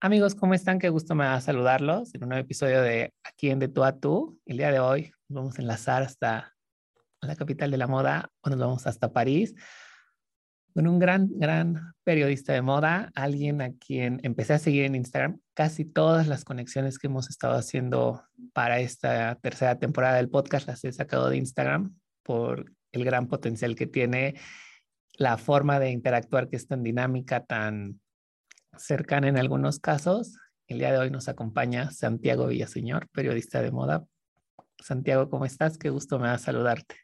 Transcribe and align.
Amigos, 0.00 0.36
¿cómo 0.36 0.54
están? 0.54 0.78
Qué 0.78 0.90
gusto 0.90 1.16
me 1.16 1.24
da 1.24 1.40
saludarlos 1.40 2.14
en 2.14 2.22
un 2.22 2.28
nuevo 2.28 2.44
episodio 2.44 2.82
de 2.82 3.12
Aquí 3.24 3.50
en 3.50 3.58
De 3.58 3.66
Tú 3.66 3.82
a 3.82 3.98
Tú. 3.98 4.38
El 4.46 4.58
día 4.58 4.70
de 4.70 4.78
hoy 4.78 5.10
nos 5.28 5.42
vamos 5.42 5.58
a 5.58 5.62
enlazar 5.62 6.04
hasta 6.04 6.54
la 7.20 7.34
capital 7.34 7.72
de 7.72 7.78
la 7.78 7.88
moda 7.88 8.30
o 8.42 8.48
nos 8.48 8.60
vamos 8.60 8.86
hasta 8.86 9.12
París 9.12 9.56
con 10.72 10.86
un 10.86 11.00
gran, 11.00 11.28
gran 11.32 11.94
periodista 12.04 12.52
de 12.52 12.62
moda, 12.62 13.10
alguien 13.16 13.60
a 13.60 13.72
quien 13.72 14.20
empecé 14.22 14.52
a 14.52 14.60
seguir 14.60 14.84
en 14.84 14.94
Instagram. 14.94 15.40
Casi 15.52 15.84
todas 15.84 16.28
las 16.28 16.44
conexiones 16.44 17.00
que 17.00 17.08
hemos 17.08 17.28
estado 17.28 17.54
haciendo 17.56 18.22
para 18.52 18.78
esta 18.78 19.34
tercera 19.42 19.80
temporada 19.80 20.18
del 20.18 20.30
podcast 20.30 20.68
las 20.68 20.84
he 20.84 20.92
sacado 20.92 21.28
de 21.28 21.38
Instagram 21.38 21.98
por 22.22 22.72
el 22.92 23.04
gran 23.04 23.26
potencial 23.26 23.74
que 23.74 23.88
tiene, 23.88 24.36
la 25.14 25.38
forma 25.38 25.80
de 25.80 25.90
interactuar 25.90 26.48
que 26.48 26.54
es 26.54 26.68
tan 26.68 26.84
dinámica, 26.84 27.44
tan 27.44 27.98
cercana 28.78 29.28
en 29.28 29.38
algunos 29.38 29.80
casos. 29.80 30.36
El 30.66 30.78
día 30.78 30.92
de 30.92 30.98
hoy 30.98 31.10
nos 31.10 31.28
acompaña 31.28 31.90
Santiago 31.90 32.46
Villaseñor, 32.46 33.08
periodista 33.10 33.62
de 33.62 33.70
moda. 33.70 34.06
Santiago, 34.78 35.28
¿cómo 35.28 35.44
estás? 35.44 35.78
Qué 35.78 35.90
gusto 35.90 36.18
me 36.18 36.28
da 36.28 36.38
saludarte. 36.38 36.96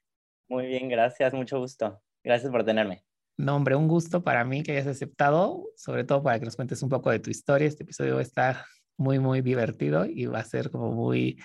Muy 0.49 0.67
bien, 0.67 0.89
gracias, 0.89 1.33
mucho 1.33 1.59
gusto. 1.59 2.01
Gracias 2.23 2.51
por 2.51 2.65
tenerme. 2.65 3.05
No, 3.37 3.57
hombre, 3.57 3.75
un 3.75 3.89
gusto 3.89 4.23
para 4.23 4.45
mí 4.45 4.63
que 4.63 4.73
hayas 4.73 4.87
aceptado, 4.87 5.65
sobre 5.77 6.05
todo 6.05 6.23
para 6.23 6.39
que 6.39 6.45
nos 6.45 6.57
cuentes 6.57 6.83
un 6.83 6.89
poco 6.89 7.11
de 7.11 7.19
tu 7.19 7.31
historia. 7.31 7.67
Este 7.67 7.83
episodio 7.83 8.15
va 8.15 8.21
a 8.21 8.23
estar 8.23 8.65
muy, 8.97 9.19
muy 9.19 9.41
divertido 9.41 10.07
y 10.07 10.27
va 10.27 10.39
a 10.39 10.45
ser 10.45 10.71
como 10.71 10.93
muy 10.93 11.39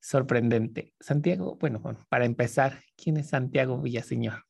sorprendente. 0.00 0.94
Santiago, 1.00 1.56
bueno, 1.56 1.80
bueno 1.80 1.98
para 2.08 2.24
empezar, 2.24 2.82
¿quién 2.96 3.16
es 3.18 3.28
Santiago 3.28 3.80
Villaseñor? 3.80 4.44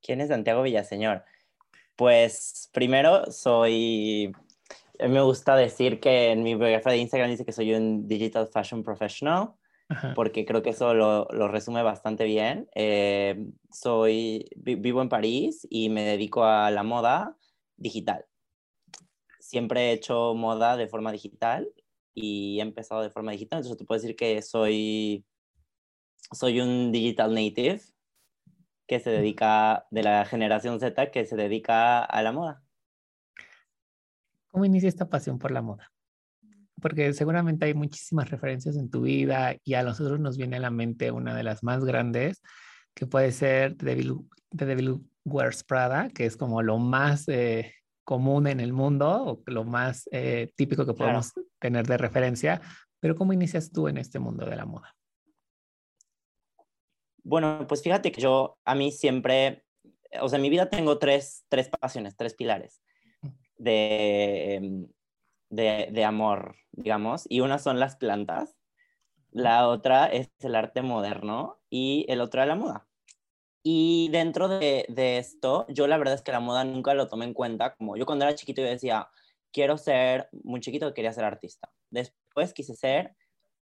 ¿Quién 0.00 0.20
es 0.20 0.28
Santiago 0.28 0.62
Villaseñor? 0.62 1.24
Pues 1.96 2.68
primero 2.74 3.32
soy, 3.32 4.30
me 5.00 5.22
gusta 5.22 5.56
decir 5.56 5.98
que 5.98 6.30
en 6.30 6.42
mi 6.42 6.54
biografía 6.54 6.92
de 6.92 6.98
Instagram 6.98 7.30
dice 7.30 7.46
que 7.46 7.52
soy 7.52 7.72
un 7.72 8.06
digital 8.06 8.48
fashion 8.48 8.82
professional, 8.82 9.52
porque 10.14 10.44
creo 10.44 10.62
que 10.62 10.70
eso 10.70 10.92
lo, 10.92 11.26
resume 11.48 11.82
bastante 11.82 12.24
bien. 12.24 12.68
Eh, 12.74 13.46
soy, 13.70 14.46
vivo 14.56 15.00
en 15.00 15.08
París 15.08 15.66
y 15.70 15.88
me 15.88 16.02
dedico 16.02 16.44
a 16.44 16.70
la 16.70 16.82
moda 16.82 17.34
digital. 17.78 18.26
Siempre 19.40 19.88
he 19.88 19.92
hecho 19.92 20.34
moda 20.34 20.76
de 20.76 20.88
forma 20.88 21.12
digital 21.12 21.66
y 22.12 22.58
he 22.58 22.62
empezado 22.62 23.00
de 23.00 23.10
forma 23.10 23.32
digital, 23.32 23.60
entonces 23.60 23.78
te 23.78 23.86
puedo 23.86 24.00
decir 24.00 24.16
que 24.16 24.42
soy, 24.42 25.24
soy 26.32 26.60
un 26.60 26.92
digital 26.92 27.32
native 27.32 27.80
que 28.86 29.00
se 29.00 29.10
dedica, 29.10 29.86
de 29.90 30.02
la 30.02 30.24
generación 30.24 30.80
Z, 30.80 31.10
que 31.10 31.26
se 31.26 31.36
dedica 31.36 32.04
a 32.04 32.22
la 32.22 32.32
moda. 32.32 32.62
¿Cómo 34.48 34.64
inicia 34.64 34.88
esta 34.88 35.08
pasión 35.08 35.38
por 35.38 35.50
la 35.50 35.62
moda? 35.62 35.92
Porque 36.80 37.12
seguramente 37.12 37.66
hay 37.66 37.74
muchísimas 37.74 38.30
referencias 38.30 38.76
en 38.76 38.90
tu 38.90 39.02
vida 39.02 39.56
y 39.64 39.74
a 39.74 39.82
nosotros 39.82 40.20
nos 40.20 40.36
viene 40.36 40.56
a 40.56 40.60
la 40.60 40.70
mente 40.70 41.10
una 41.10 41.34
de 41.34 41.42
las 41.42 41.62
más 41.62 41.84
grandes, 41.84 42.42
que 42.94 43.06
puede 43.06 43.32
ser 43.32 43.76
The 43.76 44.24
Devil, 44.50 45.00
Wears 45.24 45.64
Prada, 45.64 46.08
que 46.10 46.24
es 46.24 46.36
como 46.36 46.62
lo 46.62 46.78
más 46.78 47.28
eh, 47.28 47.74
común 48.04 48.46
en 48.46 48.60
el 48.60 48.72
mundo 48.72 49.24
o 49.24 49.42
lo 49.46 49.64
más 49.64 50.08
eh, 50.12 50.52
típico 50.56 50.86
que 50.86 50.94
podemos 50.94 51.32
tener 51.58 51.86
de 51.86 51.98
referencia. 51.98 52.62
Pero 53.00 53.16
¿cómo 53.16 53.32
inicias 53.32 53.70
tú 53.70 53.88
en 53.88 53.98
este 53.98 54.18
mundo 54.18 54.46
de 54.46 54.56
la 54.56 54.64
moda? 54.64 54.95
Bueno, 57.26 57.66
pues 57.66 57.82
fíjate 57.82 58.12
que 58.12 58.20
yo 58.20 58.56
a 58.64 58.76
mí 58.76 58.92
siempre, 58.92 59.64
o 60.20 60.28
sea, 60.28 60.36
en 60.36 60.42
mi 60.42 60.48
vida 60.48 60.70
tengo 60.70 60.98
tres, 60.98 61.44
tres 61.48 61.68
pasiones, 61.68 62.16
tres 62.16 62.34
pilares 62.34 62.80
de, 63.58 64.54
em, 64.54 64.86
de, 65.50 65.88
de 65.90 66.04
amor, 66.04 66.54
digamos, 66.70 67.26
y 67.28 67.40
una 67.40 67.58
son 67.58 67.80
las 67.80 67.96
plantas, 67.96 68.56
la 69.32 69.66
otra 69.68 70.06
es 70.06 70.30
el 70.38 70.54
arte 70.54 70.82
moderno 70.82 71.58
y 71.68 72.06
el 72.08 72.20
otro 72.20 72.42
es 72.42 72.48
la 72.48 72.54
moda. 72.54 72.86
Y 73.64 74.08
dentro 74.12 74.46
de, 74.46 74.86
de, 74.88 75.18
esto, 75.18 75.66
yo 75.68 75.88
la 75.88 75.98
verdad 75.98 76.14
es 76.14 76.22
que 76.22 76.30
la 76.30 76.38
moda 76.38 76.62
nunca 76.64 76.94
lo 76.94 77.08
tomé 77.08 77.24
en 77.24 77.34
cuenta. 77.34 77.74
Como 77.74 77.96
yo 77.96 78.06
cuando 78.06 78.24
era 78.24 78.36
chiquito 78.36 78.62
yo 78.62 78.68
decía, 78.68 79.08
quiero 79.52 79.78
ser, 79.78 80.28
muy 80.44 80.60
chiquito 80.60 80.94
quería 80.94 81.12
ser 81.12 81.24
artista. 81.24 81.72
Después 81.90 82.54
quise 82.54 82.76
ser, 82.76 83.16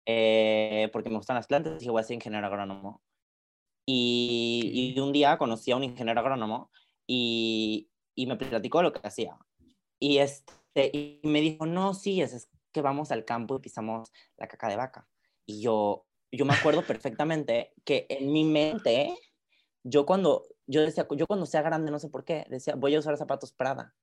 eh, 0.07 0.91
porque 0.93 1.11
me 1.11 1.17
gustan 1.19 1.37
las 1.37 1.47
plantas, 1.47 1.79
dije 1.79 1.93
voy 1.93 2.01
a 2.01 2.05
ser 2.05 2.17
ingeniero 2.17 2.47
agrónomo. 2.49 3.03
Y, 3.87 4.95
un 4.99 5.13
día 5.13 5.39
conocí 5.39 5.73
a 5.73 5.77
un 5.77 5.85
ingeniero 5.85 6.21
agrónomo 6.21 6.71
y, 7.07 7.91
y 8.15 8.27
me 8.27 8.37
platicó 8.37 8.83
lo 8.83 8.93
que 8.93 9.07
hacía. 9.07 9.37
Y, 9.99 10.19
este, 10.19 10.91
y 10.93 11.21
me 11.25 11.41
dijo, 11.41 11.67
no, 11.67 11.95
sí, 11.95 12.23
es, 12.23 12.33
es, 12.33 12.49
que 12.73 12.83
vamos 12.83 13.13
al 13.13 13.25
campo 13.25 13.57
y 13.57 13.61
pisamos 13.61 14.11
la 14.37 14.49
caca 14.49 14.69
de 14.69 14.77
vaca. 14.77 15.07
Y 15.47 15.61
yo, 15.61 16.07
yo 16.31 16.45
me 16.45 16.55
acuerdo 16.55 16.83
perfectamente 16.83 17.73
que 17.85 18.07
en 18.09 18.33
mi 18.33 18.45
mente, 18.45 19.15
yo 19.85 20.07
cuando, 20.07 20.47
yo 20.67 20.81
decía, 20.81 21.07
yo 21.17 21.27
cuando 21.27 21.47
sea 21.47 21.63
grande, 21.63 21.91
no 21.91 21.99
sé 21.99 22.09
por 22.09 22.25
qué, 22.25 22.47
decía, 22.49 22.75
voy 22.75 22.95
a 22.95 22.99
usar 22.99 23.17
zapatos 23.17 23.53
Prada. 23.53 23.95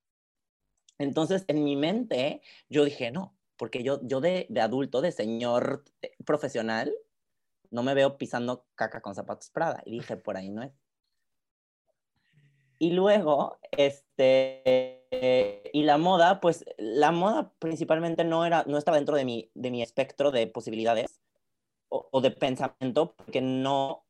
Entonces, 0.98 1.46
en 1.48 1.64
mi 1.64 1.76
mente, 1.76 2.42
yo 2.70 2.84
dije, 2.86 3.12
no, 3.12 3.36
porque 3.58 3.84
yo, 3.84 4.00
yo 4.04 4.22
de, 4.22 4.48
de 4.50 4.62
adulto, 4.62 5.02
de 5.02 5.12
señor 5.12 5.84
profesional, 6.26 6.94
no 7.72 7.84
me 7.84 7.94
veo 7.94 8.18
pisando 8.18 8.66
caca 8.75 9.02
con 9.02 9.16
zapatos 9.16 9.50
Prada. 9.50 9.81
Y 9.85 9.91
dije, 9.91 10.18
por 10.18 10.38
ahí 10.38 10.50
no 10.50 10.63
es. 10.63 10.74
Y 12.81 12.91
luego, 12.91 13.59
este, 13.72 15.69
y 15.74 15.84
la 15.84 15.97
moda, 15.97 16.40
pues 16.40 16.63
la 16.78 17.12
moda 17.12 17.53
principalmente 17.59 18.24
no, 18.24 18.46
era, 18.46 18.63
no 18.68 18.78
estaba 18.78 18.97
dentro 18.97 19.18
de 19.18 19.25
mi, 19.25 19.52
de 19.53 19.69
mi 19.69 19.84
espectro 19.84 20.31
de 20.31 20.47
posibilidades 20.47 21.19
o, 21.90 22.22
de 22.22 22.31
pensamiento, 22.31 23.16
porque 23.16 23.41
no, 23.41 24.06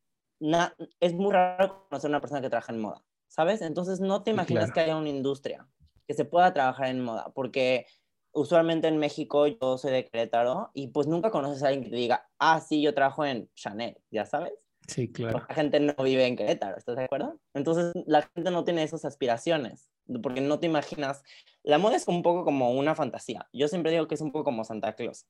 es 0.99 1.13
muy 1.13 1.33
raro 1.33 1.87
conocer 1.89 2.09
a 2.09 2.11
una 2.11 2.21
persona 2.21 2.41
que 2.41 2.49
trabaja 2.49 2.73
en 2.73 2.81
moda, 2.81 3.03
¿sabes? 3.27 3.61
Entonces 3.61 4.01
no 4.01 4.21
te 4.21 4.31
imaginas 4.31 4.71
que 4.71 4.81
haya 4.81 4.97
una 4.97 5.09
industria 5.09 5.67
que 6.07 6.13
se 6.13 6.25
pueda 6.25 6.53
trabajar 6.53 6.87
en 6.87 7.03
moda, 7.03 7.31
porque 7.33 7.87
usualmente 8.31 8.87
en 8.87 8.97
México 8.97 9.47
yo 9.47 9.77
soy 9.77 9.91
de 9.91 10.05
Querétaro 10.05 10.71
y 10.73 10.87
pues 10.87 11.07
nunca 11.07 11.31
conoces 11.31 11.63
a 11.63 11.67
alguien 11.67 11.83
que 11.83 11.89
te 11.89 11.95
diga, 11.95 12.29
ah, 12.37 12.59
sí, 12.59 12.81
yo 12.81 12.93
trabajo 12.93 13.25
en 13.25 13.49
Chanel, 13.53 13.97
¿ya 14.11 14.25
sabes? 14.25 14.53
Sí, 14.87 15.11
claro. 15.11 15.45
La 15.47 15.55
gente 15.55 15.79
no 15.79 15.93
vive 16.03 16.25
en 16.25 16.35
Querétaro, 16.35 16.77
¿estás 16.77 16.95
de 16.95 17.03
acuerdo? 17.03 17.39
Entonces 17.53 17.93
la 18.07 18.23
gente 18.33 18.51
no 18.51 18.63
tiene 18.63 18.83
esas 18.83 19.05
aspiraciones, 19.05 19.91
porque 20.21 20.41
no 20.41 20.59
te 20.59 20.65
imaginas, 20.65 21.23
la 21.63 21.77
moda 21.77 21.95
es 21.95 22.07
un 22.07 22.23
poco 22.23 22.43
como 22.43 22.71
una 22.71 22.95
fantasía. 22.95 23.47
Yo 23.53 23.67
siempre 23.67 23.91
digo 23.91 24.07
que 24.07 24.15
es 24.15 24.21
un 24.21 24.31
poco 24.31 24.45
como 24.45 24.63
Santa 24.63 24.95
Claus, 24.95 25.25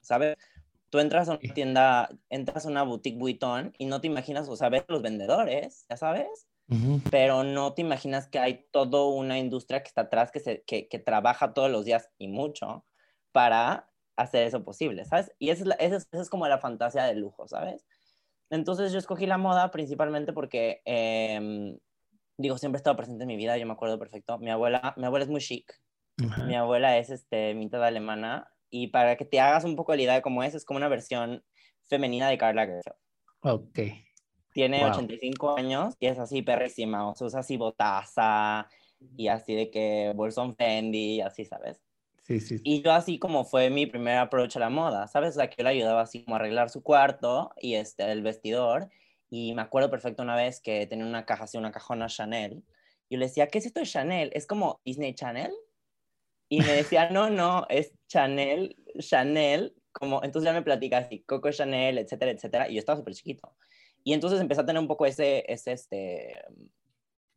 ¿sabes? 0.00 0.36
Tú 0.90 0.98
entras 0.98 1.28
a 1.28 1.32
una 1.32 1.54
tienda, 1.54 2.08
entras 2.28 2.66
a 2.66 2.68
una 2.68 2.82
boutique 2.82 3.18
Vuitton 3.18 3.72
y 3.78 3.86
no 3.86 4.00
te 4.00 4.06
imaginas, 4.06 4.48
o 4.48 4.56
sea, 4.56 4.68
ves 4.68 4.84
los 4.88 5.02
vendedores, 5.02 5.86
¿ya 5.88 5.96
sabes? 5.96 6.46
Pero 7.10 7.44
no 7.44 7.74
te 7.74 7.82
imaginas 7.82 8.28
que 8.28 8.38
hay 8.38 8.66
toda 8.70 9.06
una 9.06 9.38
industria 9.38 9.82
que 9.82 9.88
está 9.88 10.02
atrás, 10.02 10.30
que, 10.30 10.40
se, 10.40 10.62
que, 10.66 10.88
que, 10.88 10.98
trabaja 10.98 11.52
todos 11.52 11.70
los 11.70 11.84
días 11.84 12.10
y 12.18 12.28
mucho 12.28 12.84
para 13.32 13.90
hacer 14.16 14.46
eso 14.46 14.64
posible, 14.64 15.04
¿sabes? 15.04 15.32
Y 15.38 15.50
esa 15.50 15.74
es, 15.78 16.06
esa 16.10 16.22
es, 16.22 16.30
como 16.30 16.48
la 16.48 16.58
fantasía 16.58 17.04
del 17.04 17.20
lujo, 17.20 17.46
¿sabes? 17.48 17.84
Entonces 18.50 18.92
yo 18.92 18.98
escogí 18.98 19.26
la 19.26 19.38
moda 19.38 19.70
principalmente 19.70 20.32
porque, 20.32 20.82
eh, 20.84 21.76
digo, 22.38 22.58
siempre 22.58 22.78
he 22.78 22.80
estado 22.80 22.96
presente 22.96 23.24
en 23.24 23.28
mi 23.28 23.36
vida, 23.36 23.58
yo 23.58 23.66
me 23.66 23.72
acuerdo 23.72 23.98
perfecto. 23.98 24.38
Mi 24.38 24.50
abuela, 24.50 24.94
mi 24.96 25.04
abuela 25.04 25.24
es 25.24 25.30
muy 25.30 25.40
chic, 25.40 25.80
mi 26.46 26.54
abuela 26.54 26.96
es 26.98 27.10
este, 27.10 27.54
mitad 27.54 27.84
alemana, 27.84 28.50
y 28.70 28.88
para 28.88 29.16
que 29.16 29.24
te 29.24 29.38
hagas 29.38 29.62
un 29.64 29.76
poco 29.76 29.94
la 29.94 30.02
idea 30.02 30.14
de 30.14 30.22
cómo 30.22 30.42
es, 30.42 30.54
es 30.54 30.64
como 30.64 30.78
una 30.78 30.88
versión 30.88 31.44
femenina 31.84 32.28
de 32.28 32.38
Carla 32.38 32.66
Gerfeld. 32.66 32.96
Ok. 33.42 33.78
Tiene 34.54 34.84
85 34.84 35.56
años 35.56 35.96
y 35.98 36.06
es 36.06 36.16
así 36.18 36.40
perrísima, 36.40 37.08
o 37.08 37.14
sea, 37.16 37.26
usa 37.26 37.40
así 37.40 37.56
botaza 37.56 38.68
y 39.16 39.26
así 39.26 39.52
de 39.54 39.68
que 39.68 40.12
bolsón 40.14 40.54
Fendi 40.54 41.16
y 41.16 41.20
así, 41.20 41.44
¿sabes? 41.44 41.82
Sí, 42.22 42.38
sí. 42.38 42.60
Y 42.62 42.80
yo 42.80 42.92
así 42.92 43.18
como 43.18 43.44
fue 43.44 43.68
mi 43.68 43.86
primer 43.86 44.16
approach 44.16 44.56
a 44.56 44.60
la 44.60 44.70
moda, 44.70 45.08
¿sabes? 45.08 45.30
O 45.36 45.40
sea, 45.40 45.50
que 45.50 45.56
yo 45.58 45.64
le 45.64 45.70
ayudaba 45.70 46.02
así 46.02 46.24
como 46.24 46.36
a 46.36 46.38
arreglar 46.38 46.70
su 46.70 46.84
cuarto 46.84 47.50
y 47.60 47.74
este, 47.74 48.10
el 48.10 48.22
vestidor. 48.22 48.88
Y 49.28 49.54
me 49.54 49.62
acuerdo 49.62 49.90
perfecto 49.90 50.22
una 50.22 50.36
vez 50.36 50.60
que 50.60 50.86
tenía 50.86 51.04
una 51.04 51.26
caja 51.26 51.44
así, 51.44 51.58
una 51.58 51.72
cajona 51.72 52.06
Chanel. 52.06 52.62
Yo 53.10 53.18
le 53.18 53.26
decía, 53.26 53.48
¿qué 53.48 53.58
es 53.58 53.66
esto 53.66 53.80
de 53.80 53.86
Chanel? 53.86 54.30
¿Es 54.34 54.46
como 54.46 54.80
Disney 54.84 55.14
Channel? 55.14 55.52
Y 56.48 56.60
me 56.60 56.72
decía, 56.72 57.10
no, 57.10 57.28
no, 57.28 57.66
es 57.68 57.92
Chanel, 58.06 58.76
Chanel, 59.00 59.74
como, 59.90 60.22
entonces 60.22 60.46
ya 60.46 60.52
me 60.52 60.62
platica 60.62 60.98
así, 60.98 61.24
Coco 61.24 61.50
Chanel, 61.50 61.98
etcétera, 61.98 62.30
etcétera, 62.30 62.68
y 62.68 62.74
yo 62.74 62.78
estaba 62.78 62.98
súper 62.98 63.14
chiquito. 63.14 63.56
Y 64.04 64.12
entonces 64.12 64.40
empecé 64.40 64.60
a 64.60 64.66
tener 64.66 64.80
un 64.80 64.86
poco 64.86 65.06
ese, 65.06 65.44
ese, 65.50 65.72
este, 65.72 66.44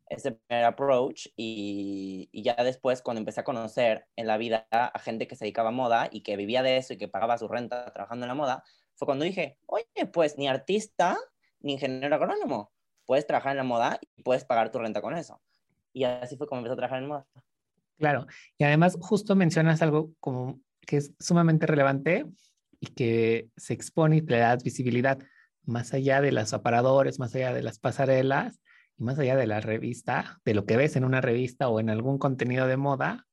ese 0.10 0.34
primer 0.34 0.66
approach 0.66 1.28
y, 1.36 2.30
y, 2.32 2.44
ya 2.44 2.56
después 2.56 3.02
cuando 3.02 3.20
empecé 3.20 3.40
a 3.40 3.46
conocer 3.46 4.06
en 4.18 4.28
la 4.28 4.38
vida 4.38 4.68
a 4.70 5.00
gente 5.00 5.28
que 5.28 5.36
se 5.36 5.46
dedicaba 5.46 5.70
a 5.70 5.72
moda 5.72 6.10
y 6.12 6.22
que 6.22 6.36
vivía 6.36 6.62
de 6.64 6.78
eso 6.78 6.94
y 6.94 6.98
que 6.98 7.08
pagaba 7.08 7.38
su 7.38 7.48
renta 7.48 7.92
trabajando 7.94 8.26
en 8.26 8.30
la 8.30 8.36
moda, 8.36 8.64
fue 8.96 9.06
cuando 9.06 9.26
dije, 9.26 9.58
oye, 9.66 9.86
pues 10.12 10.38
ni 10.38 10.48
artista 10.48 11.18
ni 11.62 11.74
ingeniero 11.74 12.14
agrónomo, 12.14 12.72
puedes 13.06 13.26
trabajar 13.26 13.52
en 13.52 13.58
la 13.58 13.64
moda 13.64 14.00
y 14.16 14.24
puedes 14.24 14.46
pagar 14.46 14.72
tu 14.72 14.80
renta 14.80 15.02
con 15.02 15.18
eso. 15.18 15.42
Y 15.94 16.04
así 16.04 16.36
fue 16.36 16.48
como 16.48 16.60
empecé 16.60 16.74
a 16.74 16.78
trabajar 16.78 17.02
en 17.02 17.08
moda. 17.08 17.26
Claro, 17.98 18.28
y 18.58 18.64
además 18.64 18.98
justo 19.00 19.36
mencionas 19.36 19.82
algo 19.82 20.12
como 20.20 20.60
que 20.82 20.98
es 20.98 21.14
sumamente 21.20 21.66
relevante 21.66 22.26
y 22.80 22.88
que 22.88 23.50
se 23.56 23.74
expone 23.74 24.18
y 24.18 24.22
le 24.22 24.38
das 24.38 24.64
visibilidad 24.64 25.18
más 25.68 25.94
allá 25.94 26.22
de 26.22 26.32
los 26.32 26.54
aparadores, 26.54 27.20
más 27.20 27.36
allá 27.36 27.54
de 27.54 27.62
las 27.62 27.80
pasarelas 27.80 28.60
y 28.98 29.04
más 29.04 29.20
allá 29.20 29.36
de 29.36 29.48
la 29.48 29.60
revista, 29.60 30.40
de 30.46 30.54
lo 30.54 30.66
que 30.66 30.78
ves 30.78 30.96
en 30.96 31.04
una 31.04 31.22
revista 31.22 31.70
o 31.70 31.80
en 31.80 31.90
algún 31.90 32.18
contenido 32.18 32.68
de 32.68 32.78
moda, 32.78 33.26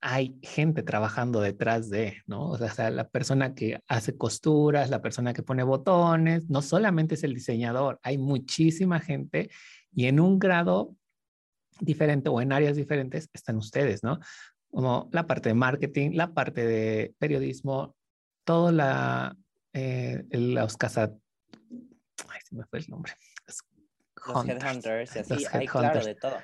hay 0.00 0.38
gente 0.42 0.82
trabajando 0.82 1.42
detrás 1.42 1.90
de, 1.90 2.22
¿no? 2.26 2.48
O 2.48 2.58
sea, 2.58 2.90
la 2.90 3.08
persona 3.08 3.54
que 3.54 3.80
hace 3.86 4.16
costuras, 4.16 4.88
la 4.88 5.02
persona 5.02 5.34
que 5.34 5.42
pone 5.42 5.62
botones, 5.62 6.48
no 6.48 6.62
solamente 6.62 7.16
es 7.16 7.22
el 7.22 7.34
diseñador, 7.34 8.00
hay 8.02 8.16
muchísima 8.16 8.98
gente 9.00 9.50
y 9.92 10.06
en 10.06 10.18
un 10.18 10.38
grado 10.38 10.96
diferente 11.80 12.30
o 12.30 12.40
en 12.40 12.52
áreas 12.52 12.76
diferentes 12.76 13.28
están 13.34 13.56
ustedes, 13.56 14.02
¿no? 14.02 14.18
Como 14.70 15.10
la 15.12 15.26
parte 15.26 15.50
de 15.50 15.54
marketing, 15.54 16.12
la 16.14 16.32
parte 16.32 16.64
de 16.64 17.14
periodismo, 17.18 17.94
todo 18.44 18.72
la, 18.72 19.36
eh, 19.72 20.24
los. 20.30 20.76
Ay, 22.28 22.40
se 22.44 22.54
me 22.54 22.64
fue 22.64 22.78
el 22.80 22.86
nombre. 22.88 23.12
Los, 23.46 24.46
headhunters, 24.46 25.16
así, 25.16 25.46
hay 25.52 25.66
claro 25.66 26.04
de 26.04 26.14
todo. 26.14 26.36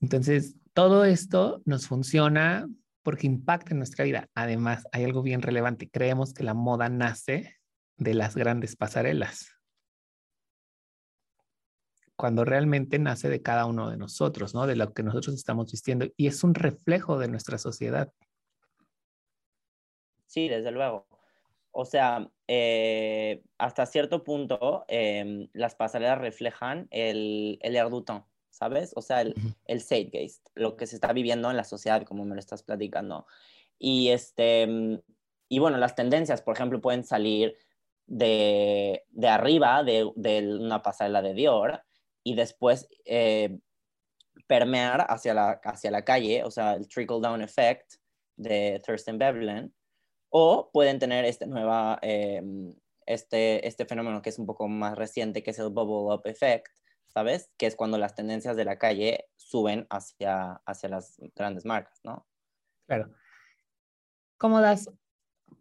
Entonces, 0.00 0.56
todo 0.72 1.04
esto 1.04 1.62
nos 1.64 1.86
funciona 1.86 2.68
porque 3.02 3.26
impacta 3.26 3.72
en 3.72 3.78
nuestra 3.78 4.04
vida. 4.04 4.28
Además, 4.34 4.84
hay 4.92 5.04
algo 5.04 5.22
bien 5.22 5.42
relevante. 5.42 5.90
Creemos 5.90 6.34
que 6.34 6.44
la 6.44 6.54
moda 6.54 6.88
nace 6.88 7.56
de 7.96 8.14
las 8.14 8.36
grandes 8.36 8.76
pasarelas 8.76 9.52
cuando 12.22 12.44
realmente 12.44 13.00
nace 13.00 13.28
de 13.28 13.42
cada 13.42 13.66
uno 13.66 13.90
de 13.90 13.96
nosotros, 13.96 14.54
¿no? 14.54 14.68
De 14.68 14.76
lo 14.76 14.92
que 14.92 15.02
nosotros 15.02 15.34
estamos 15.34 15.72
vistiendo 15.72 16.06
y 16.16 16.28
es 16.28 16.44
un 16.44 16.54
reflejo 16.54 17.18
de 17.18 17.26
nuestra 17.26 17.58
sociedad. 17.58 18.12
Sí, 20.26 20.48
desde 20.48 20.70
luego. 20.70 21.08
O 21.72 21.84
sea, 21.84 22.30
eh, 22.46 23.42
hasta 23.58 23.86
cierto 23.86 24.22
punto 24.24 24.84
em, 24.88 25.48
las 25.54 25.74
pasarelas 25.74 26.18
reflejan 26.18 26.86
el, 26.90 27.58
el 27.62 27.76
air 27.76 27.88
¿sabes? 28.50 28.92
O 28.94 29.02
sea, 29.02 29.22
el, 29.22 29.34
el 29.64 29.80
zeitgeist, 29.80 30.46
lo 30.54 30.76
que 30.76 30.86
se 30.86 30.96
está 30.96 31.12
viviendo 31.12 31.50
en 31.50 31.56
la 31.56 31.64
sociedad, 31.64 32.02
como 32.04 32.24
me 32.24 32.34
lo 32.34 32.40
estás 32.40 32.62
platicando. 32.62 33.26
Y, 33.78 34.10
este, 34.10 35.00
y 35.48 35.58
bueno, 35.58 35.78
las 35.78 35.94
tendencias, 35.94 36.42
por 36.42 36.54
ejemplo, 36.54 36.80
pueden 36.80 37.04
salir 37.04 37.56
de, 38.06 39.04
de 39.10 39.28
arriba 39.28 39.82
de, 39.82 40.10
de, 40.16 40.56
una 40.56 40.82
pasarela 40.82 41.22
de 41.22 41.34
Dior 41.34 41.82
y 42.22 42.34
después 42.34 42.88
eh, 43.04 43.58
permear 44.46 45.06
hacia 45.08 45.34
la, 45.34 45.60
hacia 45.64 45.90
la 45.90 46.04
calle, 46.04 46.44
o 46.44 46.50
sea, 46.50 46.74
el 46.74 46.88
trickle 46.88 47.20
down 47.20 47.42
effect 47.42 47.94
de 48.36 48.82
Thurston 48.84 49.18
Veblen, 49.18 49.74
o 50.34 50.70
pueden 50.72 50.98
tener 50.98 51.26
este, 51.26 51.46
nueva, 51.46 51.98
em, 52.00 52.74
este, 53.06 53.66
este 53.68 53.84
fenómeno 53.84 54.22
que 54.22 54.30
es 54.30 54.38
un 54.38 54.46
poco 54.46 54.66
más 54.66 54.96
reciente, 54.96 55.42
que 55.42 55.50
es 55.50 55.58
el 55.58 55.68
bubble 55.68 56.14
up 56.14 56.22
effect, 56.24 56.68
¿sabes? 57.08 57.50
Que 57.58 57.66
es 57.66 57.76
cuando 57.76 57.98
las 57.98 58.14
tendencias 58.14 58.56
de 58.56 58.64
la 58.64 58.78
calle 58.78 59.26
suben 59.36 59.86
hacia, 59.90 60.54
hacia 60.64 60.88
las 60.88 61.20
grandes 61.36 61.66
marcas, 61.66 62.00
¿no? 62.02 62.26
Claro. 62.86 63.12
¿Cómo 64.38 64.62
das 64.62 64.90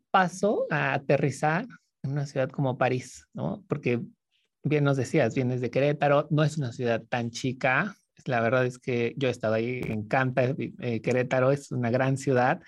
paso 0.10 0.68
a 0.70 0.94
aterrizar 0.94 1.68
en 2.04 2.12
una 2.12 2.26
ciudad 2.26 2.50
como 2.50 2.78
París, 2.78 3.28
¿no? 3.34 3.66
Porque 3.68 4.02
bien 4.64 4.86
nos 4.86 4.96
decías, 4.96 5.36
vienes 5.36 5.60
de 5.60 5.70
Querétaro, 5.70 6.28
no 6.30 6.46
es 6.46 6.58
una 6.58 6.72
ciudad 6.72 7.04
tan 7.10 7.30
chica, 7.32 7.94
la 8.26 8.40
verdad 8.40 8.66
es 8.66 8.80
que 8.80 9.16
yo 9.18 9.28
he 9.28 9.32
estado 9.32 9.56
ahí, 9.56 9.82
encanta, 9.86 10.44
eh, 10.44 11.02
Querétaro 11.02 11.52
es 11.52 11.72
una 11.72 11.90
gran 11.90 12.18
ciudad, 12.18 12.62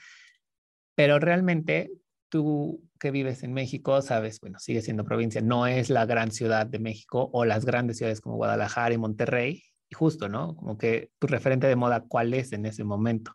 pero 0.95 1.19
realmente 1.19 1.91
tú 2.29 2.81
que 2.99 3.11
vives 3.11 3.43
en 3.43 3.53
México, 3.53 4.01
sabes, 4.01 4.39
bueno, 4.39 4.59
sigue 4.59 4.81
siendo 4.81 5.03
provincia, 5.03 5.41
no 5.41 5.67
es 5.67 5.89
la 5.89 6.05
gran 6.05 6.31
ciudad 6.31 6.65
de 6.65 6.79
México 6.79 7.29
o 7.33 7.45
las 7.45 7.65
grandes 7.65 7.97
ciudades 7.97 8.21
como 8.21 8.37
Guadalajara 8.37 8.93
y 8.93 8.97
Monterrey, 8.97 9.63
y 9.89 9.95
justo, 9.95 10.29
¿no? 10.29 10.55
Como 10.55 10.77
que 10.77 11.11
tu 11.19 11.27
referente 11.27 11.67
de 11.67 11.75
moda, 11.75 12.05
¿cuál 12.07 12.33
es 12.33 12.53
en 12.53 12.65
ese 12.65 12.83
momento? 12.83 13.33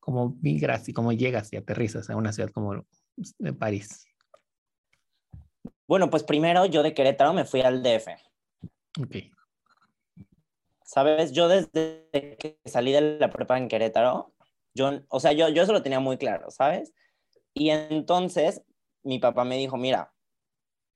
¿Cómo 0.00 0.36
migras 0.40 0.88
y 0.88 0.92
cómo 0.92 1.12
llegas 1.12 1.52
y 1.52 1.56
aterrizas 1.56 2.10
a 2.10 2.16
una 2.16 2.32
ciudad 2.32 2.50
como 2.50 2.84
París? 3.58 4.06
Bueno, 5.86 6.10
pues 6.10 6.24
primero 6.24 6.66
yo 6.66 6.82
de 6.82 6.94
Querétaro 6.94 7.32
me 7.32 7.44
fui 7.44 7.60
al 7.60 7.82
DF. 7.82 8.08
Ok. 9.00 9.16
Sabes, 10.84 11.32
yo 11.32 11.48
desde 11.48 12.08
que 12.12 12.58
salí 12.64 12.92
de 12.92 13.18
la 13.18 13.30
prepa 13.30 13.58
en 13.58 13.68
Querétaro, 13.68 14.32
yo, 14.76 15.00
o 15.08 15.20
sea, 15.20 15.32
yo, 15.32 15.48
yo 15.48 15.62
eso 15.62 15.72
lo 15.72 15.82
tenía 15.82 16.00
muy 16.00 16.18
claro, 16.18 16.50
¿sabes? 16.50 16.92
Y 17.54 17.70
entonces 17.70 18.62
mi 19.02 19.18
papá 19.18 19.44
me 19.44 19.56
dijo, 19.56 19.76
mira, 19.76 20.12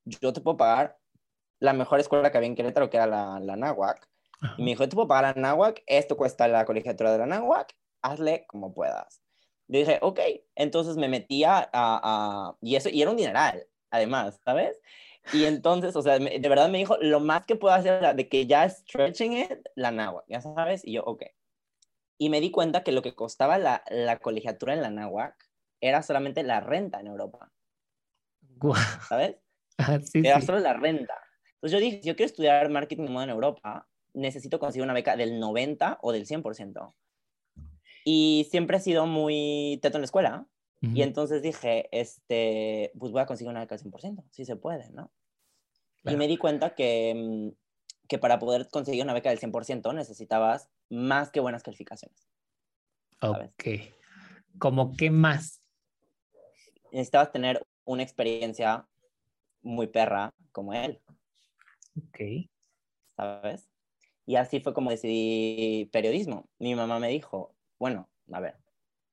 yo 0.05 0.33
te 0.33 0.41
puedo 0.41 0.57
pagar 0.57 0.99
la 1.59 1.73
mejor 1.73 2.01
escuela 2.01 2.31
que 2.31 2.39
había 2.39 2.49
en 2.49 2.55
Querétaro, 2.55 2.91
que 2.91 2.99
era 2.99 3.07
la, 3.07 3.41
la 3.41 3.57
Náhuac. 3.57 4.09
Y 4.57 4.63
me 4.63 4.71
dijo, 4.71 4.89
te 4.89 4.95
puedo 4.95 5.09
pagar 5.09 5.37
la 5.37 5.43
Náhuac, 5.43 5.83
esto 5.87 6.17
cuesta 6.17 6.49
la 6.49 6.65
colegiatura 6.65 7.13
de 7.13 7.19
la 7.19 7.27
Náhuac, 7.27 7.75
hazle 8.03 8.47
como 8.47 8.73
puedas. 8.73 9.23
Yo 9.69 9.79
dije, 9.79 9.99
ok, 10.03 10.21
entonces 10.55 10.97
me 10.97 11.09
metía 11.09 11.59
a, 11.59 11.69
a, 11.73 12.57
y 12.61 12.77
eso, 12.77 12.89
y 12.89 13.03
era 13.03 13.11
un 13.11 13.17
dineral, 13.17 13.67
además, 13.91 14.41
¿sabes? 14.45 14.81
Y 15.33 15.45
entonces, 15.45 15.95
o 15.97 16.03
sea, 16.03 16.19
de 16.19 16.49
verdad 16.49 16.69
me 16.69 16.79
dijo, 16.79 16.97
lo 17.01 17.21
más 17.21 17.47
que 17.47 17.57
puedo 17.57 17.75
hacer 17.75 18.15
de 18.15 18.29
que 18.29 18.47
ya 18.47 18.69
stretching 18.69 19.35
it, 19.35 19.69
la 19.77 19.91
náhuatl, 19.91 20.31
ya 20.31 20.41
sabes, 20.41 20.85
y 20.85 20.93
yo, 20.93 21.05
ok. 21.05 21.23
Y 22.23 22.29
me 22.29 22.43
di 22.43 22.51
cuenta 22.51 22.85
que 22.85 22.93
lo 22.93 23.01
que 23.01 23.15
costaba 23.15 23.57
la, 23.57 23.83
la 23.89 24.19
colegiatura 24.19 24.75
en 24.75 24.83
la 24.83 24.91
náhuatl 24.91 25.43
era 25.81 26.03
solamente 26.03 26.43
la 26.43 26.61
renta 26.61 27.01
en 27.01 27.07
Europa. 27.07 27.51
¿Sabes? 29.09 29.37
Ah, 29.83 29.99
sí, 29.99 30.21
era 30.23 30.43
solo 30.43 30.59
la 30.59 30.75
renta. 30.75 31.15
Entonces 31.55 31.73
yo 31.73 31.83
dije, 31.83 32.03
si 32.03 32.09
yo 32.09 32.15
quiero 32.15 32.27
estudiar 32.27 32.69
marketing 32.69 33.05
de 33.05 33.09
moda 33.09 33.25
en 33.25 33.31
Europa, 33.31 33.89
necesito 34.13 34.59
conseguir 34.59 34.85
una 34.85 34.93
beca 34.93 35.17
del 35.17 35.41
90 35.41 36.01
o 36.03 36.13
del 36.13 36.27
100%. 36.27 36.95
Y 38.05 38.47
siempre 38.51 38.77
he 38.77 38.81
sido 38.81 39.07
muy 39.07 39.79
teto 39.81 39.97
en 39.97 40.03
la 40.03 40.05
escuela. 40.05 40.47
Y 40.83 41.01
entonces 41.01 41.41
dije, 41.41 41.89
este, 41.99 42.93
pues 42.99 43.11
voy 43.11 43.23
a 43.23 43.27
conseguir 43.27 43.51
una 43.51 43.61
beca 43.61 43.75
al 43.75 43.81
100%, 43.81 44.23
si 44.29 44.45
se 44.45 44.57
puede, 44.57 44.91
¿no? 44.91 45.11
Y 46.05 46.17
me 46.17 46.29
di 46.29 46.37
cuenta 46.37 46.75
que, 46.75 47.15
mm, 47.17 48.07
que 48.07 48.19
para 48.19 48.39
poder 48.39 48.69
conseguir 48.69 49.05
una 49.05 49.15
beca 49.15 49.31
del 49.31 49.39
100% 49.39 49.95
necesitabas 49.95 50.69
más 50.91 51.31
que 51.31 51.41
buenas 51.41 51.63
calificaciones. 51.63 52.29
Ok. 53.23 53.65
¿Cómo 54.59 54.97
qué 54.97 55.11
más? 55.11 55.63
Necesitabas 56.93 57.33
tener 57.33 57.67
una 57.85 58.03
experiencia 58.03 58.87
muy 59.63 59.87
perra 59.87 60.35
como 60.53 60.75
él. 60.75 61.01
Ok. 61.97 62.51
¿Sabes? 63.17 63.69
Y 64.27 64.37
así 64.37 64.61
fue 64.61 64.75
como 64.75 64.91
decidí 64.91 65.87
periodismo. 65.93 66.49
Mi 66.59 66.75
mamá 66.75 66.99
me 66.99 67.09
dijo, 67.09 67.55
bueno, 67.79 68.09
a 68.33 68.41
ver, 68.41 68.57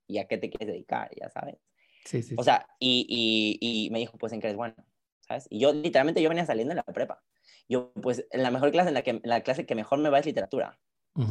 ¿y 0.08 0.20
a 0.20 0.28
qué 0.28 0.38
te 0.38 0.50
quieres 0.50 0.68
dedicar? 0.68 1.10
Ya 1.20 1.30
sabes. 1.30 1.58
Sí, 2.06 2.22
sí. 2.24 2.36
O 2.38 2.44
sea, 2.44 2.68
y, 2.80 3.06
y, 3.10 3.86
y, 3.86 3.90
me 3.90 4.00
dijo, 4.00 4.18
pues 4.18 4.32
en 4.32 4.40
qué 4.40 4.48
eres 4.48 4.58
bueno, 4.58 4.76
¿sabes? 5.22 5.48
Y 5.50 5.60
yo 5.60 5.74
literalmente 5.74 6.22
yo 6.22 6.30
venía 6.30 6.46
saliendo 6.46 6.72
de 6.72 6.76
la 6.76 6.84
prepa. 6.84 7.22
Yo, 7.68 7.92
pues, 7.94 8.26
en 8.32 8.44
la 8.44 8.52
mejor 8.52 8.72
clase, 8.72 8.90
en 8.90 8.94
la, 8.94 9.02
que, 9.02 9.20
la 9.24 9.42
clase 9.42 9.66
que 9.66 9.76
mejor 9.76 10.00
me 10.00 10.10
va 10.10 10.20
es 10.20 10.26
literatura, 10.26 10.80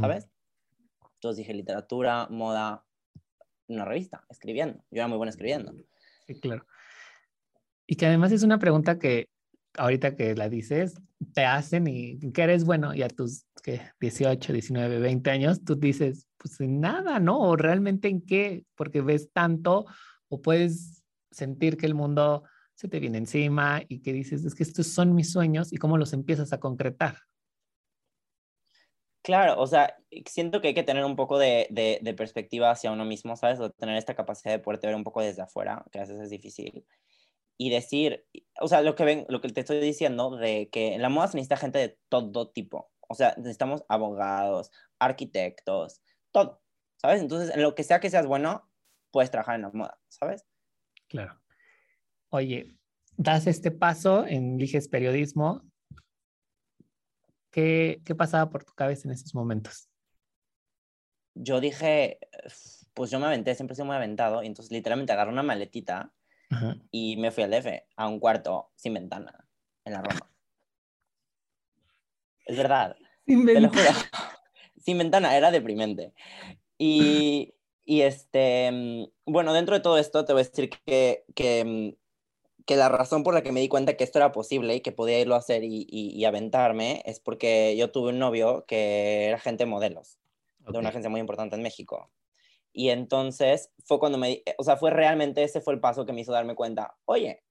¿sabes? 0.00 0.28
Entonces 1.16 1.38
dije, 1.38 1.54
literatura, 1.54 2.28
moda, 2.30 2.84
una 3.68 3.84
revista, 3.84 4.24
escribiendo. 4.28 4.78
Yo 4.90 4.98
era 4.98 5.08
muy 5.08 5.16
bueno 5.16 5.30
escribiendo. 5.30 5.72
Sí, 6.26 6.40
claro. 6.40 6.66
Y 7.86 7.96
que 7.96 8.06
además 8.06 8.32
es 8.32 8.42
una 8.42 8.58
pregunta 8.58 8.98
que 8.98 9.28
ahorita 9.76 10.16
que 10.16 10.34
la 10.34 10.48
dices, 10.48 10.94
te 11.34 11.44
hacen 11.44 11.86
y 11.86 12.18
que 12.32 12.42
eres 12.42 12.64
bueno 12.64 12.94
y 12.94 13.02
a 13.02 13.08
tus 13.08 13.46
¿qué? 13.62 13.80
18, 14.00 14.52
19, 14.52 14.98
20 14.98 15.30
años, 15.30 15.64
tú 15.64 15.74
dices, 15.76 16.26
pues 16.36 16.60
nada, 16.60 17.18
¿no? 17.18 17.40
O 17.40 17.56
realmente 17.56 18.08
en 18.08 18.22
qué, 18.22 18.64
porque 18.74 19.00
ves 19.00 19.30
tanto 19.32 19.86
o 20.28 20.40
puedes 20.40 21.02
sentir 21.30 21.76
que 21.76 21.86
el 21.86 21.94
mundo 21.94 22.44
se 22.74 22.88
te 22.88 23.00
viene 23.00 23.18
encima 23.18 23.82
y 23.88 24.00
que 24.00 24.12
dices, 24.12 24.44
es 24.44 24.54
que 24.54 24.62
estos 24.62 24.86
son 24.88 25.14
mis 25.14 25.32
sueños 25.32 25.72
y 25.72 25.78
cómo 25.78 25.98
los 25.98 26.12
empiezas 26.12 26.52
a 26.52 26.60
concretar. 26.60 27.18
Claro, 29.26 29.60
o 29.60 29.66
sea, 29.66 29.92
siento 30.26 30.60
que 30.60 30.68
hay 30.68 30.74
que 30.74 30.84
tener 30.84 31.04
un 31.04 31.16
poco 31.16 31.36
de, 31.36 31.66
de, 31.68 32.14
perspectiva 32.14 32.70
hacia 32.70 32.92
uno 32.92 33.04
mismo, 33.04 33.34
¿sabes? 33.34 33.58
O 33.58 33.70
tener 33.70 33.96
esta 33.96 34.14
capacidad 34.14 34.52
de 34.52 34.60
poder 34.60 34.78
ver 34.80 34.94
un 34.94 35.02
poco 35.02 35.20
desde 35.20 35.42
afuera, 35.42 35.84
que 35.90 35.98
a 35.98 36.02
veces 36.02 36.20
es 36.20 36.30
difícil. 36.30 36.86
Y 37.58 37.70
decir, 37.70 38.24
o 38.60 38.68
sea, 38.68 38.82
lo 38.82 38.94
que, 38.94 39.04
ven, 39.04 39.26
lo 39.28 39.40
que 39.40 39.48
te 39.48 39.62
estoy 39.62 39.80
diciendo, 39.80 40.36
de 40.36 40.68
que 40.70 40.94
en 40.94 41.02
la 41.02 41.08
moda 41.08 41.26
se 41.26 41.38
necesita 41.38 41.56
gente 41.56 41.80
de 41.80 41.98
todo 42.08 42.50
tipo. 42.50 42.92
O 43.08 43.16
sea, 43.16 43.34
necesitamos 43.36 43.82
abogados, 43.88 44.70
arquitectos, 45.00 46.02
todo, 46.30 46.62
¿sabes? 46.94 47.20
Entonces, 47.20 47.52
en 47.52 47.62
lo 47.62 47.74
que 47.74 47.82
sea 47.82 47.98
que 47.98 48.10
seas 48.10 48.28
bueno, 48.28 48.70
puedes 49.10 49.32
trabajar 49.32 49.56
en 49.56 49.62
la 49.62 49.70
moda, 49.72 49.98
¿sabes? 50.06 50.46
Claro. 51.08 51.42
Oye, 52.28 52.76
das 53.16 53.48
este 53.48 53.72
paso, 53.72 54.24
eliges 54.24 54.86
periodismo, 54.86 55.64
¿Qué, 57.56 58.14
pasaba 58.14 58.50
por 58.50 58.64
tu 58.64 58.74
cabeza 58.74 59.08
en 59.08 59.14
esos 59.14 59.34
momentos? 59.34 59.88
Yo 61.34 61.58
dije, 61.58 62.18
pues 62.92 63.10
yo 63.10 63.18
me 63.18 63.24
aventé, 63.24 63.54
siempre 63.54 63.72
he 63.72 63.76
sido 63.76 63.86
muy 63.86 63.96
aventado, 63.96 64.42
y 64.42 64.46
entonces 64.46 64.70
literalmente 64.70 65.14
agarré 65.14 65.32
una 65.32 65.42
maletita 65.42 66.12
y 66.90 67.16
me 67.16 67.30
fui 67.30 67.44
al 67.44 67.50
DF, 67.50 67.66
a 67.96 68.08
un 68.08 68.20
cuarto 68.20 68.72
sin 68.76 68.92
ventana, 68.92 69.48
en 69.86 69.94
la 69.94 70.02
Roma. 70.02 70.30
Es 72.44 72.58
verdad. 72.58 72.94
Sin 73.24 73.46
ventana. 73.46 73.72
Sin 74.84 74.98
ventana, 74.98 75.34
era 75.34 75.50
deprimente. 75.50 76.12
Y, 76.76 77.54
y, 77.86 78.02
este, 78.02 79.10
bueno, 79.24 79.54
dentro 79.54 79.74
de 79.74 79.80
todo 79.80 79.96
esto 79.96 80.26
te 80.26 80.34
voy 80.34 80.42
a 80.42 80.44
decir 80.44 80.68
que, 80.68 81.24
que 81.34 81.64
mm, 81.64 82.05
que 82.66 82.76
la 82.76 82.88
razón 82.88 83.22
por 83.22 83.32
la 83.32 83.42
que 83.42 83.52
me 83.52 83.60
di 83.60 83.68
cuenta 83.68 83.96
que 83.96 84.04
esto 84.04 84.18
era 84.18 84.32
posible 84.32 84.74
y 84.74 84.80
que 84.80 84.92
podía 84.92 85.20
irlo 85.20 85.36
a 85.36 85.38
hacer 85.38 85.64
y, 85.64 85.86
y, 85.88 86.24
aventarme 86.24 87.02
es 87.06 87.20
porque 87.20 87.76
yo 87.76 87.90
tuve 87.92 88.10
un 88.10 88.18
novio 88.18 88.64
que 88.66 89.26
era 89.26 89.36
agente 89.36 89.64
de 89.64 89.70
modelos 89.70 90.18
de 90.58 90.78
una 90.78 90.88
agencia 90.88 91.08
muy 91.08 91.20
importante 91.20 91.54
en 91.54 91.62
México. 91.62 92.10
Y 92.72 92.90
entonces 92.90 93.70
fue 93.84 93.98
cuando 94.00 94.18
me, 94.18 94.42
o 94.58 94.64
sea, 94.64 94.76
fue 94.76 94.90
realmente 94.90 95.44
ese 95.44 95.60
fue 95.60 95.74
el 95.74 95.80
paso 95.80 96.04
que 96.04 96.12
me 96.12 96.20
hizo 96.22 96.32
darme 96.32 96.56
cuenta, 96.56 96.96
oye, 97.04 97.44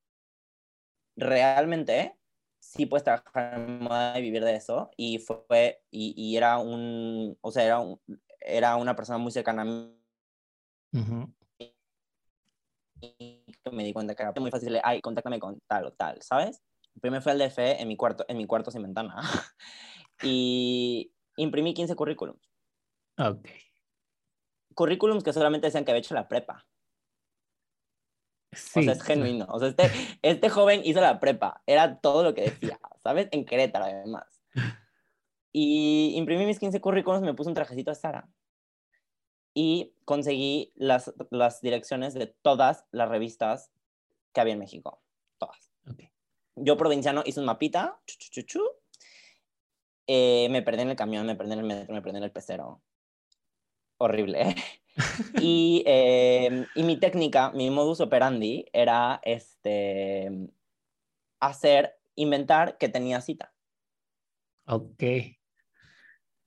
realmente 1.15 2.17
sí 2.59 2.85
puedes 2.85 3.05
trabajar 3.05 3.53
en 3.55 3.79
moda 3.79 4.19
y 4.19 4.21
vivir 4.21 4.43
de 4.43 4.55
eso. 4.55 4.91
Y 4.97 5.19
fue, 5.19 5.81
y, 5.91 6.13
y 6.17 6.35
era 6.37 6.57
un, 6.57 7.37
o 7.41 7.51
sea, 7.51 7.63
era, 7.63 7.79
un, 7.79 8.01
era 8.41 8.75
una 8.75 8.95
persona 8.95 9.17
muy 9.17 9.31
cercana 9.31 9.61
a 9.61 9.65
mí 9.65 9.95
me 13.71 13.83
di 13.83 13.93
cuenta 13.93 14.15
que 14.15 14.23
era 14.23 14.33
muy 14.39 14.51
fácil, 14.51 14.79
ay, 14.83 15.01
contáctame 15.01 15.39
con 15.39 15.59
tal 15.67 15.85
o 15.85 15.91
tal, 15.91 16.21
¿sabes? 16.21 16.61
Primero 17.01 17.21
fui 17.21 17.31
al 17.31 17.39
DF 17.39 17.59
en 17.59 17.87
mi 17.87 17.97
cuarto, 17.97 18.25
en 18.27 18.37
mi 18.37 18.45
cuarto 18.45 18.71
sin 18.71 18.83
ventana 18.83 19.15
y 20.23 21.11
imprimí 21.37 21.73
15 21.73 21.95
currículums. 21.95 22.49
Ok. 23.17 23.47
Currículums 24.73 25.23
que 25.23 25.33
solamente 25.33 25.67
decían 25.67 25.85
que 25.85 25.91
había 25.91 25.99
hecho 25.99 26.13
la 26.13 26.27
prepa. 26.27 26.65
Sí. 28.51 28.79
O 28.79 28.83
sea, 28.83 28.93
es 28.93 29.03
genuino. 29.03 29.45
O 29.49 29.59
sea, 29.59 29.69
este, 29.69 29.91
este 30.21 30.49
joven 30.49 30.81
hizo 30.85 31.01
la 31.01 31.19
prepa. 31.19 31.61
Era 31.65 31.99
todo 31.99 32.23
lo 32.23 32.33
que 32.33 32.43
decía, 32.43 32.79
¿sabes? 33.03 33.27
En 33.31 33.45
Querétaro, 33.45 33.85
además. 33.85 34.41
Y 35.51 36.13
imprimí 36.15 36.45
mis 36.45 36.59
15 36.59 36.79
currículums, 36.81 37.23
me 37.23 37.33
puse 37.33 37.49
un 37.49 37.55
trajecito 37.55 37.91
de 37.91 37.95
Sara 37.95 38.29
y 39.55 39.93
conseguí 40.03 40.73
las, 40.75 41.13
las 41.31 41.61
direcciones 41.61 42.13
de 42.13 42.27
todas 42.27 42.85
las 42.91 43.09
revistas 43.09 43.71
que 44.33 44.41
había 44.41 44.53
en 44.53 44.59
México. 44.59 45.01
Todas. 45.39 45.71
Yo, 46.55 46.77
provinciano, 46.77 47.23
hice 47.25 47.39
un 47.39 47.45
mapita. 47.47 47.99
Eh, 50.07 50.47
me 50.51 50.61
perdí 50.61 50.81
en 50.81 50.89
el 50.89 50.95
camión, 50.95 51.25
me 51.25 51.35
perdí 51.35 51.53
en 51.53 51.59
el 51.59 51.65
metro, 51.65 51.93
me 51.93 52.01
perdí 52.01 52.17
en 52.17 52.23
el 52.23 52.31
pecero. 52.31 52.81
Horrible. 53.97 54.55
y, 55.41 55.83
eh, 55.85 56.65
y 56.75 56.83
mi 56.83 56.97
técnica, 56.97 57.51
mi 57.51 57.69
modus 57.69 58.01
operandi 58.01 58.65
era 58.73 59.21
este, 59.23 60.49
hacer, 61.39 61.97
inventar 62.15 62.77
que 62.77 62.89
tenía 62.89 63.21
cita. 63.21 63.53
Ok. 64.67 65.03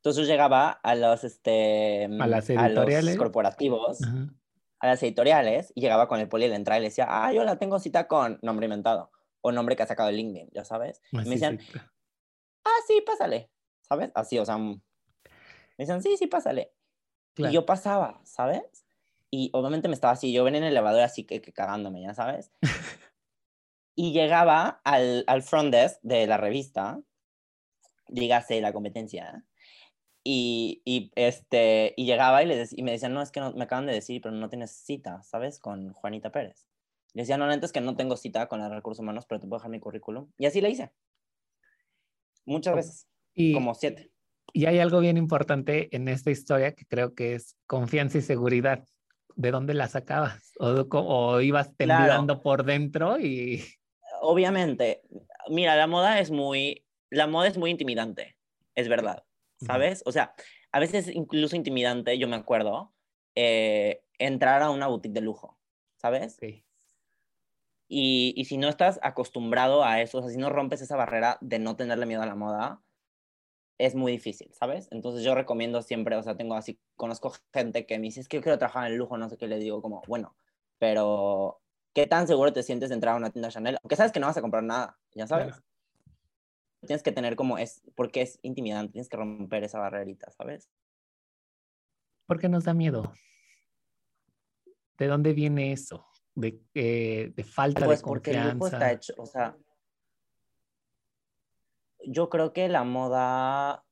Entonces 0.09 0.27
yo 0.27 0.33
llegaba 0.33 0.71
a 0.71 0.95
los, 0.95 1.23
este, 1.23 2.05
a 2.05 2.27
las 2.27 2.49
editoriales. 2.49 3.19
corporativos, 3.19 4.01
a 4.81 4.87
las 4.87 5.03
editoriales, 5.03 5.71
y 5.75 5.83
llegaba 5.83 6.09
con 6.09 6.19
el 6.19 6.29
poli 6.29 6.45
de 6.45 6.49
la 6.49 6.57
entrada 6.57 6.79
y 6.79 6.81
le 6.81 6.89
decía, 6.89 7.07
ah, 7.11 7.31
yo 7.31 7.45
la 7.45 7.59
tengo 7.59 7.79
cita 7.79 8.09
con 8.09 8.39
nombre 8.41 8.65
inventado, 8.65 9.11
o 9.43 9.53
nombre 9.53 9.77
que 9.77 9.83
ha 9.83 9.87
sacado 9.87 10.09
el 10.09 10.17
LinkedIn, 10.17 10.49
ya 10.55 10.65
sabes. 10.65 11.03
y 11.13 11.17
me 11.17 11.25
decían, 11.25 11.59
ah, 12.65 12.79
sí, 12.87 13.03
pásale, 13.05 13.51
¿sabes? 13.83 14.11
Así, 14.15 14.39
o 14.39 14.47
sea, 14.47 14.57
me 14.57 14.81
decían, 15.77 16.03
sí, 16.03 16.17
sí, 16.17 16.27
pásale. 16.27 16.73
Y 17.37 17.51
yo 17.51 17.67
pasaba, 17.67 18.23
¿sabes? 18.25 18.87
Y 19.31 19.51
obviamente 19.53 19.89
me 19.89 19.95
estaba 19.95 20.15
así, 20.15 20.33
yo 20.33 20.43
venía 20.43 20.61
en 20.61 20.65
el 20.65 20.73
elevador 20.73 21.03
así 21.03 21.25
que, 21.25 21.43
que 21.43 21.53
cagándome, 21.53 22.01
ya 22.01 22.15
sabes. 22.15 22.51
y 23.95 24.13
llegaba 24.13 24.81
al, 24.85 25.25
al 25.27 25.43
front 25.43 25.71
desk 25.71 26.01
de 26.01 26.27
la 26.27 26.39
revista, 26.39 26.99
dígase 28.09 28.63
la 28.63 28.73
competencia, 28.73 29.45
y, 30.31 30.83
y, 30.85 31.11
este, 31.15 31.95
y 31.97 32.05
llegaba 32.05 32.43
y, 32.43 32.47
le 32.47 32.69
y 32.71 32.83
me 32.83 32.91
decían, 32.91 33.15
no, 33.15 33.23
es 33.23 33.31
que 33.31 33.41
no, 33.41 33.55
me 33.55 33.65
acaban 33.65 33.87
de 33.87 33.95
decir, 33.95 34.21
pero 34.21 34.35
no 34.35 34.51
tienes 34.51 34.73
cita, 34.73 35.23
¿sabes? 35.23 35.59
Con 35.59 35.95
Juanita 35.95 36.31
Pérez. 36.31 36.67
Le 37.15 37.23
decía, 37.23 37.39
no, 37.39 37.47
antes 37.47 37.73
que 37.73 37.81
no 37.81 37.97
tengo 37.97 38.15
cita 38.15 38.47
con 38.47 38.61
los 38.61 38.71
recursos 38.71 39.03
humanos, 39.03 39.25
pero 39.27 39.41
te 39.41 39.47
puedo 39.47 39.59
dejar 39.59 39.71
mi 39.71 39.81
currículum. 39.81 40.31
Y 40.37 40.45
así 40.45 40.61
le 40.61 40.69
hice. 40.69 40.93
Muchas 42.45 42.77
veces. 42.77 43.09
Y, 43.33 43.55
como 43.55 43.75
siete. 43.75 44.11
Y 44.53 44.67
hay 44.67 44.81
algo 44.81 45.01
bien 45.01 45.17
importante 45.17 45.89
en 45.97 46.09
esta 46.09 46.31
historia 46.31 46.75
que 46.75 46.85
creo 46.85 47.15
que 47.15 47.35
es 47.35 47.57
confianza 47.67 48.19
y 48.19 48.21
seguridad. 48.21 48.85
¿De 49.35 49.51
dónde 49.51 49.73
la 49.73 49.89
sacabas? 49.89 50.53
¿O, 50.59 50.87
o 50.91 51.41
ibas 51.41 51.75
temblando 51.75 52.43
por 52.43 52.65
dentro 52.65 53.19
y...? 53.19 53.65
Obviamente. 54.21 55.01
Mira, 55.49 55.75
la 55.75 55.87
moda 55.87 56.21
es 56.21 56.31
muy... 56.31 56.85
La 57.09 57.27
moda 57.27 57.49
es 57.49 57.57
muy 57.57 57.71
intimidante, 57.71 58.37
es 58.75 58.91
verdad. 58.91 59.25
¿Sabes? 59.65 60.03
O 60.07 60.13
sea, 60.13 60.35
a 60.73 60.81
veces 60.81 61.09
incluso 61.09 61.57
intimidante, 61.57 62.19
yo 62.19 62.29
me 62.29 62.37
acuerdo, 62.37 62.93
eh, 63.35 64.03
entrar 64.19 64.63
a 64.63 64.71
una 64.71 64.87
boutique 64.87 65.15
de 65.15 65.21
lujo, 65.21 65.59
¿sabes? 65.97 66.37
Sí. 66.41 66.65
Y, 67.89 68.35
y, 68.37 68.45
si 68.45 68.59
no 68.59 68.69
estás 68.69 69.01
acostumbrado 69.03 69.83
a 69.83 70.03
eso, 70.03 70.19
o 70.19 70.23
sea, 70.23 70.31
si 70.31 70.37
no 70.37 70.51
rompes 70.51 70.83
esa 70.83 70.97
barrera 70.97 71.39
de 71.41 71.59
no 71.59 71.75
tenerle 71.75 72.05
miedo 72.05 72.21
a 72.21 72.27
la 72.27 72.35
moda, 72.35 72.83
es 73.79 73.95
muy 73.95 74.13
difícil, 74.13 74.53
¿sabes? 74.53 74.89
Entonces 74.91 75.23
yo 75.25 75.35
recomiendo 75.35 75.81
siempre, 75.81 76.17
o 76.17 76.23
sea, 76.23 76.37
tengo 76.37 76.55
así, 76.55 76.79
conozco 76.97 77.33
gente 77.53 77.87
que 77.87 77.99
me 77.99 78.05
dice, 78.05 78.21
es 78.21 78.29
que 78.29 78.37
yo 78.37 78.43
quiero 78.43 78.59
trabajar 78.59 78.87
en 78.87 78.93
el 78.93 78.99
lujo, 78.99 79.17
no 79.17 79.31
sé 79.31 79.39
qué, 79.39 79.47
le 79.47 79.59
digo 79.59 79.81
como, 79.81 80.03
bueno, 80.07 80.37
pero 80.79 81.63
¿qué 81.95 82.07
tan 82.07 82.27
seguro 82.27 82.53
te 82.53 82.63
sientes 82.63 82.91
de 82.91 82.97
entrar 82.97 83.15
a 83.15 83.19
una 83.19 83.31
tienda 83.31 83.49
Chanel? 83.49 83.79
Aunque 83.83 83.97
sabes 83.97 84.13
que 84.13 84.21
no 84.21 84.27
vas 84.27 84.37
a 84.37 84.43
comprar 84.43 84.65
nada, 84.65 84.99
ya 85.15 85.27
sabes 85.27 85.63
tienes 86.87 87.03
que 87.03 87.13
tener 87.13 87.37
como 87.37 87.59
es, 87.59 87.83
porque 87.95 88.23
es 88.23 88.39
intimidante, 88.43 88.93
tienes 88.93 89.09
que 89.09 89.17
romper 89.17 89.65
esa 89.65 89.79
barrerita, 89.79 90.31
¿sabes? 90.31 90.69
¿Por 92.27 92.39
qué 92.39 92.49
nos 92.49 92.65
da 92.65 92.75
miedo? 92.75 93.13
¿De 94.99 95.07
dónde 95.07 95.33
viene 95.33 95.73
eso? 95.73 96.07
De, 96.35 96.61
eh, 96.75 97.33
de 97.35 97.45
falta 97.45 97.85
pues 97.85 98.01
de 98.01 98.07
porque 98.07 98.31
confianza. 98.33 98.51
El 98.51 98.59
grupo 98.59 98.67
está 98.67 98.93
hecho, 98.93 99.15
o 99.17 99.27
sea, 99.27 99.57
yo 102.05 102.29
creo 102.29 102.53
que 102.53 102.69
la 102.69 102.85
moda, 102.85 103.85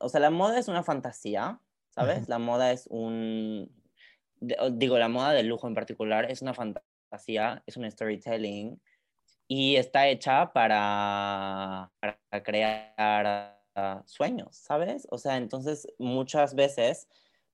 o 0.00 0.08
sea, 0.08 0.20
la 0.20 0.30
moda 0.30 0.58
es 0.58 0.68
una 0.68 0.82
fantasía, 0.82 1.60
¿sabes? 1.90 2.28
La 2.28 2.38
moda 2.38 2.72
es 2.72 2.86
un, 2.88 3.70
digo, 4.72 4.98
la 4.98 5.08
moda 5.08 5.32
del 5.32 5.46
lujo 5.46 5.68
en 5.68 5.74
particular 5.74 6.30
es 6.30 6.42
una 6.42 6.54
fantasía, 6.54 7.62
es 7.66 7.76
un 7.76 7.88
storytelling 7.90 8.80
y 9.54 9.76
está 9.76 10.08
hecha 10.08 10.50
para, 10.50 11.92
para 12.00 12.42
crear 12.42 13.60
ah, 13.76 14.02
sueños, 14.06 14.56
¿sabes? 14.56 15.06
O 15.10 15.18
sea, 15.18 15.36
entonces 15.36 15.86
muchas 15.98 16.54
veces 16.54 17.06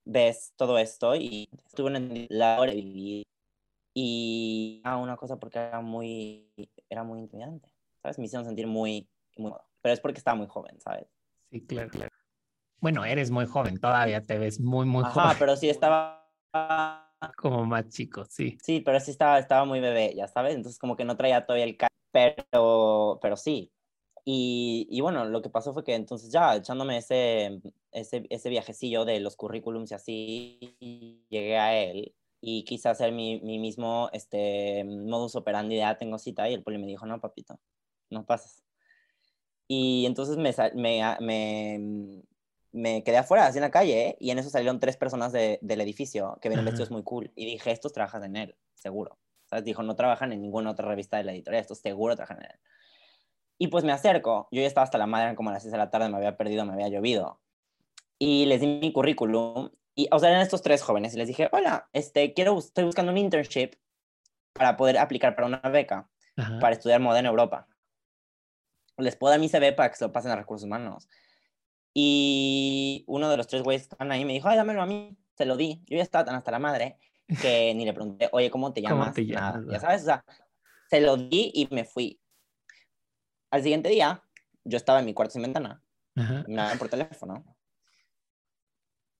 ves 0.05 0.53
todo 0.55 0.79
esto 0.79 1.17
y 1.17 1.49
estuve 1.67 1.97
en 1.97 2.29
la 2.31 2.61
hora 2.61 2.71
de 2.71 2.77
vivir 2.77 3.27
y 3.95 4.81
era 4.85 4.97
una 4.97 5.17
cosa 5.17 5.41
porque 5.41 5.59
era 5.59 5.81
muy, 5.81 6.49
era 6.89 7.03
muy 7.03 7.19
intimidante, 7.19 7.69
¿sabes? 8.01 8.17
Me 8.21 8.27
hicieron 8.27 8.47
sentir 8.47 8.69
muy, 8.69 9.09
muy, 9.37 9.51
pero 9.83 9.93
es 9.93 9.99
porque 9.99 10.19
estaba 10.19 10.37
muy 10.37 10.47
joven, 10.47 10.81
¿sabes? 10.81 11.09
Sí, 11.51 11.67
claro, 11.67 11.91
claro. 11.91 12.13
Bueno, 12.81 13.05
eres 13.05 13.33
muy 13.33 13.47
joven, 13.47 13.81
todavía 13.81 14.23
te 14.23 14.39
ves 14.39 14.61
muy, 14.61 14.87
muy 14.87 15.03
Ajá, 15.05 15.35
pero 15.37 15.57
sí 15.57 15.69
estaba 15.69 16.31
como 17.37 17.65
más 17.65 17.89
chico, 17.89 18.25
sí. 18.25 18.59
Sí, 18.63 18.81
pero 18.81 19.01
sí 19.01 19.11
estaba, 19.11 19.39
estaba 19.39 19.65
muy 19.65 19.81
bebé, 19.81 20.15
ya 20.15 20.29
sabes, 20.29 20.55
entonces 20.55 20.79
como 20.79 20.97
que 20.97 21.05
no 21.05 21.17
traía 21.17 21.45
todavía 21.47 21.65
el 21.65 21.77
pero, 22.11 23.19
pero 23.21 23.37
sí. 23.37 23.73
Y, 24.25 24.87
y, 24.91 25.01
bueno, 25.01 25.25
lo 25.25 25.41
que 25.41 25.49
pasó 25.51 25.73
fue 25.73 25.85
que 25.85 25.95
entonces 25.95 26.31
ya 26.31 26.55
echándome 26.57 26.99
ese, 26.99 27.61
ese, 27.93 28.27
ese 28.29 28.51
viajecillo 28.51 29.05
de 29.07 29.21
los 29.21 29.37
currículums 29.37 29.91
y 29.91 29.95
así, 29.95 30.77
llegué 31.31 31.57
a 31.59 31.75
él 31.83 32.15
y 32.41 32.65
quise 32.65 32.89
hacer 32.91 33.13
mi, 33.13 33.41
mi 33.41 33.59
mismo 33.59 34.11
este, 34.13 34.85
modus 34.85 35.35
operandi 35.35 35.77
de, 35.77 35.85
ah, 35.85 35.97
tengo 35.99 36.19
cita, 36.19 36.49
y 36.49 36.55
el 36.55 36.63
poli 36.63 36.79
me 36.79 36.87
dijo, 36.87 37.07
no, 37.07 37.21
papito, 37.21 37.59
no 38.11 38.27
pasas. 38.27 38.63
Y 39.67 40.07
entonces 40.07 40.37
me, 40.37 40.55
me, 40.75 41.03
me 41.21 42.23
me 42.73 43.03
quedé 43.03 43.19
afuera, 43.19 43.47
así 43.47 43.59
en 43.59 43.63
la 43.63 43.71
calle, 43.71 44.17
y 44.21 44.31
en 44.31 44.39
eso 44.39 44.51
salieron 44.51 44.81
tres 44.81 44.97
personas 44.97 45.33
de, 45.33 45.59
del 45.63 45.81
edificio 45.81 46.39
que 46.41 46.49
ven 46.49 46.65
vestidos 46.65 46.91
muy 46.91 47.03
cool. 47.03 47.33
Y 47.35 47.47
dije, 47.47 47.71
estos 47.71 47.93
trabajan 47.93 48.25
en 48.25 48.37
él, 48.37 48.57
seguro. 48.75 49.19
¿Sabes? 49.47 49.65
Dijo, 49.65 49.83
no 49.83 49.97
trabajan 49.97 50.33
en 50.33 50.43
ninguna 50.43 50.71
otra 50.71 50.87
revista 50.87 51.17
de 51.17 51.25
la 51.25 51.33
editorial, 51.33 51.63
estos 51.63 51.79
seguro 51.79 52.15
trabajan 52.15 52.39
en 52.39 52.51
él. 52.51 52.59
Y 53.59 53.69
pues 53.69 53.83
me 53.83 53.93
acerco, 53.93 54.49
yo 54.53 54.61
ya 54.61 54.67
estaba 54.67 54.85
hasta 54.85 54.99
la 54.99 55.07
madre, 55.07 55.35
como 55.35 55.51
a 55.51 55.53
las 55.53 55.63
6 55.63 55.73
de 55.73 55.79
la 55.79 55.91
tarde, 55.91 56.09
me 56.09 56.17
había 56.17 56.37
perdido, 56.37 56.65
me 56.65 56.75
había 56.75 56.89
llovido. 56.89 57.41
Y 58.19 58.47
les 58.47 58.61
di 58.61 58.67
mi 58.67 58.93
currículum, 58.93 59.71
y, 59.95 60.09
o 60.13 60.19
sea, 60.19 60.31
eran 60.31 60.43
estos 60.43 60.63
tres 60.63 60.83
jóvenes, 60.83 61.15
y 61.15 61.19
les 61.19 61.27
dije, 61.27 61.49
hola, 61.51 61.89
este, 61.93 62.35
quiero, 62.35 62.57
estoy 62.59 62.85
buscando 62.85 63.11
un 63.11 63.19
internship 63.19 63.73
para 64.53 64.77
poder 64.77 64.99
aplicar 64.99 65.35
para 65.35 65.47
una 65.47 65.61
beca, 65.61 66.09
para 66.61 66.75
estudiar 66.75 67.01
moda 67.01 67.19
en 67.19 67.27
Europa. 67.27 67.67
Les 68.97 69.17
puedo 69.17 69.31
dar 69.31 69.41
mi 69.41 69.49
CV 69.49 69.73
para 69.73 69.91
que 69.91 69.97
se 69.97 70.05
lo 70.05 70.13
pasen 70.13 70.31
a 70.31 70.37
recursos 70.37 70.67
humanos. 70.67 71.09
Y 72.01 73.03
uno 73.09 73.29
de 73.29 73.37
los 73.37 73.49
tres 73.49 73.65
güeyes 73.65 73.83
que 73.83 73.95
estaban 73.95 74.13
ahí 74.13 74.25
me 74.25 74.33
dijo, 74.33 74.49
ay, 74.49 74.57
dámelo 74.57 74.81
a 74.83 74.87
mí. 74.87 75.19
Se 75.35 75.45
lo 75.45 75.57
di. 75.57 75.83
Yo 75.89 75.97
ya 75.97 76.05
estaba 76.05 76.25
tan 76.25 76.37
hasta 76.37 76.53
la 76.53 76.61
madre 76.61 76.97
que 77.43 77.75
ni 77.75 77.85
le 77.85 77.93
pregunté, 77.93 78.29
oye, 78.31 78.53
¿cómo 78.53 78.73
te 78.73 78.83
llamas? 78.83 79.17
Ya 79.17 79.81
sabes, 79.81 80.03
o 80.03 80.05
sea, 80.05 80.25
se 80.89 81.01
lo 81.01 81.17
di 81.17 81.51
y 81.53 81.67
me 81.75 81.85
fui. 81.85 82.21
Al 83.51 83.65
siguiente 83.65 83.89
día, 83.89 84.23
yo 84.63 84.77
estaba 84.77 85.01
en 85.01 85.07
mi 85.07 85.13
cuarto 85.13 85.33
sin 85.33 85.43
ventana. 85.43 85.83
Me 86.15 86.61
hablaron 86.61 86.79
por 86.79 86.89
teléfono. 86.89 87.45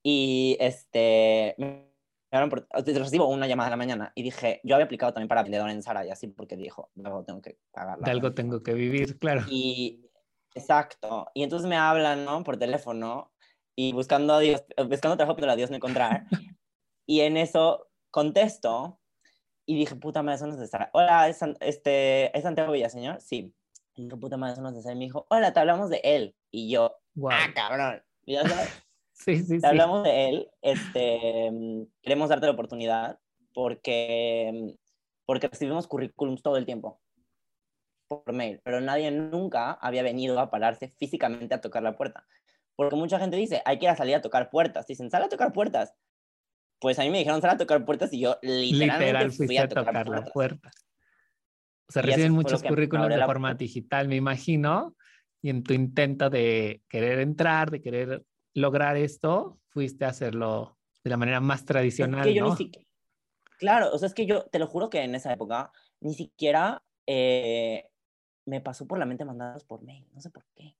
Y 0.01 0.55
este, 0.61 1.55
me 1.57 1.91
hablaron 2.31 2.49
por, 2.49 2.67
recibo 2.71 3.27
una 3.27 3.45
llamada 3.45 3.67
de 3.67 3.71
la 3.71 3.77
mañana 3.77 4.13
y 4.15 4.23
dije, 4.23 4.61
yo 4.63 4.75
había 4.75 4.85
aplicado 4.85 5.11
también 5.11 5.27
para 5.27 5.43
vendedor 5.43 5.69
en 5.69 5.83
Sara 5.83 6.05
y 6.05 6.11
así 6.11 6.27
porque 6.27 6.55
dijo, 6.55 6.91
luego 6.95 7.25
tengo 7.25 7.41
que 7.41 7.57
pagar. 7.73 7.99
De 7.99 8.09
algo 8.09 8.33
tengo 8.33 8.63
que 8.63 8.73
vivir, 8.73 9.19
claro. 9.19 9.43
Y 9.49 10.08
Exacto. 10.55 11.27
Y 11.33 11.43
entonces 11.43 11.67
me 11.67 11.77
hablan, 11.77 12.25
¿no? 12.25 12.43
Por 12.43 12.57
teléfono 12.57 13.31
y 13.75 13.93
buscando 13.93 14.33
a 14.33 14.39
Dios, 14.39 14.63
buscando 14.87 15.17
trabajo, 15.17 15.35
pero 15.35 15.51
a 15.51 15.55
Dios 15.55 15.69
no 15.69 15.77
encontrar. 15.77 16.25
y 17.05 17.21
en 17.21 17.37
eso 17.37 17.87
contesto 18.11 18.99
y 19.65 19.75
dije, 19.75 19.95
puta 19.95 20.23
madre, 20.23 20.37
eso 20.37 20.47
no 20.47 20.53
es 20.53 20.59
de 20.59 20.67
Sara. 20.67 20.89
Hola, 20.93 21.29
¿es, 21.29 21.39
este, 21.59 22.35
¿es 22.35 22.43
Santiago 22.43 22.71
Villaseñor? 22.71 23.21
Sí. 23.21 23.53
Y 23.95 24.03
dije, 24.05 24.17
puta 24.17 24.35
madre, 24.35 24.53
eso 24.53 24.61
no 24.61 24.69
es 24.69 24.75
de 24.75 24.81
Sara. 24.81 24.95
Y 24.95 24.97
me 24.97 25.05
dijo, 25.05 25.27
hola, 25.29 25.53
te 25.53 25.59
hablamos 25.59 25.89
de 25.89 26.01
él. 26.03 26.35
Y 26.51 26.71
yo, 26.71 26.95
ah, 27.29 27.47
cabrón. 27.53 28.01
¿Ya 28.25 28.47
sabes? 28.47 28.83
sí, 29.13 29.37
sí, 29.37 29.55
te 29.55 29.59
sí. 29.59 29.65
hablamos 29.65 30.03
de 30.03 30.29
él. 30.29 30.51
Este, 30.61 31.51
queremos 32.01 32.29
darte 32.29 32.47
la 32.47 32.53
oportunidad 32.53 33.19
porque, 33.53 34.75
porque 35.25 35.47
recibimos 35.47 35.87
currículums 35.87 36.41
todo 36.41 36.57
el 36.57 36.65
tiempo 36.65 36.99
por 38.09 38.33
mail, 38.33 38.59
pero 38.63 38.81
nadie 38.81 39.11
nunca 39.11 39.73
había 39.73 40.03
venido 40.03 40.39
a 40.39 40.49
pararse 40.49 40.89
físicamente 40.97 41.53
a 41.53 41.61
tocar 41.61 41.83
la 41.83 41.95
puerta. 41.95 42.25
Porque 42.75 42.95
mucha 42.95 43.19
gente 43.19 43.37
dice, 43.37 43.61
hay 43.65 43.77
que 43.77 43.85
ir 43.85 43.91
a 43.91 43.95
salir 43.95 44.15
a 44.15 44.21
tocar 44.21 44.49
puertas. 44.49 44.87
Dicen, 44.87 45.11
sal 45.11 45.23
a 45.23 45.29
tocar 45.29 45.53
puertas. 45.53 45.93
Pues 46.79 46.97
a 46.97 47.03
mí 47.03 47.09
me 47.09 47.19
dijeron, 47.19 47.41
sal 47.41 47.51
a 47.51 47.57
tocar 47.57 47.85
puertas 47.85 48.11
y 48.13 48.21
yo 48.21 48.37
literalmente 48.41 49.35
fui 49.45 49.57
a 49.57 49.67
tocar, 49.67 50.07
la 50.07 50.25
puerta. 50.25 50.71
O 51.87 51.91
sea, 51.91 52.01
reciben 52.01 52.33
muchos 52.33 52.63
currículos 52.63 53.09
de 53.09 53.23
forma 53.23 53.53
digital, 53.53 54.07
me 54.07 54.15
imagino, 54.15 54.95
y 55.41 55.49
en 55.49 55.63
tu 55.63 55.73
intento 55.73 56.29
de 56.29 56.81
querer 56.87 57.19
entrar, 57.19 57.69
de 57.69 57.81
querer 57.81 58.23
lograr 58.53 58.97
esto, 58.97 59.59
fuiste 59.67 60.05
a 60.05 60.09
hacerlo 60.09 60.77
de 61.03 61.09
la 61.09 61.17
manera 61.17 61.39
más 61.39 61.65
tradicional, 61.65 62.33
¿no? 62.35 62.57
Claro, 63.57 63.91
o 63.91 63.97
sea, 63.97 64.07
es 64.07 64.13
que 64.13 64.25
yo 64.25 64.45
te 64.45 64.57
lo 64.57 64.67
juro 64.67 64.89
que 64.89 65.01
en 65.01 65.15
esa 65.15 65.33
época 65.33 65.71
ni 65.99 66.13
siquiera 66.13 66.81
eh, 67.05 67.88
me 68.49 68.61
pasó 68.61 68.87
por 68.87 68.99
la 68.99 69.05
mente 69.05 69.25
mandados 69.25 69.63
por 69.63 69.81
mail, 69.83 70.07
no 70.13 70.21
sé 70.21 70.29
por 70.29 70.45
qué. 70.55 70.75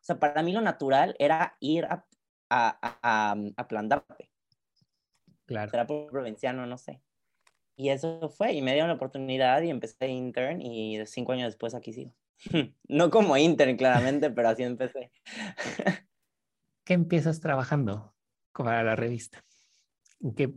O 0.00 0.04
sea, 0.04 0.18
para 0.18 0.42
mí 0.42 0.52
lo 0.52 0.60
natural 0.60 1.14
era 1.18 1.56
ir 1.60 1.84
a, 1.84 2.04
a, 2.50 2.98
a, 3.02 3.36
a 3.56 3.68
plantarte. 3.68 4.30
Claro. 5.46 5.70
Será 5.70 5.86
por 5.86 6.10
provinciano, 6.10 6.66
no 6.66 6.76
sé. 6.76 7.00
Y 7.76 7.88
eso 7.88 8.28
fue, 8.28 8.52
y 8.52 8.62
me 8.62 8.72
dieron 8.72 8.88
la 8.88 8.96
oportunidad 8.96 9.62
y 9.62 9.70
empecé 9.70 10.08
intern 10.08 10.60
y 10.60 11.04
cinco 11.06 11.32
años 11.32 11.46
después 11.46 11.74
aquí 11.74 11.92
sigo. 11.92 12.14
no 12.88 13.10
como 13.10 13.36
intern, 13.36 13.76
claramente, 13.76 14.30
pero 14.30 14.48
así 14.48 14.62
empecé. 14.62 15.12
¿Qué 16.84 16.94
empiezas 16.94 17.40
trabajando 17.40 18.14
para 18.52 18.82
la 18.82 18.96
revista? 18.96 19.44
¿Qué, 20.36 20.52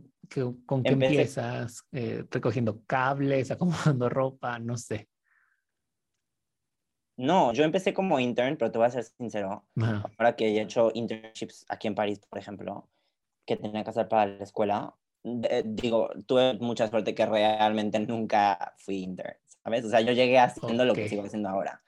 ¿Con 0.66 0.82
qué 0.82 0.92
empiezas? 0.92 1.86
Eh, 1.92 2.24
¿Recogiendo 2.30 2.82
cables, 2.86 3.50
acomodando 3.52 4.08
ropa? 4.08 4.58
No 4.58 4.76
sé. 4.76 5.08
No, 7.16 7.52
yo 7.52 7.64
empecé 7.64 7.94
como 7.94 8.20
intern, 8.20 8.56
pero 8.56 8.70
te 8.70 8.78
voy 8.78 8.86
a 8.86 8.90
ser 8.90 9.04
sincero. 9.04 9.64
Ahora 10.18 10.36
que 10.36 10.48
he 10.48 10.60
hecho 10.60 10.90
internships 10.94 11.64
aquí 11.68 11.88
en 11.88 11.94
París, 11.94 12.20
por 12.28 12.38
ejemplo, 12.38 12.88
que 13.46 13.56
tenía 13.56 13.84
que 13.84 13.90
hacer 13.90 14.08
para 14.08 14.26
la 14.26 14.44
escuela, 14.44 14.94
digo, 15.64 16.10
tuve 16.26 16.54
mucha 16.54 16.88
suerte 16.88 17.14
que 17.14 17.26
realmente 17.26 17.98
nunca 18.00 18.74
fui 18.76 19.02
intern, 19.02 19.36
¿sabes? 19.64 19.84
O 19.84 19.90
sea, 19.90 20.00
yo 20.00 20.12
llegué 20.12 20.38
haciendo 20.38 20.84
lo 20.84 20.94
que 20.94 21.08
sigo 21.08 21.24
haciendo 21.24 21.48
ahora. 21.48 21.82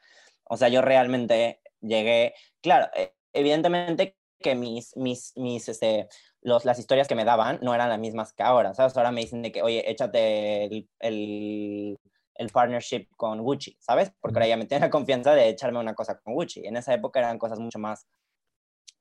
O 0.44 0.56
sea, 0.56 0.68
yo 0.68 0.82
realmente 0.82 1.60
llegué, 1.80 2.34
claro, 2.60 2.90
e, 2.96 3.14
evidentemente 3.32 4.16
que 4.40 4.54
mis, 4.54 4.96
mis, 4.96 5.36
mis, 5.36 5.68
este, 5.68 6.08
los, 6.40 6.64
las 6.64 6.78
historias 6.78 7.06
que 7.06 7.14
me 7.14 7.24
daban 7.24 7.58
no 7.62 7.74
eran 7.74 7.88
las 7.88 7.98
mismas 7.98 8.32
que 8.32 8.42
ahora, 8.42 8.74
¿sabes? 8.74 8.96
Ahora 8.96 9.12
me 9.12 9.20
dicen 9.20 9.42
de 9.42 9.52
que, 9.52 9.62
oye, 9.62 9.88
échate 9.90 10.64
el, 10.64 10.88
el 11.00 11.98
el 12.38 12.50
partnership 12.50 13.08
con 13.16 13.42
Gucci, 13.42 13.76
¿sabes? 13.80 14.12
Porque 14.20 14.38
ahora 14.38 14.46
ya 14.46 14.56
me 14.56 14.64
tiene 14.64 14.86
la 14.86 14.90
confianza 14.90 15.34
de 15.34 15.48
echarme 15.48 15.80
una 15.80 15.94
cosa 15.94 16.18
con 16.20 16.34
Gucci. 16.34 16.64
En 16.64 16.76
esa 16.76 16.94
época 16.94 17.18
eran 17.18 17.36
cosas 17.36 17.58
mucho 17.58 17.80
más 17.80 18.06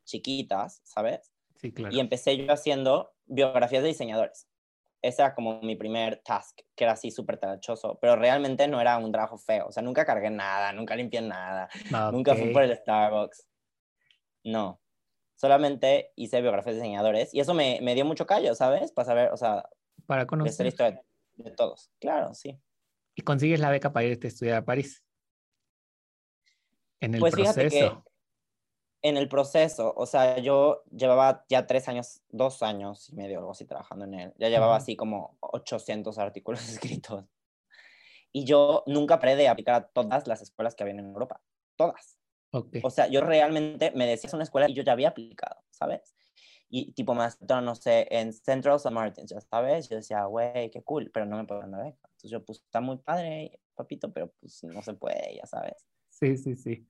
chiquitas, 0.03 0.81
¿sabes? 0.83 1.31
Sí, 1.55 1.71
claro. 1.71 1.95
Y 1.95 1.99
empecé 1.99 2.35
yo 2.35 2.51
haciendo 2.51 3.13
biografías 3.25 3.83
de 3.83 3.89
diseñadores. 3.89 4.47
Ese 5.03 5.21
era 5.21 5.35
como 5.35 5.61
mi 5.61 5.75
primer 5.75 6.17
task, 6.25 6.61
que 6.75 6.83
era 6.83 6.93
así 6.93 7.11
súper 7.11 7.37
tachoso, 7.37 7.99
pero 8.01 8.15
realmente 8.15 8.67
no 8.67 8.81
era 8.81 8.97
un 8.97 9.11
trabajo 9.11 9.37
feo. 9.37 9.67
O 9.67 9.71
sea, 9.71 9.83
nunca 9.83 10.03
cargué 10.03 10.31
nada, 10.31 10.73
nunca 10.73 10.95
limpié 10.95 11.21
nada, 11.21 11.69
nunca 12.11 12.35
fui 12.35 12.51
por 12.51 12.63
el 12.63 12.75
Starbucks. 12.75 13.47
No. 14.45 14.81
Solamente 15.35 16.11
hice 16.15 16.41
biografías 16.41 16.75
de 16.75 16.81
diseñadores 16.81 17.31
y 17.35 17.39
eso 17.39 17.53
me, 17.53 17.77
me 17.83 17.93
dio 17.93 18.05
mucho 18.05 18.25
callo, 18.25 18.55
¿sabes? 18.55 18.91
Para 18.91 19.05
saber, 19.05 19.31
o 19.31 19.37
sea, 19.37 19.69
para 20.07 20.25
conocer 20.25 20.65
la 20.65 20.69
historia 20.69 21.03
de 21.35 21.51
todos. 21.51 21.91
Claro, 21.99 22.33
sí 22.33 22.59
y 23.17 23.23
consigues 23.23 23.59
la 23.59 23.71
beca 23.71 23.91
para 23.91 24.05
irte 24.05 24.27
a 24.27 24.29
estudiar 24.29 24.57
a 24.57 24.65
París. 24.65 25.03
En 26.99 27.15
el 27.15 27.19
pues 27.19 27.33
proceso. 27.33 28.05
en 29.01 29.17
el 29.17 29.27
proceso, 29.27 29.93
o 29.95 30.05
sea, 30.05 30.37
yo 30.37 30.83
llevaba 30.91 31.45
ya 31.49 31.65
tres 31.65 31.87
años, 31.87 32.21
dos 32.29 32.61
años 32.61 33.09
y 33.09 33.15
medio, 33.15 33.39
algo 33.39 33.51
así, 33.51 33.65
trabajando 33.65 34.05
en 34.05 34.13
él. 34.13 34.33
Ya 34.37 34.49
llevaba 34.49 34.75
así 34.75 34.95
como 34.95 35.35
800 35.39 36.17
artículos 36.19 36.61
escritos. 36.69 37.25
Y 38.31 38.45
yo 38.45 38.83
nunca 38.85 39.19
paré 39.19 39.35
de 39.35 39.47
aplicar 39.47 39.75
a 39.75 39.87
todas 39.87 40.27
las 40.27 40.43
escuelas 40.43 40.75
que 40.75 40.83
había 40.83 40.93
en 40.93 40.99
Europa. 40.99 41.41
Todas. 41.75 42.19
Okay. 42.51 42.81
O 42.83 42.91
sea, 42.91 43.07
yo 43.07 43.21
realmente 43.21 43.91
me 43.95 44.05
decías 44.05 44.33
una 44.33 44.43
escuela 44.43 44.69
y 44.69 44.73
yo 44.73 44.83
ya 44.83 44.91
había 44.91 45.09
aplicado, 45.09 45.59
¿sabes? 45.71 46.15
Y 46.69 46.91
tipo 46.93 47.15
más, 47.15 47.39
no 47.41 47.73
sé, 47.73 48.07
en 48.11 48.31
Central 48.31 48.75
St. 48.75 48.91
Martins, 48.91 49.31
ya 49.31 49.41
sabes. 49.41 49.89
Yo 49.89 49.95
decía, 49.95 50.25
güey, 50.25 50.69
qué 50.69 50.83
cool, 50.83 51.09
pero 51.11 51.25
no 51.25 51.37
me 51.37 51.45
puedo 51.45 51.61
dar 51.61 51.83
beca. 51.83 52.06
Entonces 52.17 52.31
yo, 52.31 52.43
pues 52.43 52.61
está 52.61 52.81
muy 52.81 52.97
padre, 52.97 53.59
papito, 53.75 54.11
pero 54.11 54.33
pues 54.39 54.63
no 54.63 54.81
se 54.81 54.95
puede, 54.95 55.35
ya 55.35 55.45
sabes. 55.45 55.85
Sí, 56.09 56.35
sí, 56.35 56.55
sí. 56.55 56.87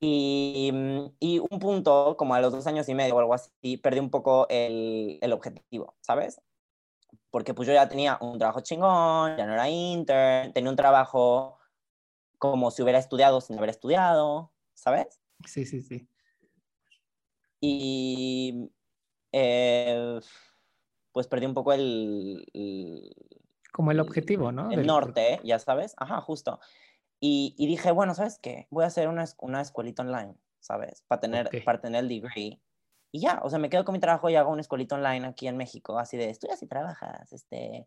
Y, 0.00 0.70
mm, 0.72 1.16
y, 1.18 1.38
un 1.40 1.58
punto, 1.58 2.16
como 2.16 2.34
a 2.34 2.40
los 2.40 2.52
dos 2.52 2.66
años 2.68 2.88
y 2.88 2.94
medio 2.94 3.16
o 3.16 3.18
algo 3.18 3.34
así, 3.34 3.76
perdí 3.78 3.98
un 3.98 4.10
poco 4.10 4.46
el, 4.48 5.18
el, 5.20 5.32
objetivo, 5.32 5.96
¿sabes? 6.00 6.40
Porque 7.30 7.52
pues 7.52 7.66
yo 7.66 7.74
ya 7.74 7.88
tenía 7.88 8.16
un 8.20 8.38
trabajo 8.38 8.60
chingón, 8.60 9.36
ya 9.36 9.44
no 9.44 9.54
era 9.54 9.68
intern, 9.68 10.52
tenía 10.52 10.70
un 10.70 10.76
trabajo 10.76 11.58
como 12.38 12.70
si 12.70 12.82
hubiera 12.82 13.00
estudiado 13.00 13.40
sin 13.40 13.58
haber 13.58 13.70
estudiado, 13.70 14.52
¿sabes? 14.74 15.20
Sí, 15.46 15.66
sí, 15.66 15.82
sí. 15.82 16.08
Y 17.60 18.70
eh, 19.32 20.20
pues 21.12 21.26
perdí 21.26 21.46
un 21.46 21.54
poco 21.54 21.72
el, 21.72 22.44
como 23.72 23.90
el 23.90 24.00
objetivo, 24.00 24.52
¿no? 24.52 24.70
El 24.70 24.86
norte, 24.86 25.40
ya 25.42 25.58
sabes, 25.58 25.94
ajá, 25.96 26.20
justo. 26.20 26.60
Y, 27.18 27.54
y, 27.56 27.66
dije, 27.66 27.90
bueno, 27.90 28.14
¿sabes 28.14 28.38
qué? 28.38 28.66
Voy 28.70 28.84
a 28.84 28.88
hacer 28.88 29.08
una, 29.08 29.24
una 29.38 29.60
escuelita 29.60 30.02
online, 30.02 30.34
¿sabes? 30.60 31.02
Para 31.08 31.20
tener, 31.20 31.50
para 31.64 31.80
tener 31.80 32.02
el 32.02 32.08
degree. 32.08 32.60
Y 33.12 33.20
ya, 33.20 33.40
o 33.42 33.50
sea, 33.50 33.58
me 33.58 33.70
quedo 33.70 33.84
con 33.84 33.92
mi 33.92 34.00
trabajo 34.00 34.28
y 34.30 34.36
hago 34.36 34.50
una 34.50 34.60
escuelita 34.60 34.94
online 34.94 35.26
aquí 35.26 35.46
en 35.46 35.56
México, 35.56 35.98
así 35.98 36.16
de 36.16 36.30
estudias 36.30 36.62
y 36.62 36.66
trabajas, 36.66 37.32
este, 37.32 37.86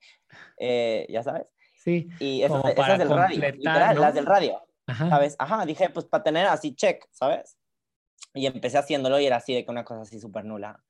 eh, 0.57 1.05
ya 1.09 1.23
sabes. 1.23 1.47
Sí. 1.73 2.09
Y 2.19 2.43
esas, 2.43 2.63
esas 2.65 2.99
del 2.99 3.09
radio, 3.09 3.41
las 3.59 4.13
del 4.13 4.25
radio, 4.25 4.61
¿sabes? 4.87 5.35
Ajá, 5.37 5.65
dije, 5.65 5.89
pues 5.89 6.05
para 6.05 6.23
tener 6.23 6.47
así 6.47 6.75
check, 6.75 7.05
¿sabes? 7.11 7.57
Y 8.33 8.45
empecé 8.45 8.77
haciéndolo 8.77 9.19
y 9.19 9.25
era 9.25 9.37
así 9.37 9.53
de 9.53 9.65
que 9.65 9.71
una 9.71 9.83
cosa 9.83 10.01
así 10.01 10.19
súper 10.19 10.45
nula. 10.45 10.83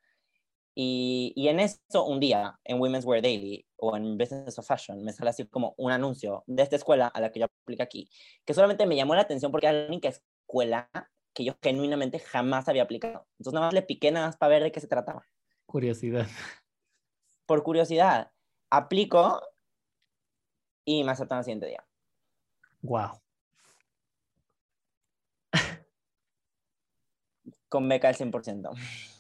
Y, 0.78 1.32
y, 1.38 1.48
en 1.48 1.62
eso, 1.62 2.06
un 2.06 2.20
día, 2.20 2.60
en 2.66 2.82
Women's 2.82 3.06
Wear 3.06 3.22
Daily 3.22 3.66
o 3.78 3.96
en 3.96 4.18
Business 4.18 4.60
of 4.60 4.68
Fashion, 4.68 5.02
me 5.04 5.14
sale 5.14 5.30
así 5.30 5.48
como 5.48 5.74
un 5.78 5.92
anuncio 5.92 6.44
de 6.48 6.64
esta 6.64 6.76
escuela 6.76 7.08
a 7.08 7.22
la 7.22 7.32
que 7.32 7.40
yo 7.40 7.46
aplico 7.46 7.82
aquí, 7.82 8.10
que 8.44 8.54
solamente 8.54 8.86
me 8.86 8.98
llamó 8.98 9.16
la 9.16 9.22
atención 9.22 9.52
porque 9.54 9.68
era 9.68 9.80
la 9.80 9.88
única 9.88 10.10
escuela 10.10 10.90
que 11.34 11.46
yo 11.46 11.56
genuinamente 11.62 12.20
jamás 12.20 12.68
había 12.68 12.84
aplicado. 12.84 13.26
Entonces 13.40 13.54
nada 13.54 13.68
más 13.68 13.74
le 13.74 13.84
piqué 13.84 14.12
nada 14.12 14.28
más 14.28 14.38
para 14.38 14.50
ver 14.50 14.64
de 14.64 14.72
qué 14.72 14.82
se 14.82 14.88
trataba. 14.88 15.26
Curiosidad. 15.66 16.28
Por 17.46 17.64
curiosidad, 17.64 18.32
aplico 18.70 19.42
y 20.86 21.04
me 21.04 21.12
aceptan 21.12 21.40
el 21.40 21.44
siguiente 21.44 21.68
día. 21.68 21.86
Wow. 22.82 23.22
Con 27.70 27.88
beca 27.90 28.08
al 28.08 28.16
100%. 28.16 29.15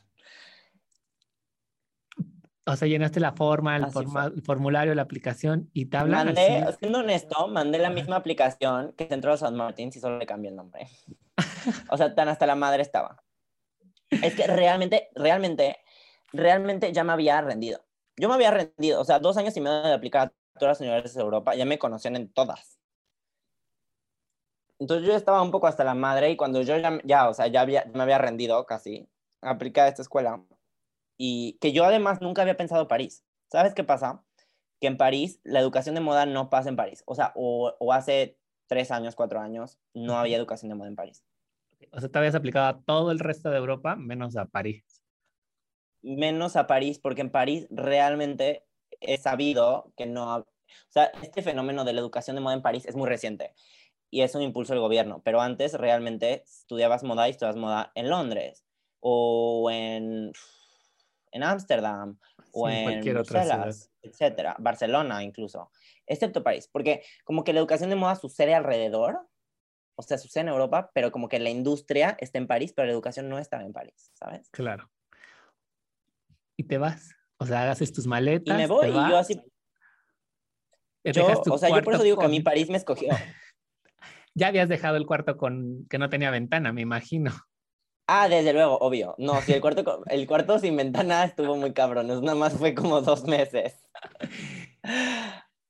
O 2.67 2.75
sea, 2.75 2.87
llenaste 2.87 3.19
la 3.19 3.31
forma, 3.33 3.75
el, 3.77 3.91
forma- 3.91 4.25
el 4.25 4.41
formulario, 4.41 4.95
la 4.95 5.03
aplicación 5.03 5.69
y 5.73 5.85
te 5.85 5.97
hablan 5.97 6.25
Mandé, 6.27 6.57
así. 6.59 6.77
siendo 6.79 6.99
honesto, 6.99 7.47
mandé 7.47 7.77
la 7.77 7.91
misma 7.91 8.15
aplicación 8.15 8.93
que 8.97 9.07
Centro 9.07 9.37
San 9.37 9.55
Martín 9.55 9.89
y 9.93 9.99
solo 9.99 10.17
le 10.17 10.25
cambié 10.25 10.49
el 10.49 10.55
nombre. 10.55 10.87
O 11.89 11.97
sea, 11.97 12.13
tan 12.15 12.27
hasta 12.29 12.45
la 12.47 12.55
madre 12.55 12.81
estaba. 12.81 13.21
Es 14.09 14.35
que 14.35 14.47
realmente, 14.47 15.09
realmente, 15.15 15.77
realmente 16.31 16.91
ya 16.93 17.03
me 17.03 17.11
había 17.13 17.41
rendido. 17.41 17.81
Yo 18.17 18.29
me 18.29 18.35
había 18.35 18.51
rendido, 18.51 19.01
o 19.01 19.03
sea, 19.03 19.19
dos 19.19 19.35
años 19.37 19.55
y 19.57 19.61
medio 19.61 19.81
de 19.83 19.93
aplicar 19.93 20.27
a 20.27 20.59
todas 20.59 20.73
las 20.73 20.81
universidades 20.81 21.13
de 21.15 21.21
Europa, 21.21 21.55
ya 21.55 21.65
me 21.65 21.77
conocían 21.77 22.15
en 22.15 22.31
todas. 22.31 22.79
Entonces 24.79 25.07
yo 25.07 25.15
estaba 25.15 25.41
un 25.41 25.51
poco 25.51 25.67
hasta 25.67 25.83
la 25.83 25.93
madre 25.95 26.31
y 26.31 26.35
cuando 26.35 26.61
yo 26.61 26.77
ya, 26.77 26.99
ya 27.03 27.29
o 27.29 27.33
sea, 27.33 27.47
ya, 27.47 27.61
había, 27.61 27.85
me 27.93 28.03
había 28.03 28.17
rendido 28.17 28.65
casi, 28.65 29.07
apliqué 29.41 29.81
a 29.81 29.87
esta 29.87 30.01
escuela 30.01 30.41
y 31.17 31.57
que 31.61 31.71
yo 31.71 31.85
además 31.85 32.21
nunca 32.21 32.41
había 32.41 32.57
pensado 32.57 32.87
París. 32.87 33.23
¿Sabes 33.51 33.73
qué 33.73 33.83
pasa? 33.83 34.23
Que 34.79 34.87
en 34.87 34.97
París 34.97 35.39
la 35.43 35.59
educación 35.59 35.95
de 35.95 36.01
moda 36.01 36.25
no 36.25 36.49
pasa 36.49 36.69
en 36.69 36.75
París. 36.75 37.03
O 37.05 37.15
sea, 37.15 37.31
o, 37.35 37.73
o 37.79 37.93
hace 37.93 38.37
tres 38.67 38.91
años, 38.91 39.15
cuatro 39.15 39.39
años, 39.39 39.79
no 39.93 40.17
había 40.17 40.37
educación 40.37 40.69
de 40.69 40.75
moda 40.75 40.89
en 40.89 40.95
París. 40.95 41.23
O 41.91 41.99
sea, 41.99 42.09
te 42.09 42.17
habías 42.17 42.35
aplicado 42.35 42.67
a 42.67 42.81
todo 42.81 43.11
el 43.11 43.19
resto 43.19 43.49
de 43.49 43.57
Europa, 43.57 43.95
menos 43.95 44.35
a 44.37 44.45
París. 44.45 45.03
Menos 46.01 46.55
a 46.55 46.67
París, 46.67 46.99
porque 46.99 47.21
en 47.21 47.31
París 47.31 47.67
realmente 47.69 48.65
he 49.01 49.17
sabido 49.17 49.91
que 49.95 50.05
no... 50.05 50.37
O 50.37 50.45
sea, 50.89 51.05
este 51.21 51.41
fenómeno 51.41 51.85
de 51.85 51.93
la 51.93 52.01
educación 52.01 52.35
de 52.35 52.41
moda 52.41 52.55
en 52.55 52.61
París 52.61 52.85
es 52.85 52.95
muy 52.95 53.07
reciente 53.07 53.53
y 54.09 54.21
es 54.21 54.33
un 54.35 54.41
impulso 54.41 54.73
del 54.73 54.81
gobierno, 54.81 55.21
pero 55.23 55.41
antes 55.41 55.73
realmente 55.73 56.43
estudiabas 56.43 57.03
moda 57.03 57.27
y 57.27 57.31
estudiabas 57.31 57.57
moda 57.57 57.91
en 57.95 58.09
Londres 58.09 58.65
o 58.99 59.69
en 59.71 60.31
en 61.35 61.43
Ámsterdam 61.43 62.17
o 62.53 62.69
Sí, 62.69 62.75
en 62.75 63.01
Bruselas, 63.13 63.91
etcétera, 64.01 64.55
Barcelona 64.57 65.21
incluso, 65.21 65.69
excepto 66.07 66.41
París, 66.43 66.69
porque 66.71 67.03
como 67.25 67.43
que 67.43 67.51
la 67.51 67.59
educación 67.59 67.89
de 67.89 67.97
moda 67.97 68.15
sucede 68.15 68.55
alrededor, 68.55 69.19
o 69.95 70.01
sea, 70.01 70.17
sucede 70.17 70.43
en 70.43 70.49
Europa, 70.49 70.91
pero 70.93 71.11
como 71.11 71.27
que 71.27 71.39
la 71.39 71.49
industria 71.49 72.15
está 72.19 72.37
en 72.37 72.47
París, 72.47 72.71
pero 72.73 72.85
la 72.85 72.93
educación 72.93 73.27
no 73.27 73.37
estaba 73.37 73.63
en 73.63 73.73
París, 73.73 74.11
¿sabes? 74.13 74.49
Claro. 74.51 74.89
Y 76.57 76.63
te 76.63 76.77
vas. 76.77 77.13
O 77.37 77.45
sea, 77.45 77.69
haces 77.69 77.91
tus 77.91 78.07
maletas. 78.07 78.55
Y 78.55 78.57
me 78.57 78.67
voy 78.67 78.85
te 78.85 78.91
y 78.91 78.93
yo 78.93 78.99
vas, 78.99 79.13
así, 79.13 79.35
te 81.03 81.11
yo, 81.11 81.41
tu 81.41 81.53
o 81.53 81.57
sea, 81.57 81.69
yo 81.69 81.81
por 81.83 81.95
eso 81.95 82.03
digo 82.03 82.17
que 82.17 82.25
a 82.25 82.29
mí 82.29 82.39
París 82.39 82.69
me 82.69 82.77
escogió. 82.77 83.09
Ya 84.37 84.47
habías 84.47 84.67
dejado 84.67 84.97
el 84.97 85.05
cuarto 85.05 85.37
con 85.37 85.87
que 85.89 85.97
no 85.97 86.09
tenía 86.09 86.29
ventana, 86.29 86.73
me 86.73 86.81
imagino. 86.81 87.31
Ah, 88.07 88.29
desde 88.29 88.53
luego, 88.53 88.77
obvio. 88.77 89.15
No, 89.17 89.41
sí, 89.41 89.53
el 89.53 89.61
cuarto, 89.61 90.03
el 90.07 90.27
cuarto 90.27 90.59
sin 90.59 90.75
ventana 90.77 91.23
estuvo 91.25 91.55
muy 91.55 91.73
cabrón, 91.73 92.07
nada 92.07 92.35
más 92.35 92.53
fue 92.53 92.75
como 92.75 93.01
dos 93.01 93.23
meses. 93.25 93.83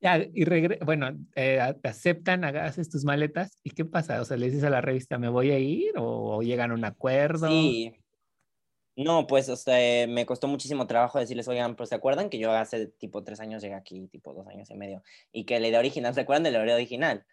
Ya, 0.01 0.17
y 0.17 0.43
regre 0.43 0.77
bueno, 0.85 1.17
eh, 1.35 1.59
te 1.81 1.89
aceptan, 1.89 2.43
haces 2.43 2.89
tus 2.89 3.05
maletas. 3.05 3.57
¿Y 3.63 3.71
qué 3.71 3.85
pasa? 3.85 4.21
O 4.21 4.25
sea, 4.25 4.37
le 4.37 4.47
dices 4.47 4.63
a 4.63 4.69
la 4.69 4.81
revista, 4.81 5.17
¿me 5.17 5.29
voy 5.29 5.51
a 5.51 5.57
ir? 5.57 5.97
¿O, 5.97 6.37
o 6.37 6.41
llegan 6.43 6.71
a 6.71 6.73
un 6.73 6.85
acuerdo? 6.85 7.47
Sí. 7.47 7.95
No, 8.97 9.27
pues, 9.27 9.49
o 9.49 9.55
sea, 9.57 10.07
me 10.07 10.25
costó 10.25 10.47
muchísimo 10.47 10.87
trabajo 10.87 11.19
decirles, 11.19 11.47
oigan, 11.47 11.75
pero 11.75 11.85
¿se 11.85 11.95
acuerdan 11.95 12.29
que 12.29 12.39
yo 12.39 12.51
hace 12.51 12.87
tipo 12.87 13.23
tres 13.23 13.41
años 13.41 13.61
llegué 13.61 13.75
aquí, 13.75 14.07
tipo 14.07 14.33
dos 14.33 14.47
años 14.47 14.69
y 14.69 14.75
medio? 14.75 15.03
Y 15.33 15.45
que 15.45 15.59
la 15.59 15.67
idea 15.67 15.79
original, 15.79 16.13
¿se 16.13 16.21
acuerdan 16.21 16.43
de 16.43 16.51
la 16.51 16.63
idea 16.63 16.75
original? 16.75 17.25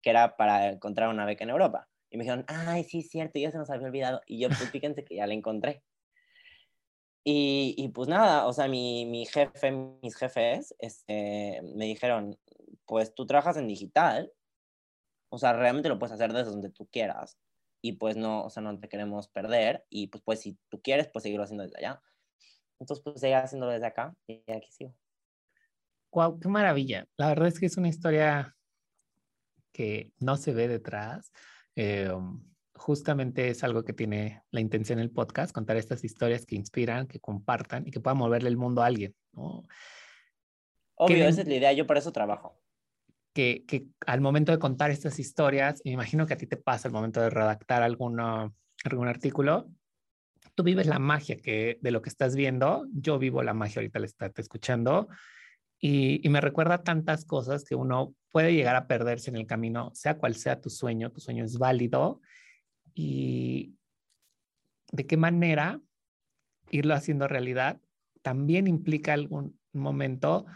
Que 0.00 0.10
era 0.10 0.36
para 0.36 0.70
encontrar 0.70 1.10
una 1.10 1.26
beca 1.26 1.44
en 1.44 1.50
Europa. 1.50 1.88
Y 2.12 2.18
me 2.18 2.24
dijeron, 2.24 2.44
ay, 2.46 2.84
sí, 2.84 3.02
cierto, 3.02 3.38
ya 3.38 3.50
se 3.50 3.58
nos 3.58 3.70
había 3.70 3.86
olvidado. 3.86 4.20
Y 4.26 4.38
yo, 4.38 4.48
pues, 4.48 4.60
fíjense 4.70 5.04
que 5.04 5.16
ya 5.16 5.26
la 5.26 5.34
encontré. 5.34 5.82
Y, 7.24 7.74
y 7.78 7.88
pues 7.88 8.08
nada, 8.08 8.46
o 8.46 8.52
sea, 8.52 8.68
mi, 8.68 9.06
mi 9.06 9.24
jefe, 9.26 9.70
mis 9.70 10.14
jefes, 10.16 10.74
este, 10.78 11.62
me 11.74 11.86
dijeron, 11.86 12.38
pues 12.84 13.14
tú 13.14 13.26
trabajas 13.26 13.56
en 13.56 13.68
digital, 13.68 14.32
o 15.30 15.38
sea, 15.38 15.52
realmente 15.52 15.88
lo 15.88 15.98
puedes 15.98 16.12
hacer 16.12 16.32
desde 16.32 16.50
donde 16.50 16.70
tú 16.70 16.86
quieras 16.88 17.38
y 17.80 17.92
pues 17.92 18.16
no, 18.16 18.44
o 18.44 18.50
sea, 18.50 18.62
no 18.62 18.78
te 18.78 18.88
queremos 18.88 19.28
perder 19.28 19.84
y 19.88 20.08
pues, 20.08 20.22
pues 20.24 20.40
si 20.40 20.58
tú 20.68 20.82
quieres, 20.82 21.08
pues 21.08 21.22
seguirlo 21.22 21.44
haciendo 21.44 21.64
desde 21.64 21.78
allá. 21.78 22.02
Entonces, 22.78 23.02
pues 23.02 23.20
seguir 23.20 23.36
haciéndolo 23.36 23.72
desde 23.72 23.86
acá 23.86 24.14
y 24.26 24.42
aquí 24.52 24.70
sigo. 24.70 24.94
Wow, 26.12 26.38
qué 26.38 26.48
maravilla. 26.48 27.06
La 27.16 27.28
verdad 27.28 27.48
es 27.48 27.58
que 27.58 27.66
es 27.66 27.76
una 27.76 27.88
historia 27.88 28.56
que 29.72 30.12
no 30.18 30.36
se 30.36 30.52
ve 30.52 30.68
detrás. 30.68 31.32
Eh, 31.76 32.12
justamente 32.74 33.48
es 33.48 33.62
algo 33.64 33.84
que 33.84 33.92
tiene 33.92 34.42
la 34.50 34.60
intención 34.60 34.98
el 34.98 35.10
podcast, 35.10 35.52
contar 35.52 35.76
estas 35.76 36.04
historias 36.04 36.46
que 36.46 36.56
inspiran, 36.56 37.06
que 37.06 37.20
compartan 37.20 37.86
y 37.86 37.90
que 37.90 38.00
puedan 38.00 38.18
moverle 38.18 38.48
el 38.48 38.56
mundo 38.56 38.82
a 38.82 38.86
alguien, 38.86 39.14
¿no? 39.32 39.62
Obvio, 40.96 41.26
esa 41.26 41.42
es 41.42 41.48
la 41.48 41.54
idea, 41.54 41.72
yo 41.72 41.86
por 41.86 41.96
eso 41.96 42.12
trabajo. 42.12 42.60
Que, 43.34 43.64
que 43.66 43.86
al 44.06 44.20
momento 44.20 44.52
de 44.52 44.58
contar 44.58 44.90
estas 44.90 45.18
historias, 45.18 45.80
me 45.84 45.92
imagino 45.92 46.26
que 46.26 46.34
a 46.34 46.36
ti 46.36 46.46
te 46.46 46.56
pasa 46.56 46.88
al 46.88 46.92
momento 46.92 47.20
de 47.20 47.30
redactar 47.30 47.82
alguno, 47.82 48.54
algún 48.84 49.08
artículo, 49.08 49.70
tú 50.54 50.62
vives 50.62 50.86
la 50.86 50.98
magia 50.98 51.36
que, 51.36 51.78
de 51.80 51.90
lo 51.90 52.02
que 52.02 52.10
estás 52.10 52.36
viendo, 52.36 52.86
yo 52.92 53.18
vivo 53.18 53.42
la 53.42 53.54
magia 53.54 53.80
ahorita 53.80 53.98
al 53.98 54.04
estarte 54.04 54.42
escuchando 54.42 55.08
y, 55.82 56.26
y 56.26 56.30
me 56.30 56.40
recuerda 56.40 56.82
tantas 56.82 57.26
cosas 57.26 57.64
que 57.64 57.74
uno 57.74 58.14
puede 58.30 58.54
llegar 58.54 58.76
a 58.76 58.86
perderse 58.86 59.28
en 59.28 59.36
el 59.36 59.46
camino, 59.46 59.90
sea 59.94 60.16
cual 60.16 60.34
sea 60.34 60.60
tu 60.60 60.70
sueño, 60.70 61.12
tu 61.12 61.20
sueño 61.20 61.44
es 61.44 61.58
válido 61.58 62.22
y 62.94 63.74
de 64.92 65.06
qué 65.06 65.16
manera 65.16 65.80
irlo 66.70 66.94
haciendo 66.94 67.28
realidad 67.28 67.80
también 68.22 68.66
implica 68.66 69.12
algún 69.12 69.58
momento 69.72 70.46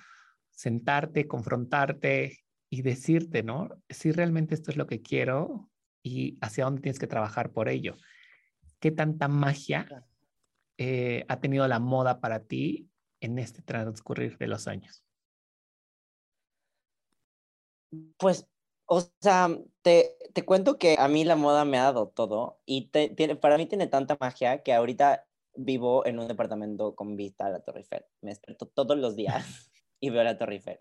sentarte, 0.50 1.26
confrontarte 1.26 2.44
y 2.70 2.82
decirte, 2.82 3.42
¿no? 3.42 3.70
Si 3.88 4.12
realmente 4.12 4.54
esto 4.54 4.70
es 4.70 4.76
lo 4.76 4.86
que 4.86 5.02
quiero 5.02 5.70
y 6.02 6.38
hacia 6.40 6.64
dónde 6.64 6.82
tienes 6.82 6.98
que 6.98 7.06
trabajar 7.06 7.50
por 7.50 7.68
ello. 7.68 7.96
¿Qué 8.78 8.90
tanta 8.90 9.28
magia 9.28 10.04
eh, 10.78 11.24
ha 11.28 11.40
tenido 11.40 11.66
la 11.68 11.80
moda 11.80 12.20
para 12.20 12.44
ti 12.44 12.88
en 13.20 13.38
este 13.38 13.62
transcurrir 13.62 14.38
de 14.38 14.46
los 14.46 14.68
años? 14.68 15.06
Pues, 18.18 18.49
o 18.87 19.01
sea, 19.20 19.49
te, 19.83 20.16
te 20.33 20.44
cuento 20.44 20.79
que 20.79 20.96
a 20.99 21.09
mí 21.09 21.25
la 21.25 21.37
moda 21.37 21.64
me 21.64 21.79
ha 21.79 21.85
dado 21.85 22.09
todo 22.09 22.61
y 22.66 22.88
te- 22.88 23.09
tiene, 23.11 23.37
para 23.37 23.57
mí 23.59 23.66
tiene 23.66 23.87
tanta 23.87 24.16
magia 24.20 24.62
que 24.62 24.72
ahorita 24.75 25.27
vivo 25.55 26.05
en 26.07 26.18
un 26.18 26.29
departamento 26.29 26.94
con 26.94 27.16
vista 27.16 27.46
a 27.46 27.51
la 27.51 27.61
Torre 27.61 27.81
Eiffel. 27.81 28.05
Me 28.20 28.31
despierto 28.31 28.66
todos 28.66 28.96
los 28.99 29.16
días 29.16 29.70
y 30.01 30.11
veo 30.11 30.22
la 30.25 30.38
Torre 30.38 30.55
Eiffel, 30.55 30.81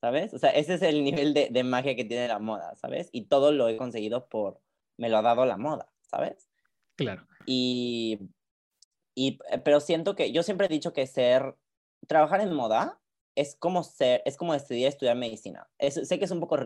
¿sabes? 0.00 0.34
O 0.34 0.38
sea, 0.38 0.50
ese 0.50 0.74
es 0.74 0.82
el 0.82 1.04
nivel 1.04 1.34
de, 1.34 1.48
de 1.50 1.64
magia 1.64 1.94
que 1.96 2.04
tiene 2.04 2.28
la 2.28 2.38
moda, 2.38 2.74
¿sabes? 2.76 3.08
Y 3.12 3.26
todo 3.26 3.52
lo 3.52 3.68
he 3.68 3.76
conseguido 3.76 4.28
por, 4.28 4.60
me 4.96 5.08
lo 5.08 5.18
ha 5.18 5.22
dado 5.22 5.46
la 5.46 5.56
moda, 5.56 5.92
¿sabes? 6.02 6.48
Claro, 6.96 7.26
Y, 7.46 8.18
y, 9.14 9.38
eh, 9.50 9.58
pero 9.58 9.80
siento 9.80 10.16
que, 10.16 10.32
yo 10.32 10.42
siempre 10.42 10.66
he 10.66 10.70
dicho 10.70 10.92
que 10.92 11.06
ser, 11.06 11.56
trabajar 12.08 12.40
en 12.40 12.52
moda 12.52 13.00
es 13.38 13.54
como 13.56 13.84
ser, 13.84 14.22
es 14.24 14.36
como 14.36 14.52
decidir 14.52 14.86
estudiar 14.88 15.16
medicina. 15.16 15.68
Es- 15.78 15.94
sé 16.08 16.18
que 16.18 16.24
es 16.24 16.30
un 16.30 16.40
poco 16.40 16.58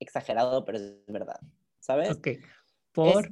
exagerado, 0.00 0.64
pero 0.64 0.78
es 0.78 1.06
verdad, 1.06 1.40
¿sabes? 1.78 2.16
ok. 2.18 2.28
Por, 2.92 3.30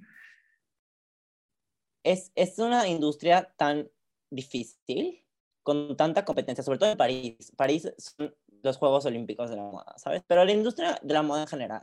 Es, 2.04 2.30
es 2.36 2.58
una 2.58 2.86
industria 2.88 3.52
tan 3.56 3.90
difícil, 4.30 5.24
con 5.62 5.96
tanta 5.96 6.24
competencia, 6.24 6.62
sobre 6.64 6.78
todo 6.78 6.90
en 6.92 6.96
París. 6.96 7.52
París 7.56 7.92
son 7.98 8.34
los 8.62 8.76
Juegos 8.76 9.04
Olímpicos 9.06 9.50
de 9.50 9.56
la 9.56 9.64
moda, 9.64 9.94
¿sabes? 9.98 10.22
Pero 10.26 10.44
la 10.44 10.52
industria 10.52 10.98
de 11.02 11.14
la 11.14 11.22
moda 11.22 11.42
en 11.42 11.48
general. 11.48 11.82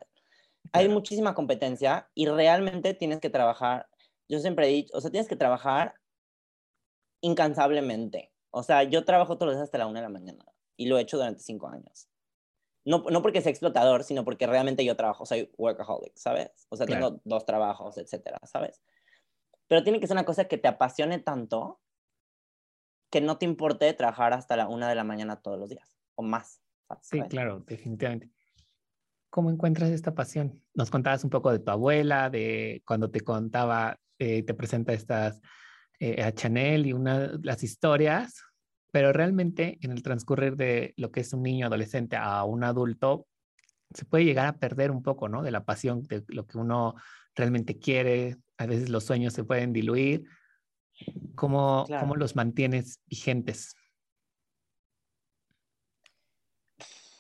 Hay 0.72 0.86
Claro. 0.86 0.94
muchísima 0.94 1.36
competencia 1.36 2.10
y 2.16 2.28
realmente 2.28 2.94
tienes 2.94 3.20
que 3.20 3.30
trabajar, 3.30 3.88
yo 4.30 4.40
siempre 4.40 4.68
he 4.68 4.72
dicho, 4.72 4.98
o 4.98 5.02
sea, 5.02 5.12
tienes 5.12 5.28
que 5.28 5.36
trabajar 5.36 5.96
incansablemente. 7.22 8.32
O 8.52 8.64
sea, 8.64 8.84
yo 8.84 9.04
trabajo 9.04 9.36
todos 9.38 9.48
los 9.48 9.56
días 9.58 9.66
hasta 9.66 9.78
la 9.78 9.88
una 9.88 10.00
de 10.00 10.06
la 10.06 10.10
mañana 10.10 10.46
y 10.78 10.88
lo 10.88 10.98
he 10.98 11.02
hecho 11.02 11.18
durante 11.18 11.42
cinco 11.42 11.68
años. 11.68 12.10
No, 12.84 13.04
no 13.10 13.22
porque 13.22 13.42
sea 13.42 13.50
explotador, 13.50 14.04
sino 14.04 14.24
porque 14.24 14.46
realmente 14.46 14.86
yo 14.86 14.96
trabajo, 14.96 15.26
soy 15.26 15.52
workaholic, 15.58 16.16
¿sabes? 16.16 16.68
O 16.70 16.76
sea, 16.76 16.86
Claro. 16.86 17.08
tengo 17.08 17.22
dos 17.26 17.46
trabajos, 17.46 17.98
etcétera, 17.98 18.40
¿sabes? 18.44 18.82
Pero 19.68 19.84
tiene 19.84 20.00
que 20.00 20.08
ser 20.08 20.16
una 20.16 20.26
cosa 20.26 20.46
que 20.46 20.58
te 20.58 20.68
apasione 20.68 21.20
tanto 21.20 21.82
que 23.10 23.22
no 23.22 23.38
te 23.38 23.46
importe 23.46 23.92
trabajar 23.94 24.34
hasta 24.34 24.56
la 24.56 24.68
una 24.68 24.90
de 24.90 24.96
la 24.96 25.04
mañana 25.04 25.42
todos 25.42 25.58
los 25.58 25.70
días 25.70 25.98
o 26.16 26.22
más. 26.24 26.62
sí, 27.02 27.18
¿sabes? 27.18 27.30
claro, 27.30 27.64
definitivamente. 27.66 28.30
¿Cómo 29.30 29.50
encuentras 29.50 29.90
esta 29.90 30.14
pasión? 30.14 30.62
Nos 30.74 30.92
contabas 30.92 31.24
un 31.24 31.30
poco 31.30 31.52
de 31.52 31.60
tu 31.60 31.72
abuela, 31.72 32.30
de 32.30 32.84
cuando 32.86 33.10
te 33.10 33.22
contaba 33.22 34.00
eh, 34.18 34.44
te 34.44 34.54
presenta 34.54 34.94
estas 34.94 35.42
eh, 36.00 36.22
a 36.24 36.32
Chanel 36.32 36.86
y 36.86 36.94
una, 36.94 37.32
las 37.44 37.64
historias, 37.64 38.42
pero 38.96 39.12
realmente 39.12 39.78
en 39.82 39.92
el 39.92 40.02
transcurrir 40.02 40.56
de 40.56 40.94
lo 40.96 41.12
que 41.12 41.20
es 41.20 41.34
un 41.34 41.44
niño 41.44 41.68
adolescente 41.68 42.16
a 42.16 42.46
un 42.46 42.64
adulto, 42.64 43.28
se 43.94 44.06
puede 44.06 44.24
llegar 44.24 44.48
a 44.48 44.58
perder 44.58 44.90
un 44.90 45.04
poco, 45.04 45.28
¿no? 45.28 45.44
De 45.44 45.52
la 45.52 45.66
pasión, 45.66 46.04
de 46.04 46.24
lo 46.30 46.48
que 46.48 46.58
uno 46.58 46.96
realmente 47.36 47.78
quiere. 47.78 48.38
A 48.58 48.66
veces 48.66 48.88
los 48.88 49.04
sueños 49.04 49.34
se 49.34 49.44
pueden 49.44 49.74
diluir. 49.74 50.24
¿Cómo, 51.36 51.86
¿cómo 52.00 52.16
los 52.16 52.38
mantienes 52.38 53.02
vigentes? 53.06 53.76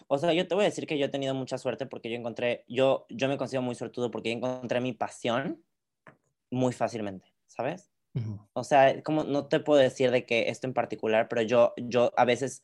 O 0.07 0.17
sea, 0.17 0.31
yo 0.31 0.47
te 0.47 0.55
voy 0.55 0.63
a 0.63 0.69
decir 0.69 0.87
que 0.87 0.97
yo 0.97 1.07
he 1.07 1.09
tenido 1.09 1.35
mucha 1.35 1.57
suerte 1.57 1.87
porque 1.87 2.09
yo 2.09 2.15
encontré, 2.15 2.63
yo, 2.69 3.05
yo 3.09 3.27
me 3.27 3.35
considero 3.35 3.63
muy 3.63 3.75
suertudo 3.75 4.11
porque 4.11 4.29
yo 4.29 4.37
encontré 4.37 4.79
mi 4.79 4.93
pasión 4.93 5.61
muy 6.49 6.71
fácilmente, 6.71 7.33
¿sabes? 7.47 7.91
O 8.53 8.63
sea, 8.63 9.01
como 9.03 9.23
no 9.23 9.47
te 9.47 9.59
puedo 9.59 9.79
decir 9.79 10.11
de 10.11 10.25
que 10.25 10.49
esto 10.49 10.67
en 10.67 10.73
particular, 10.73 11.27
pero 11.27 11.41
yo, 11.41 11.73
yo 11.77 12.11
a 12.15 12.25
veces 12.25 12.63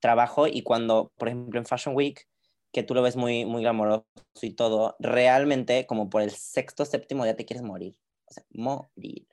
trabajo 0.00 0.46
y 0.46 0.62
cuando, 0.62 1.12
por 1.16 1.28
ejemplo, 1.28 1.58
en 1.58 1.66
Fashion 1.66 1.96
Week, 1.96 2.28
que 2.72 2.82
tú 2.82 2.94
lo 2.94 3.02
ves 3.02 3.16
muy, 3.16 3.44
muy 3.44 3.62
glamoroso 3.62 4.06
y 4.40 4.50
todo, 4.50 4.96
realmente 4.98 5.86
como 5.86 6.08
por 6.08 6.22
el 6.22 6.30
sexto, 6.30 6.84
séptimo 6.84 7.24
día 7.24 7.36
te 7.36 7.44
quieres 7.44 7.62
morir. 7.62 7.98
O 8.26 8.32
sea, 8.32 8.44
morir. 8.50 9.26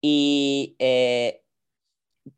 Y, 0.00 0.76
eh, 0.78 1.42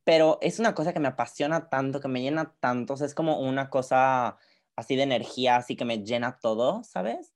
pero 0.05 0.39
es 0.41 0.59
una 0.59 0.75
cosa 0.75 0.93
que 0.93 1.01
me 1.01 1.09
apasiona 1.09 1.69
tanto, 1.69 2.01
que 2.01 2.09
me 2.09 2.23
llena 2.23 2.55
tanto, 2.61 2.95
o 2.95 2.97
sea, 2.97 3.07
es 3.07 3.15
como 3.15 3.41
una 3.41 3.71
cosa 3.71 4.37
así 4.77 4.97
de 4.97 5.03
energía, 5.03 5.57
así 5.57 5.77
que 5.77 5.85
me 5.85 6.03
llena 6.03 6.39
todo, 6.41 6.83
¿sabes? 6.85 7.33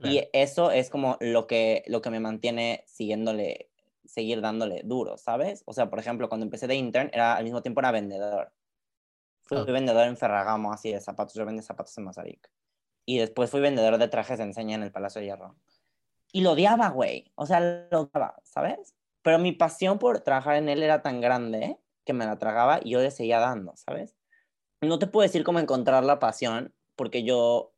Y 0.00 0.28
eso 0.32 0.70
es 0.70 0.90
como 0.90 1.16
lo 1.20 1.46
que, 1.46 1.82
lo 1.86 2.02
que 2.02 2.10
me 2.10 2.20
mantiene 2.20 2.84
siguiéndole, 2.86 3.70
seguir 4.04 4.40
dándole 4.40 4.82
duro, 4.84 5.16
¿sabes? 5.16 5.62
O 5.66 5.72
sea, 5.72 5.90
por 5.90 5.98
ejemplo, 5.98 6.28
cuando 6.28 6.44
empecé 6.44 6.66
de 6.66 6.74
intern, 6.74 7.10
era 7.12 7.36
al 7.36 7.44
mismo 7.44 7.62
tiempo 7.62 7.80
era 7.80 7.90
vendedor. 7.90 8.52
Fui 9.42 9.62
vendedor 9.64 10.06
en 10.06 10.16
Ferragamo, 10.16 10.72
así 10.72 10.92
de 10.92 11.00
zapatos, 11.00 11.34
yo 11.34 11.44
vendía 11.44 11.62
zapatos 11.62 11.96
en 11.98 12.04
Mazarik. 12.04 12.50
Y 13.04 13.18
después 13.18 13.50
fui 13.50 13.60
vendedor 13.60 13.98
de 13.98 14.08
trajes 14.08 14.38
de 14.38 14.44
enseña 14.44 14.76
en 14.76 14.82
el 14.82 14.92
Palacio 14.92 15.20
de 15.20 15.26
Hierro. 15.26 15.56
Y 16.32 16.40
lo 16.40 16.52
odiaba, 16.52 16.88
güey. 16.88 17.30
O 17.34 17.46
sea, 17.46 17.60
lo 17.60 18.00
odiaba, 18.00 18.40
¿sabes? 18.42 18.94
Pero 19.22 19.38
mi 19.38 19.52
pasión 19.52 19.98
por 19.98 20.20
trabajar 20.20 20.56
en 20.56 20.68
él 20.68 20.82
era 20.82 21.02
tan 21.02 21.20
grande 21.20 21.78
que 22.04 22.12
me 22.12 22.26
la 22.26 22.38
tragaba 22.38 22.80
y 22.82 22.90
yo 22.90 23.00
le 23.00 23.10
seguía 23.10 23.38
dando, 23.38 23.74
¿sabes? 23.76 24.16
No 24.80 24.98
te 24.98 25.06
puedo 25.06 25.22
decir 25.22 25.44
cómo 25.44 25.58
encontrar 25.58 26.04
la 26.04 26.18
pasión, 26.18 26.74
porque 26.96 27.22
yo, 27.22 27.72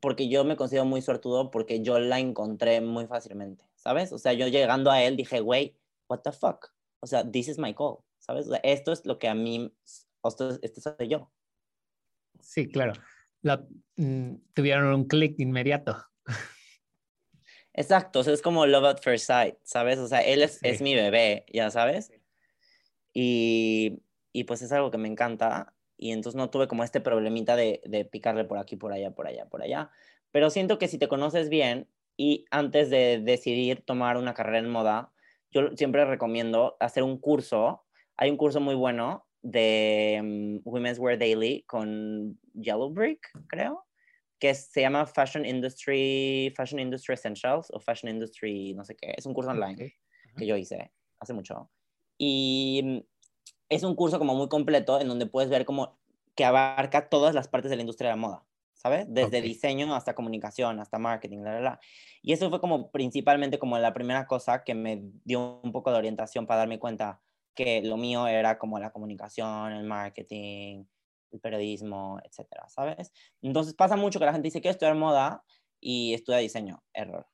porque 0.00 0.28
yo 0.28 0.44
me 0.44 0.56
considero 0.56 0.84
muy 0.84 1.00
suertudo, 1.02 1.50
porque 1.50 1.82
yo 1.82 1.98
la 1.98 2.18
encontré 2.18 2.80
muy 2.80 3.06
fácilmente, 3.06 3.64
¿sabes? 3.82 4.12
O 4.12 4.18
sea, 4.18 4.32
yo 4.32 4.46
llegando 4.46 4.90
a 4.90 5.02
él 5.02 5.16
dije, 5.16 5.40
güey, 5.40 5.76
what 6.08 6.20
the 6.20 6.32
fuck? 6.32 6.72
O 7.00 7.06
sea, 7.06 7.28
this 7.28 7.48
is 7.48 7.58
my 7.58 7.72
goal, 7.72 7.98
¿sabes? 8.18 8.46
O 8.46 8.50
sea, 8.50 8.60
esto 8.62 8.92
es 8.92 9.04
lo 9.04 9.18
que 9.18 9.28
a 9.28 9.34
mí, 9.34 9.74
esto, 10.24 10.58
este 10.62 10.80
soy 10.80 11.08
yo. 11.08 11.32
Sí, 12.40 12.68
claro. 12.68 12.92
Mm, 13.96 14.36
tuvieron 14.54 14.94
un 14.94 15.08
clic 15.08 15.38
inmediato. 15.40 15.96
Exacto, 17.74 18.20
o 18.20 18.22
sea, 18.22 18.34
es 18.34 18.42
como 18.42 18.66
love 18.66 18.84
at 18.84 19.02
first 19.02 19.26
sight, 19.26 19.56
¿sabes? 19.64 19.98
O 19.98 20.06
sea, 20.06 20.20
él 20.20 20.42
es, 20.42 20.60
es 20.62 20.80
mi 20.80 20.94
bebé, 20.94 21.46
ya 21.52 21.70
sabes. 21.70 22.12
Y, 23.12 24.00
y, 24.32 24.44
pues 24.44 24.62
es 24.62 24.70
algo 24.72 24.90
que 24.90 24.98
me 24.98 25.08
encanta 25.08 25.74
y 25.96 26.12
entonces 26.12 26.36
no 26.36 26.50
tuve 26.50 26.68
como 26.68 26.84
este 26.84 27.00
problemita 27.00 27.56
de, 27.56 27.82
de 27.84 28.04
picarle 28.04 28.44
por 28.44 28.58
aquí, 28.58 28.76
por 28.76 28.92
allá, 28.92 29.10
por 29.10 29.26
allá, 29.26 29.46
por 29.46 29.62
allá. 29.62 29.90
Pero 30.30 30.50
siento 30.50 30.78
que 30.78 30.88
si 30.88 30.98
te 30.98 31.08
conoces 31.08 31.48
bien 31.48 31.88
y 32.22 32.44
antes 32.52 32.88
de 32.88 33.18
decidir 33.18 33.82
tomar 33.84 34.16
una 34.16 34.32
carrera 34.32 34.60
en 34.60 34.70
moda, 34.70 35.12
yo 35.50 35.70
siempre 35.74 36.04
recomiendo 36.04 36.76
hacer 36.78 37.02
un 37.02 37.18
curso. 37.18 37.84
Hay 38.16 38.30
un 38.30 38.36
curso 38.36 38.60
muy 38.60 38.76
bueno 38.76 39.26
de 39.42 40.20
mm, 40.22 40.58
Women's 40.62 41.00
Wear 41.00 41.18
Daily 41.18 41.64
con 41.66 42.38
Yellow 42.54 42.90
Brick, 42.90 43.28
creo, 43.48 43.84
que 44.38 44.54
se 44.54 44.82
llama 44.82 45.04
Fashion 45.04 45.44
Industry, 45.44 46.54
Fashion 46.56 46.78
Industry 46.78 47.14
Essentials 47.14 47.72
o 47.72 47.80
Fashion 47.80 48.08
Industry, 48.08 48.72
no 48.74 48.84
sé 48.84 48.94
qué. 48.94 49.14
Es 49.16 49.26
un 49.26 49.34
curso 49.34 49.50
online 49.50 49.92
que 50.36 50.46
yo 50.46 50.56
hice 50.56 50.92
hace 51.18 51.32
mucho. 51.32 51.72
Y 52.18 52.82
mm, 52.84 52.98
es 53.68 53.82
un 53.82 53.96
curso 53.96 54.20
como 54.20 54.36
muy 54.36 54.48
completo 54.48 55.00
en 55.00 55.08
donde 55.08 55.26
puedes 55.26 55.50
ver 55.50 55.64
como 55.64 55.98
que 56.36 56.44
abarca 56.44 57.08
todas 57.08 57.34
las 57.34 57.48
partes 57.48 57.68
de 57.68 57.76
la 57.78 57.82
industria 57.82 58.10
de 58.10 58.16
la 58.16 58.22
moda, 58.22 58.46
¿sabes? 58.74 59.06
Desde 59.08 59.40
diseño 59.40 59.94
hasta 59.94 60.14
comunicación, 60.14 60.80
hasta 60.80 60.98
marketing, 60.98 61.38
la, 61.38 61.54
la, 61.54 61.60
la. 61.60 61.80
Y 62.22 62.32
eso 62.32 62.50
fue 62.50 62.60
como 62.60 62.90
principalmente 62.90 63.58
como 63.58 63.78
la 63.78 63.92
primera 63.92 64.26
cosa 64.26 64.64
que 64.64 64.74
me 64.74 65.02
dio 65.24 65.60
un 65.62 65.72
poco 65.72 65.90
de 65.90 65.98
orientación 65.98 66.46
para 66.46 66.58
darme 66.60 66.78
cuenta 66.78 67.20
que 67.54 67.82
lo 67.82 67.96
mío 67.96 68.26
era 68.26 68.58
como 68.58 68.78
la 68.78 68.90
comunicación, 68.90 69.72
el 69.72 69.84
marketing, 69.84 70.84
el 71.30 71.40
periodismo, 71.40 72.18
etcétera, 72.24 72.68
¿sabes? 72.68 73.12
Entonces 73.42 73.74
pasa 73.74 73.96
mucho 73.96 74.18
que 74.18 74.26
la 74.26 74.32
gente 74.32 74.46
dice 74.46 74.60
que 74.60 74.68
estudiar 74.68 74.94
moda 74.94 75.44
y 75.80 76.14
estudia 76.14 76.38
diseño. 76.38 76.82
Error 76.92 77.26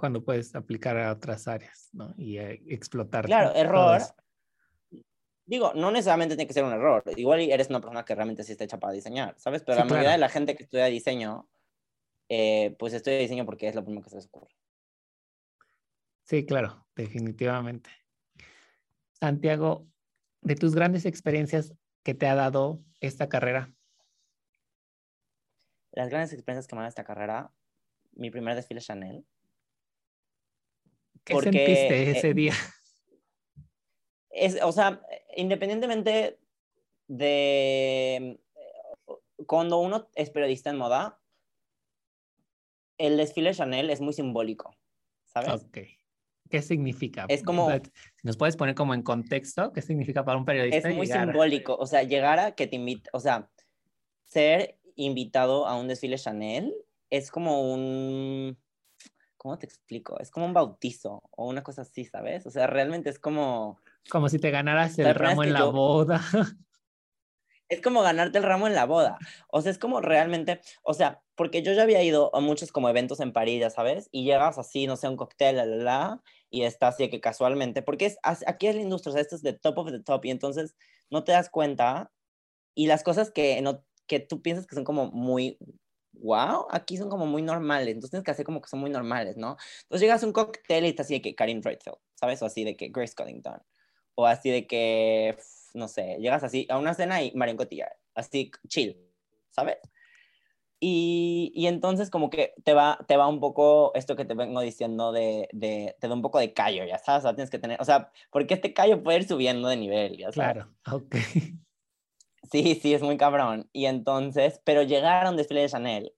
cuando 0.00 0.24
puedes 0.24 0.54
aplicar 0.54 0.96
a 0.96 1.12
otras 1.12 1.46
áreas, 1.46 1.90
¿no? 1.92 2.14
Y 2.16 2.38
eh, 2.38 2.62
explotar. 2.68 3.26
Claro, 3.26 3.54
error. 3.54 4.00
Digo, 5.50 5.72
no 5.74 5.90
necesariamente 5.90 6.36
tiene 6.36 6.46
que 6.46 6.54
ser 6.54 6.62
un 6.62 6.72
error. 6.72 7.02
Igual 7.16 7.40
eres 7.40 7.70
una 7.70 7.80
persona 7.80 8.04
que 8.04 8.14
realmente 8.14 8.44
sí 8.44 8.52
está 8.52 8.62
hecha 8.62 8.78
para 8.78 8.92
diseñar, 8.92 9.34
¿sabes? 9.36 9.64
Pero 9.64 9.78
la 9.78 9.84
mayoría 9.84 10.12
de 10.12 10.18
la 10.18 10.28
gente 10.28 10.54
que 10.54 10.62
estudia 10.62 10.84
diseño, 10.84 11.48
eh, 12.28 12.76
pues 12.78 12.92
estudia 12.92 13.18
diseño 13.18 13.44
porque 13.44 13.66
es 13.66 13.74
lo 13.74 13.82
primero 13.82 14.04
que 14.04 14.10
se 14.10 14.16
les 14.16 14.26
ocurre. 14.26 14.54
Sí, 16.22 16.46
claro, 16.46 16.86
definitivamente. 16.94 17.90
Santiago, 19.10 19.88
de 20.40 20.54
tus 20.54 20.76
grandes 20.76 21.04
experiencias 21.04 21.74
que 22.04 22.14
te 22.14 22.28
ha 22.28 22.36
dado 22.36 22.84
esta 23.00 23.28
carrera. 23.28 23.74
Las 25.90 26.10
grandes 26.10 26.32
experiencias 26.32 26.68
que 26.68 26.76
me 26.76 26.78
ha 26.78 26.82
dado 26.82 26.90
esta 26.90 27.02
carrera, 27.02 27.50
mi 28.12 28.30
primer 28.30 28.54
desfile 28.54 28.80
Chanel, 28.80 29.26
¿Qué 31.24 31.34
sentiste 31.40 32.10
ese 32.12 32.28
eh, 32.28 32.34
día? 32.34 32.54
Es, 34.30 34.62
o 34.62 34.72
sea, 34.72 35.02
independientemente 35.36 36.38
de 37.08 38.40
cuando 39.46 39.78
uno 39.78 40.08
es 40.14 40.30
periodista 40.30 40.70
en 40.70 40.76
moda, 40.76 41.20
el 42.98 43.16
desfile 43.16 43.54
Chanel 43.54 43.90
es 43.90 44.00
muy 44.00 44.12
simbólico, 44.12 44.76
¿sabes? 45.24 45.64
Ok. 45.64 45.78
¿Qué 46.48 46.62
significa? 46.62 47.26
Es 47.28 47.42
como... 47.42 47.68
¿Nos 48.22 48.36
puedes 48.36 48.56
poner 48.56 48.74
como 48.74 48.92
en 48.92 49.02
contexto? 49.02 49.72
¿Qué 49.72 49.82
significa 49.82 50.24
para 50.24 50.36
un 50.36 50.44
periodista? 50.44 50.88
Es 50.88 50.96
muy 50.96 51.06
simbólico, 51.06 51.76
o 51.76 51.86
sea, 51.86 52.02
llegar 52.02 52.38
a 52.38 52.54
que 52.54 52.66
te 52.66 52.76
invite, 52.76 53.08
o 53.12 53.20
sea, 53.20 53.48
ser 54.24 54.78
invitado 54.96 55.66
a 55.66 55.78
un 55.78 55.88
desfile 55.88 56.18
Chanel 56.18 56.74
es 57.08 57.30
como 57.30 57.72
un 57.72 58.58
¿cómo 59.40 59.58
te 59.58 59.64
explico? 59.64 60.18
Es 60.20 60.30
como 60.30 60.44
un 60.44 60.52
bautizo 60.52 61.22
o 61.30 61.48
una 61.48 61.62
cosa 61.62 61.82
así, 61.82 62.04
¿sabes? 62.04 62.44
O 62.46 62.50
sea, 62.50 62.66
realmente 62.66 63.08
es 63.08 63.18
como... 63.18 63.80
Como 64.08 64.28
si 64.28 64.38
te 64.38 64.50
ganaras 64.50 64.98
el 64.98 65.14
ramo 65.14 65.44
en 65.44 65.52
la 65.52 65.64
boda. 65.64 66.22
Es 67.68 67.80
como 67.80 68.02
ganarte 68.02 68.38
el 68.38 68.44
ramo 68.44 68.66
en 68.66 68.74
la 68.74 68.84
boda. 68.84 69.16
O 69.48 69.62
sea, 69.62 69.70
es 69.70 69.78
como 69.78 70.00
realmente, 70.00 70.60
o 70.82 70.92
sea, 70.92 71.22
porque 71.36 71.62
yo 71.62 71.72
ya 71.72 71.82
había 71.82 72.02
ido 72.02 72.34
a 72.34 72.40
muchos 72.40 72.72
como 72.72 72.88
eventos 72.88 73.20
en 73.20 73.32
París, 73.32 73.60
ya 73.60 73.70
sabes, 73.70 74.08
y 74.10 74.24
llegas 74.24 74.58
así, 74.58 74.88
no 74.88 74.96
sé, 74.96 75.08
un 75.08 75.16
cóctel, 75.16 75.56
la, 75.56 75.66
la, 75.66 75.76
la, 75.76 76.22
y 76.50 76.62
estás 76.62 76.94
así 76.96 77.08
que 77.08 77.20
casualmente, 77.20 77.82
porque 77.82 78.06
es, 78.06 78.18
aquí 78.24 78.66
es 78.66 78.74
la 78.74 78.82
industria, 78.82 79.10
o 79.10 79.12
sea, 79.12 79.22
esto 79.22 79.36
es 79.36 79.42
de 79.42 79.52
top 79.52 79.78
of 79.78 79.92
the 79.92 80.00
top, 80.00 80.24
y 80.24 80.30
entonces 80.30 80.74
no 81.10 81.22
te 81.22 81.30
das 81.30 81.48
cuenta, 81.48 82.10
y 82.74 82.88
las 82.88 83.04
cosas 83.04 83.30
que, 83.30 83.62
no, 83.62 83.84
que 84.08 84.18
tú 84.18 84.42
piensas 84.42 84.66
que 84.66 84.74
son 84.74 84.84
como 84.84 85.12
muy 85.12 85.56
wow, 86.12 86.66
aquí 86.70 86.96
son 86.96 87.08
como 87.08 87.26
muy 87.26 87.42
normales, 87.42 87.94
entonces 87.94 88.10
tienes 88.10 88.24
que 88.24 88.30
hacer 88.30 88.44
como 88.44 88.60
que 88.60 88.68
son 88.68 88.80
muy 88.80 88.90
normales, 88.90 89.36
¿no? 89.36 89.56
Entonces 89.82 90.02
llegas 90.02 90.22
a 90.22 90.26
un 90.26 90.32
cóctel 90.32 90.84
y 90.84 90.88
estás 90.88 91.06
así 91.06 91.14
de 91.14 91.22
que 91.22 91.34
Karin 91.34 91.62
Redfield, 91.62 91.98
¿sabes? 92.14 92.42
O 92.42 92.46
así 92.46 92.64
de 92.64 92.76
que 92.76 92.88
Grace 92.88 93.14
Coddington, 93.14 93.62
o 94.20 94.26
así 94.26 94.50
de 94.50 94.66
que, 94.66 95.36
no 95.74 95.88
sé, 95.88 96.16
llegas 96.20 96.44
así 96.44 96.66
a 96.70 96.78
una 96.78 96.94
cena 96.94 97.22
y 97.22 97.32
Marion 97.34 97.56
Cotillard, 97.56 97.96
así 98.14 98.50
chill, 98.68 98.96
¿sabes? 99.50 99.78
Y, 100.82 101.52
y, 101.54 101.66
entonces 101.66 102.08
como 102.08 102.30
que 102.30 102.54
te 102.64 102.72
va, 102.72 102.98
te 103.06 103.18
va 103.18 103.28
un 103.28 103.38
poco 103.38 103.92
esto 103.94 104.16
que 104.16 104.24
te 104.24 104.32
vengo 104.32 104.62
diciendo 104.62 105.12
de, 105.12 105.46
de, 105.52 105.94
te 106.00 106.08
da 106.08 106.14
un 106.14 106.22
poco 106.22 106.38
de 106.38 106.54
callo, 106.54 106.84
ya 106.86 106.98
sabes, 106.98 107.24
o 107.24 107.28
sea, 107.28 107.34
tienes 107.34 107.50
que 107.50 107.58
tener, 107.58 107.78
o 107.82 107.84
sea, 107.84 108.10
porque 108.30 108.54
este 108.54 108.72
callo 108.72 109.02
puede 109.02 109.18
ir 109.18 109.28
subiendo 109.28 109.68
de 109.68 109.76
nivel, 109.76 110.16
ya 110.16 110.32
sabes. 110.32 110.64
Claro, 110.64 110.74
ok. 110.90 111.16
Sí, 112.50 112.74
sí, 112.74 112.94
es 112.94 113.02
muy 113.02 113.16
cabrón. 113.16 113.68
Y 113.72 113.84
entonces, 113.86 114.60
pero 114.64 114.82
llegar 114.82 115.26
a 115.26 115.30
un 115.30 115.36
desfile 115.36 115.60
de 115.60 115.68
Chanel 115.68 116.12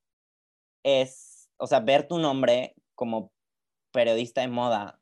es, 0.83 1.51
o 1.59 1.67
sea, 1.67 1.81
ver 1.81 2.09
tu 2.09 2.19
nombre 2.19 2.75
como 2.95 3.33
periodista 3.93 4.41
de 4.41 4.49
moda 4.49 5.02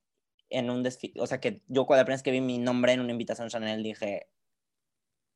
en 0.51 0.71
un 0.71 0.83
desfile, 0.83 1.21
o 1.21 1.27
sea, 1.27 1.41
que 1.41 1.63
yo 1.69 1.87
cuando 1.87 2.05
vez 2.05 2.23
que 2.23 2.31
vi 2.31 2.41
mi 2.41 2.59
nombre 2.59 2.93
en 2.93 3.01
una 3.01 3.13
invitación 3.13 3.49
Chanel 3.49 3.83
dije, 3.83 4.29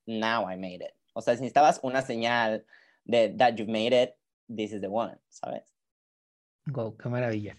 now 0.06 0.50
I 0.50 0.56
made 0.56 0.84
it. 0.84 0.94
O 1.14 1.22
sea, 1.22 1.34
si 1.34 1.42
necesitabas 1.42 1.80
una 1.82 2.02
señal 2.02 2.66
de 3.04 3.30
that 3.38 3.54
you've 3.54 3.70
made 3.70 4.02
it, 4.02 4.14
this 4.54 4.72
is 4.72 4.80
the 4.80 4.88
one, 4.88 5.16
¿sabes? 5.28 5.62
Wow, 6.66 6.96
qué 6.96 7.08
maravilla. 7.08 7.56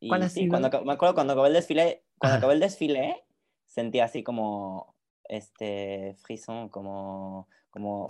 Y 0.00 0.08
¿Cuál 0.08 0.28
sí, 0.30 0.48
cuando, 0.48 0.68
me 0.84 0.92
acuerdo 0.92 1.14
cuando 1.14 1.32
acabó 1.32 1.46
el 1.46 1.52
desfile, 1.52 2.04
cuando 2.18 2.34
Ajá. 2.34 2.38
acabó 2.38 2.52
el 2.52 2.60
desfile, 2.60 3.24
sentí 3.66 4.00
así 4.00 4.22
como, 4.22 4.96
este, 5.24 6.16
frisson, 6.22 6.68
como, 6.68 7.48
como, 7.70 8.08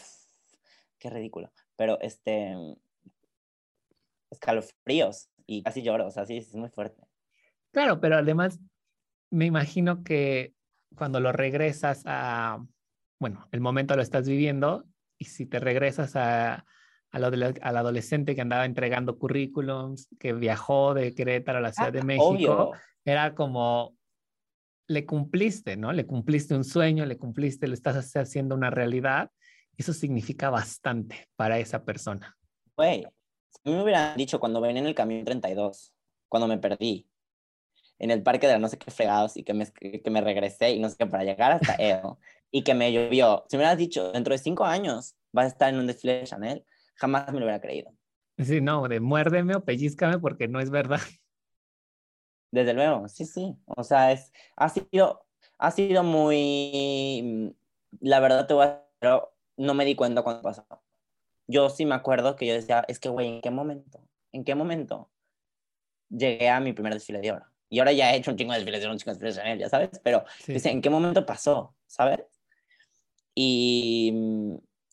qué 0.98 1.10
ridículo, 1.10 1.52
pero 1.76 2.00
este, 2.00 2.56
escalofríos 4.30 5.28
y 5.46 5.62
casi 5.62 5.82
lloro, 5.82 6.06
o 6.06 6.10
sea, 6.10 6.26
sí, 6.26 6.38
es 6.38 6.54
muy 6.54 6.70
fuerte. 6.70 7.02
Claro, 7.72 8.00
pero 8.00 8.16
además 8.16 8.60
me 9.30 9.46
imagino 9.46 10.04
que 10.04 10.54
cuando 10.94 11.20
lo 11.20 11.32
regresas 11.32 12.02
a, 12.04 12.64
bueno, 13.18 13.48
el 13.50 13.60
momento 13.60 13.96
lo 13.96 14.02
estás 14.02 14.28
viviendo 14.28 14.84
y 15.18 15.24
si 15.26 15.46
te 15.46 15.58
regresas 15.58 16.16
a, 16.16 16.64
a 17.10 17.18
lo 17.18 17.30
de 17.30 17.54
al 17.62 17.76
adolescente 17.76 18.34
que 18.34 18.40
andaba 18.42 18.66
entregando 18.66 19.18
currículums, 19.18 20.08
que 20.18 20.32
viajó 20.34 20.92
de 20.94 21.14
Querétaro 21.14 21.58
a 21.58 21.62
la 21.62 21.72
Ciudad 21.72 21.92
de 21.92 22.00
Ah, 22.00 22.04
México, 22.04 22.30
Obvio, 22.52 22.72
era 23.04 23.34
como, 23.34 23.96
le 24.88 25.06
cumpliste, 25.06 25.76
¿no? 25.76 25.92
Le 25.92 26.06
cumpliste 26.06 26.54
un 26.54 26.64
sueño, 26.64 27.06
le 27.06 27.16
cumpliste, 27.16 27.68
lo 27.68 27.74
estás 27.74 27.96
hac- 27.96 28.20
haciendo 28.22 28.54
una 28.54 28.68
realidad. 28.70 29.30
Eso 29.78 29.94
significa 29.94 30.50
bastante 30.50 31.28
para 31.36 31.58
esa 31.58 31.84
persona. 31.84 32.36
güey, 32.76 33.06
si 33.64 33.70
me 33.70 33.82
hubieran 33.82 34.16
dicho 34.16 34.38
cuando 34.40 34.60
venía 34.60 34.82
en 34.82 34.88
el 34.88 34.94
camión 34.94 35.24
32, 35.24 35.94
cuando 36.28 36.48
me 36.48 36.58
perdí, 36.58 37.06
en 38.02 38.10
el 38.10 38.22
parque 38.22 38.46
de 38.46 38.54
la 38.54 38.58
no 38.58 38.68
sé 38.68 38.78
qué 38.78 38.90
fregados 38.90 39.36
y 39.36 39.44
que 39.44 39.54
me, 39.54 39.70
que 39.72 40.10
me 40.10 40.20
regresé 40.20 40.72
y 40.72 40.80
no 40.80 40.88
sé 40.88 40.96
qué 40.98 41.06
para 41.06 41.24
llegar 41.24 41.52
hasta 41.52 41.74
él 41.74 42.00
y 42.50 42.64
que 42.64 42.74
me 42.74 42.92
llovió. 42.92 43.44
Si 43.48 43.56
me 43.56 43.62
hubieras 43.62 43.78
dicho, 43.78 44.12
dentro 44.12 44.34
de 44.34 44.38
cinco 44.38 44.64
años 44.64 45.16
vas 45.30 45.44
a 45.44 45.48
estar 45.48 45.72
en 45.72 45.78
un 45.78 45.86
desfile 45.86 46.18
de 46.18 46.24
Chanel, 46.24 46.66
jamás 46.96 47.32
me 47.32 47.38
lo 47.38 47.46
hubiera 47.46 47.60
creído. 47.60 47.92
Sí, 48.38 48.60
no, 48.60 48.88
de 48.88 49.00
muérdeme 49.00 49.54
o 49.54 49.64
pellizcame 49.64 50.18
porque 50.18 50.48
no 50.48 50.60
es 50.60 50.70
verdad. 50.70 51.00
Desde 52.50 52.74
luego, 52.74 53.08
sí, 53.08 53.24
sí. 53.24 53.56
O 53.66 53.84
sea, 53.84 54.12
es, 54.12 54.32
ha 54.56 54.68
sido, 54.68 55.24
ha 55.58 55.70
sido 55.70 56.02
muy, 56.02 57.54
la 58.00 58.20
verdad 58.20 58.46
te 58.46 58.54
voy 58.54 58.66
a 58.66 58.82
pero 59.02 59.34
no 59.56 59.74
me 59.74 59.84
di 59.84 59.96
cuenta 59.96 60.22
cuando 60.22 60.42
pasó. 60.42 60.64
Yo 61.48 61.70
sí 61.70 61.84
me 61.84 61.96
acuerdo 61.96 62.36
que 62.36 62.46
yo 62.46 62.54
decía, 62.54 62.84
es 62.86 63.00
que, 63.00 63.08
güey, 63.08 63.26
¿en 63.26 63.40
qué 63.40 63.50
momento? 63.50 64.00
¿En 64.30 64.44
qué 64.44 64.54
momento 64.54 65.10
llegué 66.08 66.48
a 66.48 66.60
mi 66.60 66.72
primer 66.72 66.94
desfile 66.94 67.20
de 67.20 67.32
oro? 67.32 67.51
Y 67.72 67.78
ahora 67.78 67.92
ya 67.92 68.12
he 68.12 68.18
hecho 68.18 68.30
un 68.30 68.36
chingo 68.36 68.52
de 68.52 68.58
desfiles 68.58 68.84
un 68.84 68.98
chingo 68.98 69.12
de 69.12 69.14
desfiles 69.14 69.34
de 69.36 69.40
Chanel, 69.40 69.58
ya 69.58 69.68
sabes, 69.70 69.98
pero 70.04 70.24
Sí. 70.40 70.52
dice, 70.52 70.68
¿en 70.70 70.82
qué 70.82 70.90
momento 70.90 71.24
pasó? 71.24 71.74
¿Sabes? 71.86 72.20
Y, 73.34 74.12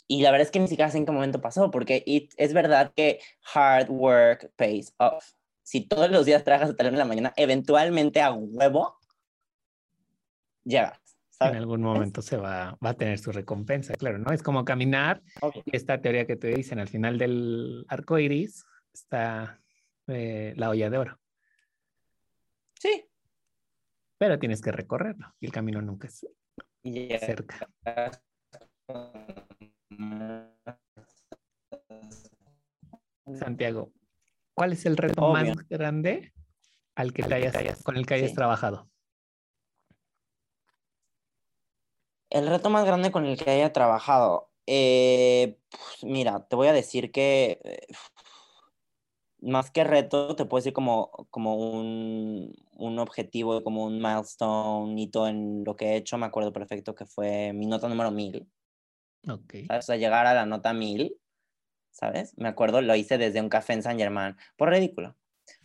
y 0.07 0.21
la 0.21 0.31
verdad 0.31 0.45
es 0.45 0.51
que 0.51 0.59
ni 0.61 0.69
siquiera 0.69 0.89
sé 0.89 0.97
en 0.97 1.05
qué 1.05 1.11
momento 1.11 1.41
pasó, 1.41 1.71
porque 1.71 2.01
it- 2.05 2.33
es 2.37 2.53
verdad 2.53 2.93
que 2.95 3.19
hard 3.53 3.89
work 3.89 4.53
pays 4.55 4.93
off. 4.97 5.33
Si 5.61 5.81
todos 5.89 6.09
los 6.09 6.25
días 6.25 6.45
trabajas 6.45 6.69
hasta 6.69 6.83
la 6.85 6.91
de 6.91 6.95
la 6.97 7.03
mañana, 7.03 7.33
eventualmente 7.35 8.21
a 8.21 8.31
huevo 8.31 8.97
llegas, 10.63 10.99
En 11.01 11.17
¿sabes? 11.31 11.57
algún 11.57 11.81
momento 11.81 12.21
se 12.21 12.37
va, 12.37 12.77
va 12.83 12.91
a 12.91 12.93
tener 12.93 13.19
su 13.19 13.33
recompensa, 13.33 13.93
claro, 13.95 14.19
¿no? 14.19 14.31
Es 14.31 14.41
como 14.41 14.63
caminar 14.63 15.21
Obvio. 15.41 15.63
y 15.65 15.75
esta 15.75 15.99
teoría 16.01 16.25
que 16.25 16.37
te 16.37 16.47
dicen 16.47 16.79
al 16.79 16.87
final 16.87 17.17
del 17.17 17.85
arco 17.89 18.17
iris 18.19 18.63
está 18.93 19.61
eh, 20.07 20.53
la 20.55 20.69
olla 20.69 20.89
de 20.89 20.97
oro, 20.97 21.19
Sí. 22.79 23.05
pero 24.17 24.39
tienes 24.39 24.61
que 24.61 24.71
recorrerlo 24.71 25.33
y 25.39 25.45
el 25.45 25.51
camino 25.51 25.81
nunca 25.81 26.07
es 26.07 26.25
Y 26.83 27.09
cerca. 27.19 27.69
Santiago, 33.37 33.91
¿cuál 34.53 34.73
es 34.73 34.85
el 34.85 34.97
reto 34.97 35.21
Obvio. 35.21 35.55
más 35.55 35.67
grande 35.69 36.33
al 36.95 37.13
que 37.13 37.23
te 37.23 37.33
hayas, 37.35 37.83
con 37.83 37.97
el 37.97 38.05
que 38.05 38.15
hayas 38.15 38.29
Sí. 38.31 38.35
trabajado? 38.35 38.89
El 42.29 42.47
reto 42.47 42.69
más 42.69 42.85
grande 42.85 43.11
con 43.11 43.25
el 43.25 43.37
que 43.37 43.49
haya 43.49 43.73
trabajado. 43.73 44.47
eh, 44.71 45.59
pues, 45.71 46.03
mira, 46.03 46.45
te 46.47 46.55
voy 46.55 46.67
a 46.67 46.73
decir 46.73 47.11
que 47.11 47.59
eh, 47.63 47.87
más 49.41 49.71
que 49.71 49.84
reto, 49.84 50.36
te 50.36 50.45
puedo 50.45 50.60
decir 50.60 50.73
como, 50.73 51.10
como 51.30 51.56
un, 51.56 52.56
un 52.75 52.99
objetivo, 52.99 53.63
como 53.63 53.86
un 53.86 53.97
milestone, 53.97 54.91
un 54.91 54.97
hito 54.97 55.28
en 55.28 55.63
lo 55.63 55.75
que 55.75 55.88
he 55.88 55.95
hecho. 55.95 56.17
Me 56.17 56.25
acuerdo 56.25 56.52
perfecto 56.54 56.95
que 56.95 57.06
fue 57.06 57.54
mi 57.54 57.65
nota 57.65 57.88
número 57.88 58.12
1000. 58.12 58.47
Ok. 59.30 59.54
¿sabes? 59.67 59.86
O 59.86 59.88
sea, 59.88 59.97
llegar 59.97 60.25
a 60.25 60.34
la 60.34 60.45
nota 60.45 60.73
1000, 60.73 61.15
¿sabes? 61.91 62.38
Me 62.38 62.47
acuerdo, 62.47 62.82
lo 62.82 62.95
hice 62.95 63.17
desde 63.17 63.41
un 63.41 63.49
café 63.49 63.73
en 63.73 63.84
San 63.84 63.97
Germán, 63.97 64.38
por 64.56 64.69
ridículo. 64.69 65.15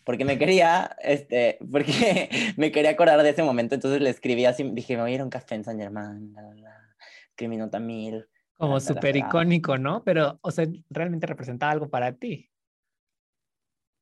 Porque 0.04 0.24
me 0.24 0.38
quería, 0.38 0.96
este, 1.02 1.58
porque 1.70 2.28
me 2.56 2.72
quería 2.72 2.90
acordar 2.90 3.22
de 3.22 3.30
ese 3.30 3.42
momento, 3.42 3.74
entonces 3.74 4.00
le 4.00 4.10
escribí 4.10 4.44
así, 4.44 4.68
dije, 4.72 4.96
me 4.96 5.02
voy 5.02 5.12
a 5.12 5.14
ir 5.14 5.20
a 5.20 5.24
un 5.24 5.30
café 5.30 5.54
en 5.54 5.64
San 5.64 5.78
Germán, 5.78 6.32
la, 6.32 6.42
la, 6.42 6.54
la, 6.54 6.96
escribí 7.28 7.50
mi 7.50 7.56
nota 7.56 7.78
1000. 7.80 8.28
Como 8.56 8.78
súper 8.78 9.16
icónico, 9.16 9.78
¿no? 9.78 10.04
Pero, 10.04 10.38
o 10.40 10.50
sea, 10.50 10.66
realmente 10.88 11.26
representaba 11.26 11.72
algo 11.72 11.90
para 11.90 12.12
ti. 12.12 12.48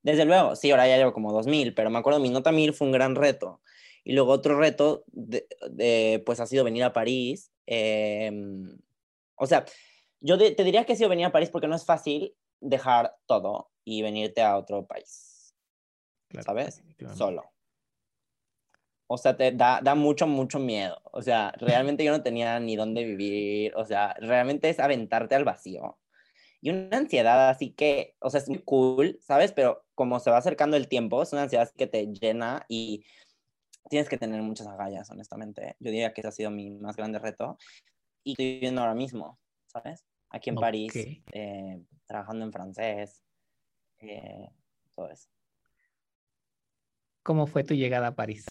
Desde 0.03 0.25
luego, 0.25 0.57
sí, 0.57 0.71
ahora 0.71 0.89
ya 0.89 0.97
llevo 0.97 1.13
como 1.13 1.33
2000, 1.33 1.75
pero 1.75 1.91
me 1.91 1.99
acuerdo, 1.99 2.21
mi 2.21 2.31
nota 2.31 2.53
1000 2.53 2.73
fue 2.75 2.87
un 2.89 2.93
gran 2.93 3.15
reto. 3.15 3.61
Y 4.05 4.15
luego 4.15 4.33
otro 4.33 4.59
reto, 4.59 5.05
de, 5.09 5.47
de, 5.71 6.23
pues 6.27 6.41
ha 6.41 6.47
sido 6.47 6.65
venir 6.65 6.85
a 6.85 6.93
París. 6.93 7.53
eh, 7.67 8.33
o 9.37 9.47
sea, 9.47 9.65
yo 10.21 10.37
de, 10.37 10.53
te 10.53 10.65
diría 10.65 10.85
que 10.85 10.93
he 10.93 10.97
sido 10.97 11.09
venir 11.09 11.27
a 11.27 11.33
París 11.33 11.51
porque 11.51 11.67
no 11.69 11.75
es 11.75 11.85
fácil 11.85 12.35
dejar 12.61 13.17
todo 13.27 13.71
y 13.85 14.03
venirte 14.03 14.41
a 14.43 14.57
otro 14.57 14.87
país, 14.87 15.55
Claro, 16.29 16.45
¿sabes? 16.45 16.83
Solo. 17.17 17.43
O 19.09 19.19
sea, 19.19 19.37
te 19.37 19.53
da, 19.53 19.81
da 19.83 19.95
mucho, 19.95 20.27
mucho 20.27 20.59
miedo. 20.59 21.01
O 21.13 21.21
sea, 21.21 21.53
realmente 21.59 22.05
yo 22.05 22.13
no 22.13 22.23
tenía 22.23 22.59
ni 22.61 22.77
dónde 22.77 23.05
vivir. 23.05 23.75
O 23.77 23.85
sea, 23.85 24.15
realmente 24.21 24.71
es 24.71 24.79
aventarte 24.81 25.35
al 25.35 25.45
vacío. 25.45 25.99
Y 26.61 26.71
una 26.71 26.97
ansiedad 26.97 27.51
así 27.51 27.73
que, 27.73 28.15
o 28.21 28.31
sea, 28.31 28.41
es 28.41 28.49
muy 28.49 28.61
cool, 28.61 29.19
¿sabes? 29.21 29.53
Pero 29.53 29.85
como 30.03 30.19
se 30.19 30.33
va 30.33 30.39
acercando 30.39 30.77
el 30.77 30.89
tiempo, 30.89 31.23
es 31.23 31.33
una 31.33 31.43
ansiedad 31.43 31.71
que 31.77 31.87
te 31.87 32.09
llena 32.09 32.67
y 32.69 33.05
tienes 33.89 34.09
que 34.09 34.19
tener 34.19 34.43
muchas 34.43 34.67
agallas, 34.67 35.09
honestamente. 35.13 35.77
Yo 35.79 35.93
diría 35.93 36.13
que 36.13 36.23
ese 36.23 36.29
ha 36.29 36.33
sido 36.33 36.51
mi 36.51 36.71
más 36.71 36.97
grande 36.97 37.21
reto. 37.21 37.57
Y 38.25 38.33
estoy 38.33 38.55
viviendo 38.55 38.81
ahora 38.81 38.97
mismo, 38.97 39.39
¿sabes? 39.69 40.05
Aquí 40.29 40.51
en 40.51 40.57
París, 40.57 40.93
eh, 41.33 41.85
trabajando 42.05 42.45
en 42.45 42.51
francés, 42.51 43.23
eh, 44.01 44.49
todo 44.93 45.09
eso. 45.09 45.31
¿Cómo 47.23 47.47
fue 47.47 47.63
tu 47.63 47.75
llegada 47.75 48.09
a 48.09 48.17
París? 48.17 48.45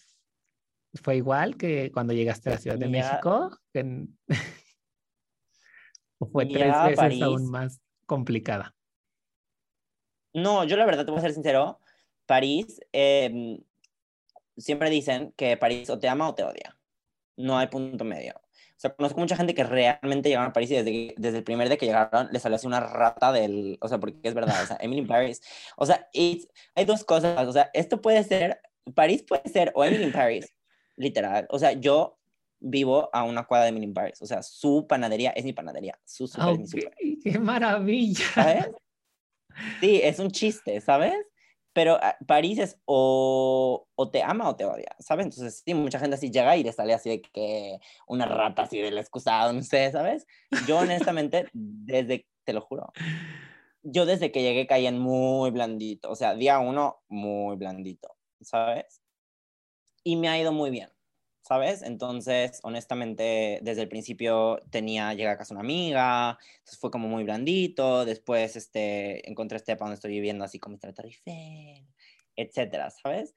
¿Fue 1.04 1.18
igual 1.18 1.58
que 1.58 1.92
cuando 1.92 2.14
llegaste 2.14 2.50
a 2.50 2.54
la 2.54 2.60
Ciudad 2.60 2.78
de 2.78 2.86
Mi 2.86 2.94
México? 2.94 3.60
¿O 6.18 6.28
fue 6.28 6.46
Mi 6.46 6.54
tres 6.54 6.76
veces 6.86 7.22
aún 7.22 7.52
más 7.52 7.82
complicada? 8.06 8.74
No, 10.34 10.64
yo 10.64 10.78
la 10.78 10.86
verdad 10.86 11.06
te 11.06 11.12
voy 11.12 11.20
a 11.20 11.22
ser 11.24 11.34
sincero, 11.34 11.80
París, 12.26 12.80
eh, 12.94 13.60
siempre 14.58 14.90
dicen 14.90 15.34
que 15.36 15.58
París 15.58 15.90
o 15.90 16.00
te 16.00 16.08
ama 16.08 16.30
o 16.30 16.36
te 16.36 16.44
odia. 16.44 16.78
No 17.38 17.58
hay 17.58 17.68
punto 17.68 18.04
medio. 18.04 18.34
O 18.36 18.80
sea, 18.82 18.96
conozco 18.96 19.20
mucha 19.20 19.36
gente 19.36 19.54
que 19.54 19.64
realmente 19.64 20.30
llegaron 20.30 20.50
a 20.50 20.54
París 20.54 20.72
y 20.72 20.76
desde, 20.76 20.92
que- 20.92 21.16
desde 21.18 21.38
el 21.40 21.44
primer 21.44 21.68
día 21.68 21.78
que 21.78 21.86
llegaron 21.86 22.30
les 22.32 22.42
salió 22.42 22.56
así 22.56 22.66
una 22.68 22.80
rata 22.80 23.32
del... 23.32 23.78
O 23.82 23.88
sea, 23.88 24.00
porque 24.00 24.18
es 24.24 24.34
verdad, 24.34 24.64
o 24.64 24.66
sea, 24.66 24.78
Emily 24.80 25.02
in 25.02 25.08
Paris. 25.08 25.42
O 25.78 25.86
sea, 25.86 26.08
it's- 26.14 26.48
hay 26.76 26.86
dos 26.86 27.04
cosas. 27.04 27.48
O 27.48 27.52
sea, 27.54 27.70
esto 27.74 28.02
puede 28.02 28.24
ser, 28.24 28.60
París 28.96 29.24
puede 29.28 29.48
ser 29.50 29.72
o 29.76 29.84
Emily 29.84 30.06
in 30.06 30.12
Paris, 30.12 30.54
literal. 30.96 31.46
O 31.50 31.60
sea, 31.60 31.74
yo 31.74 32.18
vivo 32.60 33.10
a 33.14 33.24
una 33.24 33.44
cuadra 33.46 33.66
de 33.66 33.70
Emily 33.70 33.86
in 33.86 33.94
Paris. 33.94 34.20
O 34.22 34.26
sea, 34.26 34.42
su 34.42 34.88
panadería 34.88 35.30
es 35.32 35.44
mi 35.46 35.54
panadería. 35.54 36.00
Su 36.06 36.28
súper 36.28 36.50
es 36.54 36.58
mi 36.58 36.64
Ok, 36.64 36.70
súper. 36.70 36.94
¡Qué 37.24 37.40
maravilla! 37.40 38.26
¿sabes? 38.34 38.68
Sí, 39.80 40.00
es 40.04 40.20
un 40.20 40.32
chiste, 40.32 40.80
¿sabes? 40.82 41.14
Pero 41.74 41.98
ah, 42.02 42.18
París 42.28 42.60
es 42.60 42.78
o, 42.86 43.88
o 43.96 44.12
te 44.12 44.22
ama 44.24 44.50
o 44.50 44.56
te 44.56 44.66
odia, 44.66 44.96
¿sabes? 45.00 45.26
Entonces, 45.26 45.62
sí, 45.66 45.74
mucha 45.74 46.00
gente 46.00 46.16
así 46.16 46.30
llega 46.30 46.58
y 46.58 46.64
le 46.64 46.74
sale 46.74 46.94
así 46.94 47.10
de 47.10 47.22
que 47.22 47.80
una 48.08 48.26
rata 48.26 48.64
así 48.64 48.80
del 48.80 48.98
excusado, 48.98 49.54
no 49.54 49.62
sé, 49.64 49.92
¿sabes? 49.92 50.26
Yo 50.68 50.80
honestamente, 50.80 51.48
desde, 51.54 52.28
te 52.44 52.54
lo 52.54 52.62
juro, 52.62 52.92
yo 53.84 54.06
desde 54.06 54.32
que 54.32 54.42
llegué 54.42 54.68
caí 54.68 54.86
en 54.86 55.00
muy 55.00 55.52
blandito, 55.52 56.12
o 56.12 56.16
sea, 56.16 56.36
día 56.36 56.60
uno, 56.60 57.02
muy 57.08 57.56
blandito, 57.56 58.16
¿sabes? 58.42 59.02
Y 60.04 60.16
me 60.18 60.30
ha 60.30 60.40
ido 60.40 60.52
muy 60.52 60.72
bien, 60.72 60.90
¿sabes? 61.52 61.82
Entonces, 61.82 62.62
honestamente, 62.64 63.60
desde 63.62 63.82
el 63.82 63.90
principio 63.90 64.58
tenía, 64.70 65.14
llegué 65.14 65.28
a 65.28 65.38
casa 65.38 65.54
una 65.54 65.60
amiga, 65.60 66.40
entonces 66.60 66.80
fue 66.80 66.92
como 66.92 67.10
muy 67.10 67.26
blandito, 67.26 68.06
después 68.06 68.56
este, 68.56 69.30
encontré 69.30 69.58
este 69.58 69.76
para 69.76 69.88
donde 69.88 69.96
estoy 69.96 70.12
viviendo 70.12 70.46
así 70.46 70.60
con 70.60 70.72
mi 70.72 70.80
Eiffel, 70.82 71.86
etcétera, 72.38 72.90
¿sabes? 72.92 73.36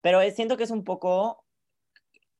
Pero 0.00 0.22
eh, 0.22 0.30
siento 0.30 0.56
que 0.56 0.62
es 0.62 0.70
un 0.70 0.84
poco 0.84 1.44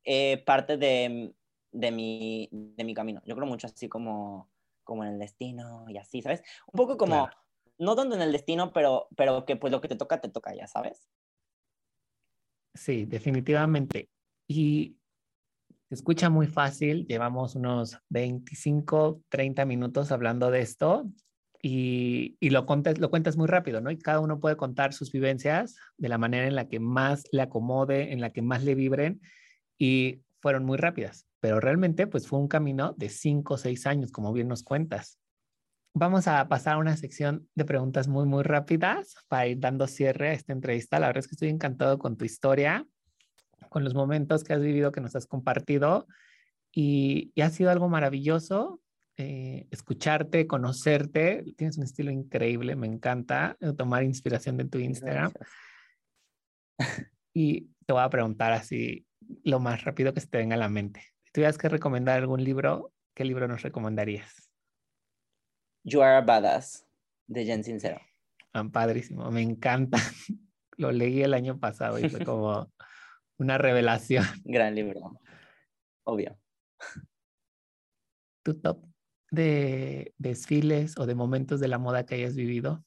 eh, 0.04 0.42
parte 0.46 0.78
de, 0.78 1.34
de, 1.70 1.90
mi, 1.90 2.48
de 2.50 2.84
mi 2.84 2.94
camino. 2.94 3.20
Yo 3.26 3.34
creo 3.34 3.46
mucho 3.46 3.66
así 3.66 3.90
como, 3.90 4.50
como 4.84 5.04
en 5.04 5.10
el 5.10 5.18
destino 5.18 5.84
y 5.90 5.98
así, 5.98 6.22
¿sabes? 6.22 6.42
Un 6.72 6.78
poco 6.78 6.96
como, 6.96 7.26
Claro. 7.26 7.36
no 7.76 7.94
tanto 7.94 8.14
en 8.14 8.22
el 8.22 8.32
destino, 8.32 8.72
pero, 8.72 9.08
pero 9.18 9.44
que 9.44 9.56
pues 9.56 9.70
lo 9.70 9.82
que 9.82 9.88
te 9.88 9.96
toca, 9.96 10.18
te 10.18 10.30
toca 10.30 10.54
ya, 10.54 10.66
¿sabes? 10.66 11.10
Sí, 12.72 13.04
definitivamente. 13.04 14.08
Y 14.48 14.96
se 15.90 15.96
escucha 15.96 16.30
muy 16.30 16.46
fácil, 16.46 17.04
llevamos 17.08 17.56
unos 17.56 17.98
25, 18.10 19.22
30 19.28 19.64
minutos 19.64 20.12
hablando 20.12 20.52
de 20.52 20.60
esto 20.60 21.10
y, 21.60 22.36
y 22.38 22.50
lo, 22.50 22.64
cuentas, 22.64 23.00
lo 23.00 23.10
cuentas 23.10 23.36
muy 23.36 23.48
rápido, 23.48 23.80
¿no? 23.80 23.90
Y 23.90 23.98
cada 23.98 24.20
uno 24.20 24.38
puede 24.38 24.56
contar 24.56 24.92
sus 24.92 25.10
vivencias 25.10 25.74
de 25.98 26.08
la 26.08 26.16
manera 26.16 26.46
en 26.46 26.54
la 26.54 26.68
que 26.68 26.78
más 26.78 27.24
le 27.32 27.42
acomode, 27.42 28.12
en 28.12 28.20
la 28.20 28.30
que 28.30 28.40
más 28.40 28.62
le 28.62 28.76
vibren 28.76 29.20
y 29.78 30.22
fueron 30.38 30.64
muy 30.64 30.78
rápidas, 30.78 31.26
pero 31.40 31.58
realmente 31.58 32.06
pues 32.06 32.28
fue 32.28 32.38
un 32.38 32.46
camino 32.46 32.94
de 32.96 33.08
5 33.08 33.54
o 33.54 33.58
6 33.58 33.84
años, 33.86 34.12
como 34.12 34.32
bien 34.32 34.46
nos 34.46 34.62
cuentas. 34.62 35.18
Vamos 35.92 36.28
a 36.28 36.46
pasar 36.46 36.74
a 36.74 36.78
una 36.78 36.96
sección 36.96 37.48
de 37.56 37.64
preguntas 37.64 38.06
muy, 38.06 38.26
muy 38.26 38.44
rápidas 38.44 39.16
para 39.26 39.48
ir 39.48 39.58
dando 39.58 39.88
cierre 39.88 40.28
a 40.28 40.34
esta 40.34 40.52
entrevista. 40.52 41.00
La 41.00 41.08
verdad 41.08 41.24
es 41.24 41.26
que 41.26 41.34
estoy 41.34 41.48
encantado 41.48 41.98
con 41.98 42.16
tu 42.16 42.24
historia, 42.24 42.86
con 43.70 43.84
los 43.84 43.94
momentos 43.94 44.44
que 44.44 44.52
has 44.52 44.60
vivido, 44.60 44.92
que 44.92 45.00
nos 45.00 45.16
has 45.16 45.26
compartido 45.26 46.06
y, 46.70 47.32
y 47.34 47.40
ha 47.40 47.48
sido 47.48 47.70
algo 47.70 47.88
maravilloso 47.88 48.82
eh, 49.22 49.66
escucharte, 49.70 50.46
conocerte. 50.46 51.44
Tienes 51.58 51.76
un 51.76 51.84
estilo 51.84 52.10
increíble, 52.10 52.74
me 52.74 52.86
encanta 52.86 53.54
eh, 53.60 53.74
tomar 53.74 54.02
inspiración 54.02 54.56
de 54.56 54.64
tu 54.64 54.78
Instagram. 54.78 55.32
Y 57.32 57.68
te 57.86 57.92
voy 57.92 58.02
a 58.02 58.10
preguntar 58.10 58.52
así 58.52 59.06
lo 59.44 59.60
más 59.60 59.84
rápido 59.84 60.12
que 60.12 60.20
se 60.20 60.26
te 60.26 60.38
venga 60.38 60.56
a 60.56 60.58
la 60.58 60.68
mente. 60.68 61.00
Si 61.22 61.30
tuvieras 61.32 61.58
que 61.58 61.68
recomendar 61.68 62.18
algún 62.18 62.42
libro, 62.42 62.92
¿qué 63.14 63.24
libro 63.24 63.46
nos 63.46 63.62
recomendarías? 63.62 64.50
You 65.84 66.02
Are 66.02 66.16
a 66.16 66.20
Badass, 66.22 66.88
de 67.28 67.44
Jen 67.44 67.62
Sincero. 67.62 68.00
Ah, 68.52 68.64
padrísimo, 68.64 69.30
me 69.30 69.42
encanta. 69.42 69.98
Lo 70.76 70.90
leí 70.90 71.22
el 71.22 71.34
año 71.34 71.60
pasado 71.60 72.00
y 72.00 72.08
fue 72.08 72.24
como 72.24 72.72
una 73.40 73.58
revelación. 73.58 74.24
Gran 74.44 74.74
libro, 74.74 75.18
obvio. 76.04 76.38
¿Tu 78.42 78.58
top 78.60 78.84
de 79.30 80.14
desfiles 80.18 80.98
o 80.98 81.06
de 81.06 81.14
momentos 81.14 81.60
de 81.60 81.68
la 81.68 81.78
moda 81.78 82.04
que 82.04 82.16
hayas 82.16 82.36
vivido? 82.36 82.84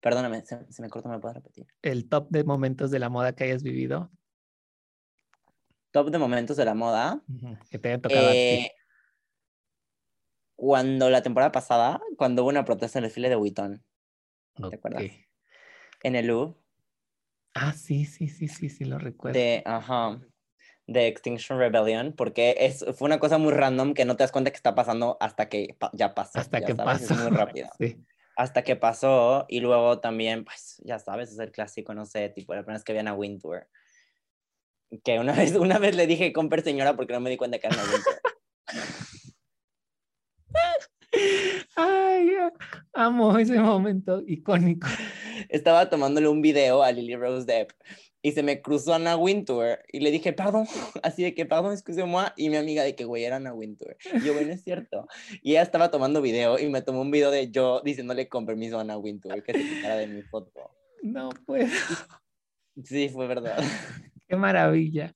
Perdóname, 0.00 0.44
se, 0.44 0.82
me 0.82 0.90
cortó, 0.90 1.08
¿me 1.08 1.18
puedes 1.18 1.36
repetir? 1.36 1.66
El 1.80 2.08
top 2.08 2.28
de 2.28 2.44
momentos 2.44 2.90
de 2.90 2.98
la 2.98 3.08
moda 3.08 3.34
que 3.34 3.44
hayas 3.44 3.62
vivido. 3.62 4.10
Top 5.90 6.10
de 6.10 6.18
momentos 6.18 6.58
de 6.58 6.64
la 6.66 6.74
moda. 6.74 7.22
Que 7.70 7.78
te 7.78 7.88
haya 7.88 8.02
tocado 8.02 8.28
a 8.28 8.32
ti. 8.32 8.38
Eh, 8.38 8.72
cuando 10.56 11.08
la 11.08 11.22
temporada 11.22 11.52
pasada, 11.52 12.02
cuando 12.18 12.42
hubo 12.42 12.50
una 12.50 12.64
protesta 12.64 12.98
en 12.98 13.04
el 13.04 13.08
desfile 13.08 13.30
de 13.30 13.36
Witton. 13.36 13.82
¿Te 14.68 14.76
acuerdas? 14.76 15.04
En 16.02 16.16
el 16.16 16.26
Louvre. 16.26 16.63
Ah, 17.54 17.72
sí, 17.72 18.04
sí, 18.04 18.28
sí, 18.28 18.48
sí, 18.48 18.68
sí, 18.68 18.84
lo 18.84 18.98
recuerdo. 18.98 19.38
De, 19.38 19.62
ajá, 19.64 20.20
de 20.86 21.06
Extinction 21.06 21.58
Rebellion, 21.58 22.12
porque 22.12 22.56
es, 22.58 22.84
fue 22.96 23.06
una 23.06 23.18
cosa 23.18 23.38
muy 23.38 23.52
random 23.52 23.94
que 23.94 24.04
no 24.04 24.16
te 24.16 24.24
das 24.24 24.32
cuenta 24.32 24.50
que 24.50 24.56
está 24.56 24.74
pasando 24.74 25.16
hasta 25.20 25.48
que 25.48 25.76
ya 25.92 26.14
pasó. 26.14 26.40
Hasta 26.40 26.60
que 26.60 26.74
pasó. 26.74 27.14
Es 27.14 27.20
muy 27.20 27.30
rápido. 27.30 27.68
Hasta 28.36 28.64
que 28.64 28.74
pasó, 28.74 29.46
y 29.48 29.60
luego 29.60 30.00
también, 30.00 30.44
pues, 30.44 30.82
ya 30.84 30.98
sabes, 30.98 31.30
es 31.30 31.38
el 31.38 31.52
clásico, 31.52 31.94
no 31.94 32.04
sé, 32.04 32.30
tipo, 32.30 32.52
la 32.52 32.62
primera 32.62 32.78
vez 32.78 32.84
que 32.84 32.92
viene 32.92 33.10
a 33.10 33.14
Wintour. 33.14 33.68
Que 35.04 35.20
una 35.20 35.32
vez, 35.36 35.54
una 35.54 35.78
vez 35.78 35.94
le 35.94 36.08
dije, 36.08 36.32
compre 36.32 36.60
señora, 36.62 36.96
porque 36.96 37.12
no 37.12 37.20
me 37.20 37.30
di 37.30 37.36
cuenta 37.36 37.60
que 37.60 37.68
era 37.68 37.76
una 37.76 37.84
Wintour. 37.84 38.20
Ay, 41.76 42.30
amo 42.92 43.36
ese 43.38 43.58
momento 43.58 44.22
icónico. 44.26 44.86
Estaba 45.48 45.90
tomándole 45.90 46.28
un 46.28 46.40
video 46.40 46.82
a 46.82 46.92
Lily 46.92 47.16
Rose 47.16 47.46
Depp 47.46 47.72
y 48.22 48.32
se 48.32 48.42
me 48.42 48.62
cruzó 48.62 48.94
Ana 48.94 49.16
Wintour 49.16 49.80
y 49.92 50.00
le 50.00 50.10
dije, 50.10 50.32
perdón, 50.32 50.66
así 51.02 51.22
de 51.22 51.34
que, 51.34 51.46
perdón, 51.46 51.72
excuse-moi, 51.72 52.28
y 52.36 52.48
mi 52.48 52.56
amiga 52.56 52.82
de 52.82 52.94
que, 52.94 53.04
güey, 53.04 53.24
era 53.24 53.36
Ana 53.36 53.52
Wintour. 53.52 53.96
Y 54.14 54.24
yo, 54.24 54.34
bueno, 54.34 54.52
es 54.52 54.62
cierto. 54.62 55.06
Y 55.42 55.52
ella 55.52 55.62
estaba 55.62 55.90
tomando 55.90 56.22
video 56.22 56.58
y 56.58 56.68
me 56.68 56.80
tomó 56.80 57.00
un 57.00 57.10
video 57.10 57.30
de 57.30 57.50
yo 57.50 57.80
diciéndole 57.84 58.28
con 58.28 58.46
permiso 58.46 58.78
a 58.78 58.82
Ana 58.82 58.96
Wintour 58.96 59.42
que 59.42 59.52
se 59.52 59.58
quitara 59.58 59.96
de 59.96 60.06
mi 60.06 60.22
foto. 60.22 60.70
No 61.02 61.30
puedo. 61.44 61.68
Sí, 62.82 63.08
fue 63.08 63.26
verdad. 63.26 63.62
Qué 64.28 64.36
maravilla. 64.36 65.14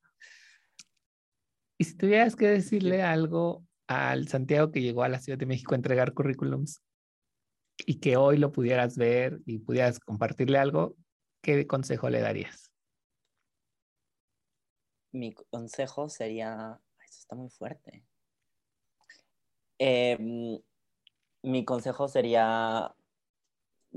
Y 1.79 1.85
si 1.85 1.97
tuvieras 1.97 2.37
que 2.37 2.47
decirle 2.47 3.03
algo 3.03 3.68
al 3.89 4.29
Santiago 4.29 4.71
que 4.71 4.81
llegó 4.81 5.03
a 5.03 5.09
la 5.09 5.19
Ciudad 5.19 5.39
de 5.39 5.47
México 5.47 5.75
a 5.75 5.77
entregar 5.77 6.15
currículums 6.15 6.83
y 7.79 7.99
que 7.99 8.17
hoy 8.17 8.37
lo 8.39 8.53
pudieras 8.53 8.97
ver 8.97 9.41
y 9.47 9.59
pudieras 9.59 9.99
compartirle 9.99 10.59
algo, 10.59 10.95
¿qué 11.43 11.67
consejo 11.67 12.09
le 12.09 12.21
darías? 12.21 12.69
mi 15.13 15.33
consejo 15.33 16.09
sería, 16.09 16.81
esto 17.05 17.19
está 17.21 17.35
muy 17.35 17.51
fuerte. 17.51 18.05
Em, 19.79 20.59
mi 21.43 21.65
consejo 21.65 22.09
sería, 22.09 22.95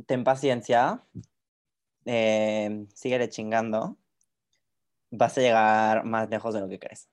ten 0.05 0.23
paciencia, 0.23 1.05
eh, 2.05 2.85
síguele 2.93 3.29
chingando, 3.29 3.97
vas 5.09 5.37
a 5.37 5.41
llegar 5.41 6.05
más 6.05 6.29
lejos 6.29 6.53
de 6.53 6.61
lo 6.61 6.69
que 6.69 6.79
crees. 6.79 7.09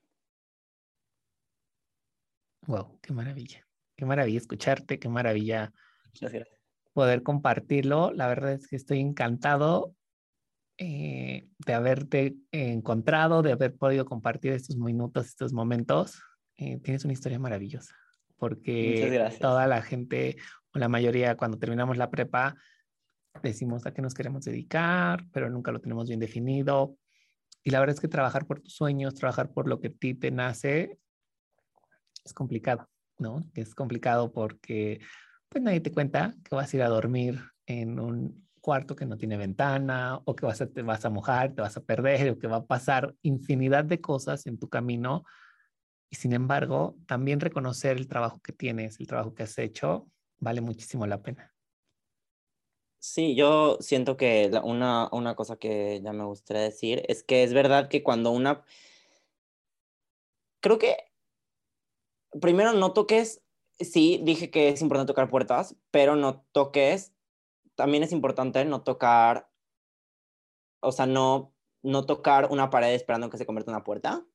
Wow, 2.69 2.99
qué 3.01 3.13
maravilla. 3.13 3.65
Qué 3.95 4.05
maravilla 4.05 4.37
escucharte, 4.37 4.99
qué 4.99 5.09
maravilla 5.09 5.73
poder 6.93 7.23
compartirlo. 7.23 8.13
La 8.13 8.27
verdad 8.27 8.53
es 8.53 8.67
que 8.67 8.75
estoy 8.75 8.99
encantado 8.99 9.95
eh, 10.77 11.47
de 11.65 11.73
haberte 11.73 12.35
encontrado, 12.51 13.41
de 13.41 13.53
haber 13.53 13.75
podido 13.75 14.05
compartir 14.05 14.53
estos 14.53 14.77
minutos, 14.77 15.25
estos 15.25 15.51
momentos. 15.51 16.21
Eh, 16.57 16.79
tienes 16.83 17.03
una 17.05 17.13
historia 17.13 17.39
maravillosa, 17.39 17.95
porque 18.37 19.31
toda 19.41 19.65
la 19.65 19.81
gente, 19.81 20.37
o 20.71 20.77
la 20.77 20.89
mayoría, 20.89 21.37
cuando 21.37 21.57
terminamos 21.57 21.97
la 21.97 22.11
prepa, 22.11 22.55
decimos 23.41 23.87
a 23.87 23.95
qué 23.95 24.03
nos 24.03 24.13
queremos 24.13 24.45
dedicar, 24.45 25.25
pero 25.33 25.49
nunca 25.49 25.71
lo 25.71 25.81
tenemos 25.81 26.07
bien 26.07 26.19
definido. 26.19 26.95
Y 27.63 27.71
la 27.71 27.79
verdad 27.79 27.95
es 27.95 27.99
que 27.99 28.07
trabajar 28.07 28.45
por 28.45 28.59
tus 28.59 28.75
sueños, 28.75 29.15
trabajar 29.15 29.51
por 29.53 29.67
lo 29.67 29.79
que 29.79 29.87
a 29.87 29.91
ti 29.91 30.13
te 30.13 30.29
nace, 30.29 30.99
es 32.29 32.33
complicado, 32.33 32.87
¿no? 33.17 33.43
Es 33.55 33.75
complicado 33.75 34.31
porque 34.31 35.01
pues 35.49 35.63
nadie 35.63 35.81
te 35.81 35.91
cuenta 35.91 36.35
que 36.43 36.55
vas 36.55 36.71
a 36.71 36.77
ir 36.77 36.83
a 36.83 36.89
dormir 36.89 37.41
en 37.65 37.99
un 37.99 38.47
cuarto 38.61 38.95
que 38.95 39.05
no 39.05 39.17
tiene 39.17 39.37
ventana 39.37 40.21
o 40.25 40.35
que 40.35 40.45
vas 40.45 40.61
a, 40.61 40.67
te 40.67 40.81
vas 40.83 41.03
a 41.05 41.09
mojar, 41.09 41.53
te 41.53 41.61
vas 41.61 41.75
a 41.75 41.81
perder 41.81 42.29
o 42.29 42.39
que 42.39 42.47
va 42.47 42.57
a 42.57 42.65
pasar 42.65 43.15
infinidad 43.23 43.83
de 43.83 43.99
cosas 43.99 44.45
en 44.45 44.59
tu 44.59 44.69
camino. 44.69 45.23
Y 46.11 46.17
sin 46.17 46.33
embargo, 46.33 46.97
también 47.07 47.39
reconocer 47.39 47.97
el 47.97 48.07
trabajo 48.07 48.39
que 48.41 48.53
tienes, 48.53 48.99
el 48.99 49.07
trabajo 49.07 49.33
que 49.33 49.43
has 49.43 49.57
hecho, 49.57 50.07
vale 50.37 50.61
muchísimo 50.61 51.07
la 51.07 51.21
pena. 51.21 51.53
Sí, 52.99 53.33
yo 53.33 53.77
siento 53.79 54.17
que 54.17 54.51
una, 54.63 55.09
una 55.11 55.35
cosa 55.35 55.55
que 55.55 56.01
ya 56.03 56.11
me 56.11 56.25
gustaría 56.25 56.63
decir 56.63 57.03
es 57.07 57.23
que 57.23 57.43
es 57.43 57.53
verdad 57.53 57.87
que 57.87 58.03
cuando 58.03 58.31
una... 58.31 58.63
Creo 60.59 60.77
que 60.77 61.08
primero 62.41 62.73
no 62.73 62.93
toques, 62.93 63.41
sí, 63.79 64.19
dije 64.23 64.49
que 64.49 64.69
es 64.69 64.81
importante 64.81 65.11
tocar 65.11 65.29
puertas, 65.29 65.75
pero 65.91 66.15
no 66.15 66.45
toques 66.51 67.13
también 67.79 68.03
es 68.03 68.11
importante 68.11 68.65
no 68.65 68.81
tocar, 68.81 69.49
o 70.81 70.91
sea, 70.91 71.05
no, 71.05 71.53
no 71.81 72.05
tocar 72.05 72.49
una 72.51 72.69
pared 72.69 72.93
esperando 72.93 73.29
que 73.29 73.37
se 73.37 73.45
convierta 73.45 73.71
en 73.71 73.75
una 73.75 73.85
puerta. 73.85 74.25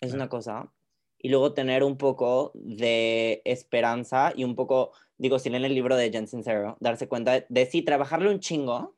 Es 0.00 0.12
una 0.14 0.28
cosa. 0.28 0.72
Y 1.16 1.28
luego 1.28 1.54
tener 1.54 1.84
un 1.84 1.96
poco 1.96 2.50
de 2.54 3.40
esperanza 3.44 4.32
y 4.34 4.42
un 4.42 4.56
poco, 4.56 4.94
digo, 5.16 5.38
si 5.38 5.48
leen 5.48 5.64
el 5.64 5.76
libro 5.76 5.94
de 5.94 6.10
Jen 6.10 6.26
Sincero, 6.26 6.76
darse 6.80 7.06
cuenta 7.06 7.46
de, 7.48 7.66
sí, 7.66 7.82
trabajarle 7.82 8.30
un 8.30 8.40
chingo, 8.40 8.96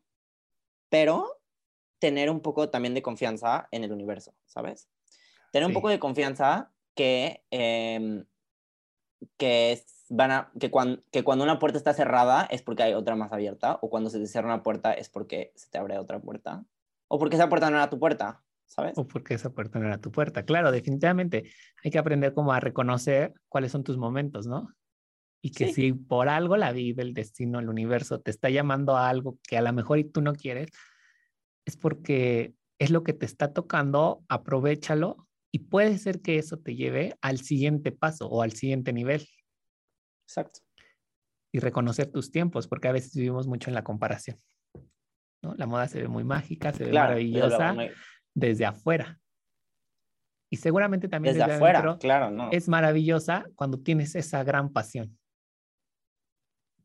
pero 0.88 1.42
tener 1.98 2.30
un 2.30 2.40
poco 2.40 2.70
también 2.70 2.94
de 2.94 3.02
confianza 3.02 3.68
en 3.70 3.84
el 3.84 3.92
universo, 3.92 4.32
¿sabes? 4.46 4.88
Tener 5.52 5.66
un 5.66 5.74
poco 5.74 5.90
de 5.90 5.98
confianza 5.98 6.72
que, 6.96 7.44
eh, 7.52 8.24
que 9.36 9.72
es 9.72 9.96
van 10.08 10.30
a, 10.30 10.52
que, 10.58 10.70
cuando, 10.70 11.02
que 11.10 11.24
cuando 11.24 11.44
una 11.44 11.58
puerta 11.58 11.78
está 11.78 11.92
cerrada 11.92 12.46
es 12.50 12.62
porque 12.62 12.82
hay 12.82 12.94
otra 12.94 13.16
más 13.16 13.32
abierta, 13.32 13.78
o 13.82 13.90
cuando 13.90 14.10
se 14.10 14.18
te 14.18 14.26
cierra 14.26 14.48
una 14.48 14.62
puerta 14.62 14.92
es 14.92 15.08
porque 15.08 15.52
se 15.56 15.68
te 15.68 15.78
abre 15.78 15.98
otra 15.98 16.20
puerta, 16.20 16.64
o 17.08 17.18
porque 17.18 17.36
esa 17.36 17.48
puerta 17.48 17.70
no 17.70 17.76
era 17.76 17.90
tu 17.90 17.98
puerta, 17.98 18.42
¿sabes? 18.66 18.96
O 18.96 19.06
porque 19.06 19.34
esa 19.34 19.50
puerta 19.50 19.78
no 19.78 19.86
era 19.86 19.98
tu 19.98 20.10
puerta. 20.10 20.44
Claro, 20.44 20.70
definitivamente 20.70 21.50
hay 21.82 21.90
que 21.90 21.98
aprender 21.98 22.34
como 22.34 22.52
a 22.52 22.60
reconocer 22.60 23.34
cuáles 23.48 23.72
son 23.72 23.84
tus 23.84 23.96
momentos, 23.96 24.46
¿no? 24.46 24.68
Y 25.42 25.50
que 25.52 25.72
si 25.72 25.92
por 25.92 26.28
algo 26.28 26.56
la 26.56 26.72
vida, 26.72 27.02
el 27.02 27.14
destino, 27.14 27.60
el 27.60 27.68
universo 27.68 28.20
te 28.20 28.32
está 28.32 28.50
llamando 28.50 28.96
a 28.96 29.08
algo 29.08 29.38
que 29.46 29.56
a 29.56 29.62
lo 29.62 29.72
mejor 29.72 29.98
y 29.98 30.04
tú 30.04 30.20
no 30.20 30.34
quieres, 30.34 30.70
es 31.64 31.76
porque 31.76 32.54
es 32.78 32.90
lo 32.90 33.04
que 33.04 33.12
te 33.12 33.26
está 33.26 33.52
tocando, 33.52 34.24
aprovechalo 34.28 35.25
y 35.56 35.60
puede 35.60 35.96
ser 35.96 36.20
que 36.20 36.36
eso 36.36 36.58
te 36.58 36.76
lleve 36.76 37.16
al 37.22 37.38
siguiente 37.38 37.90
paso 37.90 38.28
o 38.28 38.42
al 38.42 38.52
siguiente 38.52 38.92
nivel. 38.92 39.26
Exacto. 40.28 40.60
Y 41.50 41.60
reconocer 41.60 42.12
tus 42.12 42.30
tiempos, 42.30 42.68
porque 42.68 42.88
a 42.88 42.92
veces 42.92 43.14
vivimos 43.14 43.46
mucho 43.46 43.70
en 43.70 43.74
la 43.74 43.82
comparación. 43.82 44.36
¿no? 45.42 45.54
La 45.54 45.66
moda 45.66 45.88
se 45.88 46.02
ve 46.02 46.08
muy 46.08 46.24
mágica, 46.24 46.74
se 46.74 46.84
ve 46.84 46.92
maravillosa 46.92 47.74
desde 48.34 48.66
afuera. 48.66 49.18
Y 50.52 50.58
seguramente 50.58 51.08
también 51.08 51.38
desde, 51.38 51.50
afuera, 51.50 51.96
claro, 51.98 52.30
no. 52.30 52.50
Es 52.52 52.68
maravillosa 52.68 53.46
cuando 53.54 53.80
tienes 53.80 54.14
esa 54.14 54.44
gran 54.44 54.74
pasión. 54.74 55.18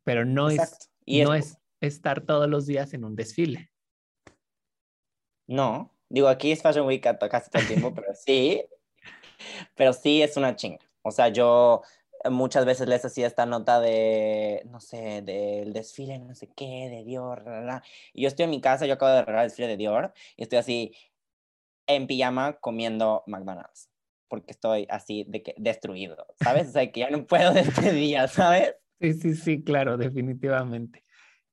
Pero 0.05 0.23
no, 0.23 0.49
es, 0.49 0.89
no 1.05 1.33
es 1.33 1.57
estar 1.81 2.21
todos 2.21 2.49
los 2.49 2.67
días 2.67 2.93
en 2.93 3.03
un 3.03 3.17
desfile. 3.17 3.69
No, 5.45 5.93
digo, 6.11 6.27
aquí 6.27 6.51
es 6.51 6.61
Fashion 6.61 6.85
Week 6.85 7.01
casi 7.01 7.49
todo 7.49 7.61
el 7.61 7.67
tiempo, 7.67 7.93
pero 7.93 8.13
sí, 8.13 8.63
pero 9.75 9.93
sí 9.93 10.21
es 10.21 10.37
una 10.37 10.55
chinga. 10.55 10.79
O 11.01 11.11
sea, 11.11 11.29
yo 11.29 11.81
muchas 12.29 12.65
veces 12.65 12.87
les 12.87 13.03
hacía 13.03 13.25
esta 13.25 13.45
nota 13.45 13.79
de, 13.79 14.61
no 14.69 14.79
sé, 14.79 15.21
del 15.23 15.73
desfile, 15.73 16.19
no 16.19 16.35
sé 16.35 16.49
qué, 16.55 16.89
de 16.89 17.03
Dior, 17.03 17.43
y 18.13 18.21
yo 18.21 18.27
estoy 18.27 18.43
en 18.43 18.51
mi 18.51 18.61
casa, 18.61 18.85
yo 18.85 18.93
acabo 18.93 19.11
de 19.11 19.21
regalar 19.21 19.45
el 19.45 19.49
desfile 19.49 19.69
de 19.69 19.77
Dior, 19.77 20.13
y 20.35 20.43
estoy 20.43 20.59
así 20.59 20.95
en 21.87 22.05
pijama 22.05 22.53
comiendo 22.59 23.23
McDonald's, 23.25 23.89
porque 24.27 24.51
estoy 24.51 24.85
así 24.89 25.25
de 25.27 25.41
que 25.41 25.55
destruido, 25.57 26.27
¿sabes? 26.41 26.69
O 26.69 26.71
sea, 26.73 26.91
que 26.91 26.99
ya 26.99 27.09
no 27.09 27.25
puedo 27.25 27.53
de 27.53 27.61
este 27.61 27.91
día, 27.91 28.27
¿sabes? 28.27 28.75
Sí, 28.99 29.13
sí, 29.13 29.33
sí, 29.33 29.63
claro, 29.63 29.97
definitivamente. 29.97 31.03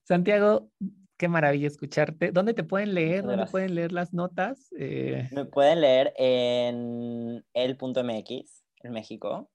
Santiago, 0.03 0.71
qué 1.19 1.29
maravilla 1.29 1.67
escucharte. 1.67 2.33
¿Dónde 2.33 2.55
te 2.55 2.65
pueden 2.65 2.95
leer? 2.95 3.25
¿Dónde 3.25 3.47
pueden 3.47 3.75
leer 3.75 3.93
las 3.93 4.15
notas? 4.15 4.71
Eh... 4.79 5.29
Me 5.33 5.45
pueden 5.45 5.83
leer 5.83 6.15
en 6.17 7.45
el.mx, 7.53 8.65
en 8.83 8.93
México. 8.93 9.51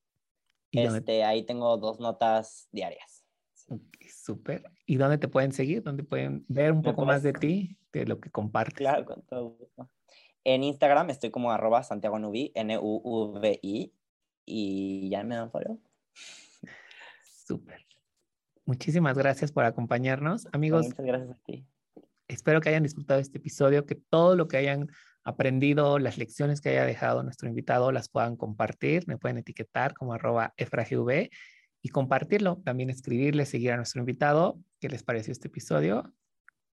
Este, 0.71 1.23
ahí 1.23 1.43
tengo 1.43 1.77
dos 1.77 1.99
notas 1.99 2.67
diarias. 2.71 3.23
Súper. 4.09 4.63
¿Y 4.85 4.97
dónde 4.97 5.17
te 5.17 5.27
pueden 5.27 5.51
seguir? 5.51 5.83
¿Dónde 5.83 6.03
pueden 6.03 6.45
ver 6.47 6.71
un 6.71 6.81
poco 6.81 7.05
más 7.05 7.23
de 7.23 7.33
ti, 7.33 7.77
de 7.91 8.05
lo 8.05 8.19
que 8.19 8.29
compartes? 8.29 8.75
Claro, 8.75 9.05
con 9.05 9.21
todo 9.23 9.49
gusto. 9.49 9.89
En 10.43 10.63
Instagram 10.63 11.09
estoy 11.09 11.31
como 11.31 11.51
arroba 11.51 11.83
Santiago 11.83 12.19
Nubi, 12.19 12.51
N-U-V-I, 12.55 13.93
y 14.45 15.09
ya 15.09 15.23
me 15.23 15.35
dan 15.35 15.49
follow. 15.49 15.79
Súper. 17.23 17.85
Muchísimas 18.65 19.17
gracias 19.17 19.51
por 19.51 19.65
acompañarnos. 19.65 20.47
Amigos, 20.51 20.87
muchas 20.87 21.05
gracias 21.05 21.31
a 21.31 21.39
ti. 21.45 21.67
Espero 22.27 22.61
que 22.61 22.69
hayan 22.69 22.83
disfrutado 22.83 23.19
este 23.19 23.37
episodio, 23.37 23.85
que 23.85 23.95
todo 23.95 24.35
lo 24.35 24.47
que 24.47 24.57
hayan 24.57 24.87
aprendido, 25.23 25.99
las 25.99 26.17
lecciones 26.17 26.61
que 26.61 26.69
haya 26.69 26.85
dejado 26.85 27.23
nuestro 27.23 27.49
invitado, 27.49 27.91
las 27.91 28.09
puedan 28.09 28.35
compartir, 28.35 29.07
me 29.07 29.17
pueden 29.17 29.37
etiquetar 29.37 29.93
como 29.93 30.13
arroba 30.13 30.53
efragv 30.57 31.29
y 31.81 31.89
compartirlo, 31.89 32.61
también 32.63 32.89
escribirle, 32.89 33.45
seguir 33.45 33.71
a 33.73 33.77
nuestro 33.77 33.99
invitado, 33.99 34.59
qué 34.79 34.89
les 34.89 35.03
pareció 35.03 35.31
este 35.31 35.49
episodio 35.49 36.13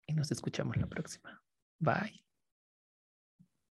y 0.08 0.14
nos 0.14 0.32
escuchamos 0.32 0.78
la 0.78 0.88
próxima. 0.88 1.42
Bye. 1.80 2.23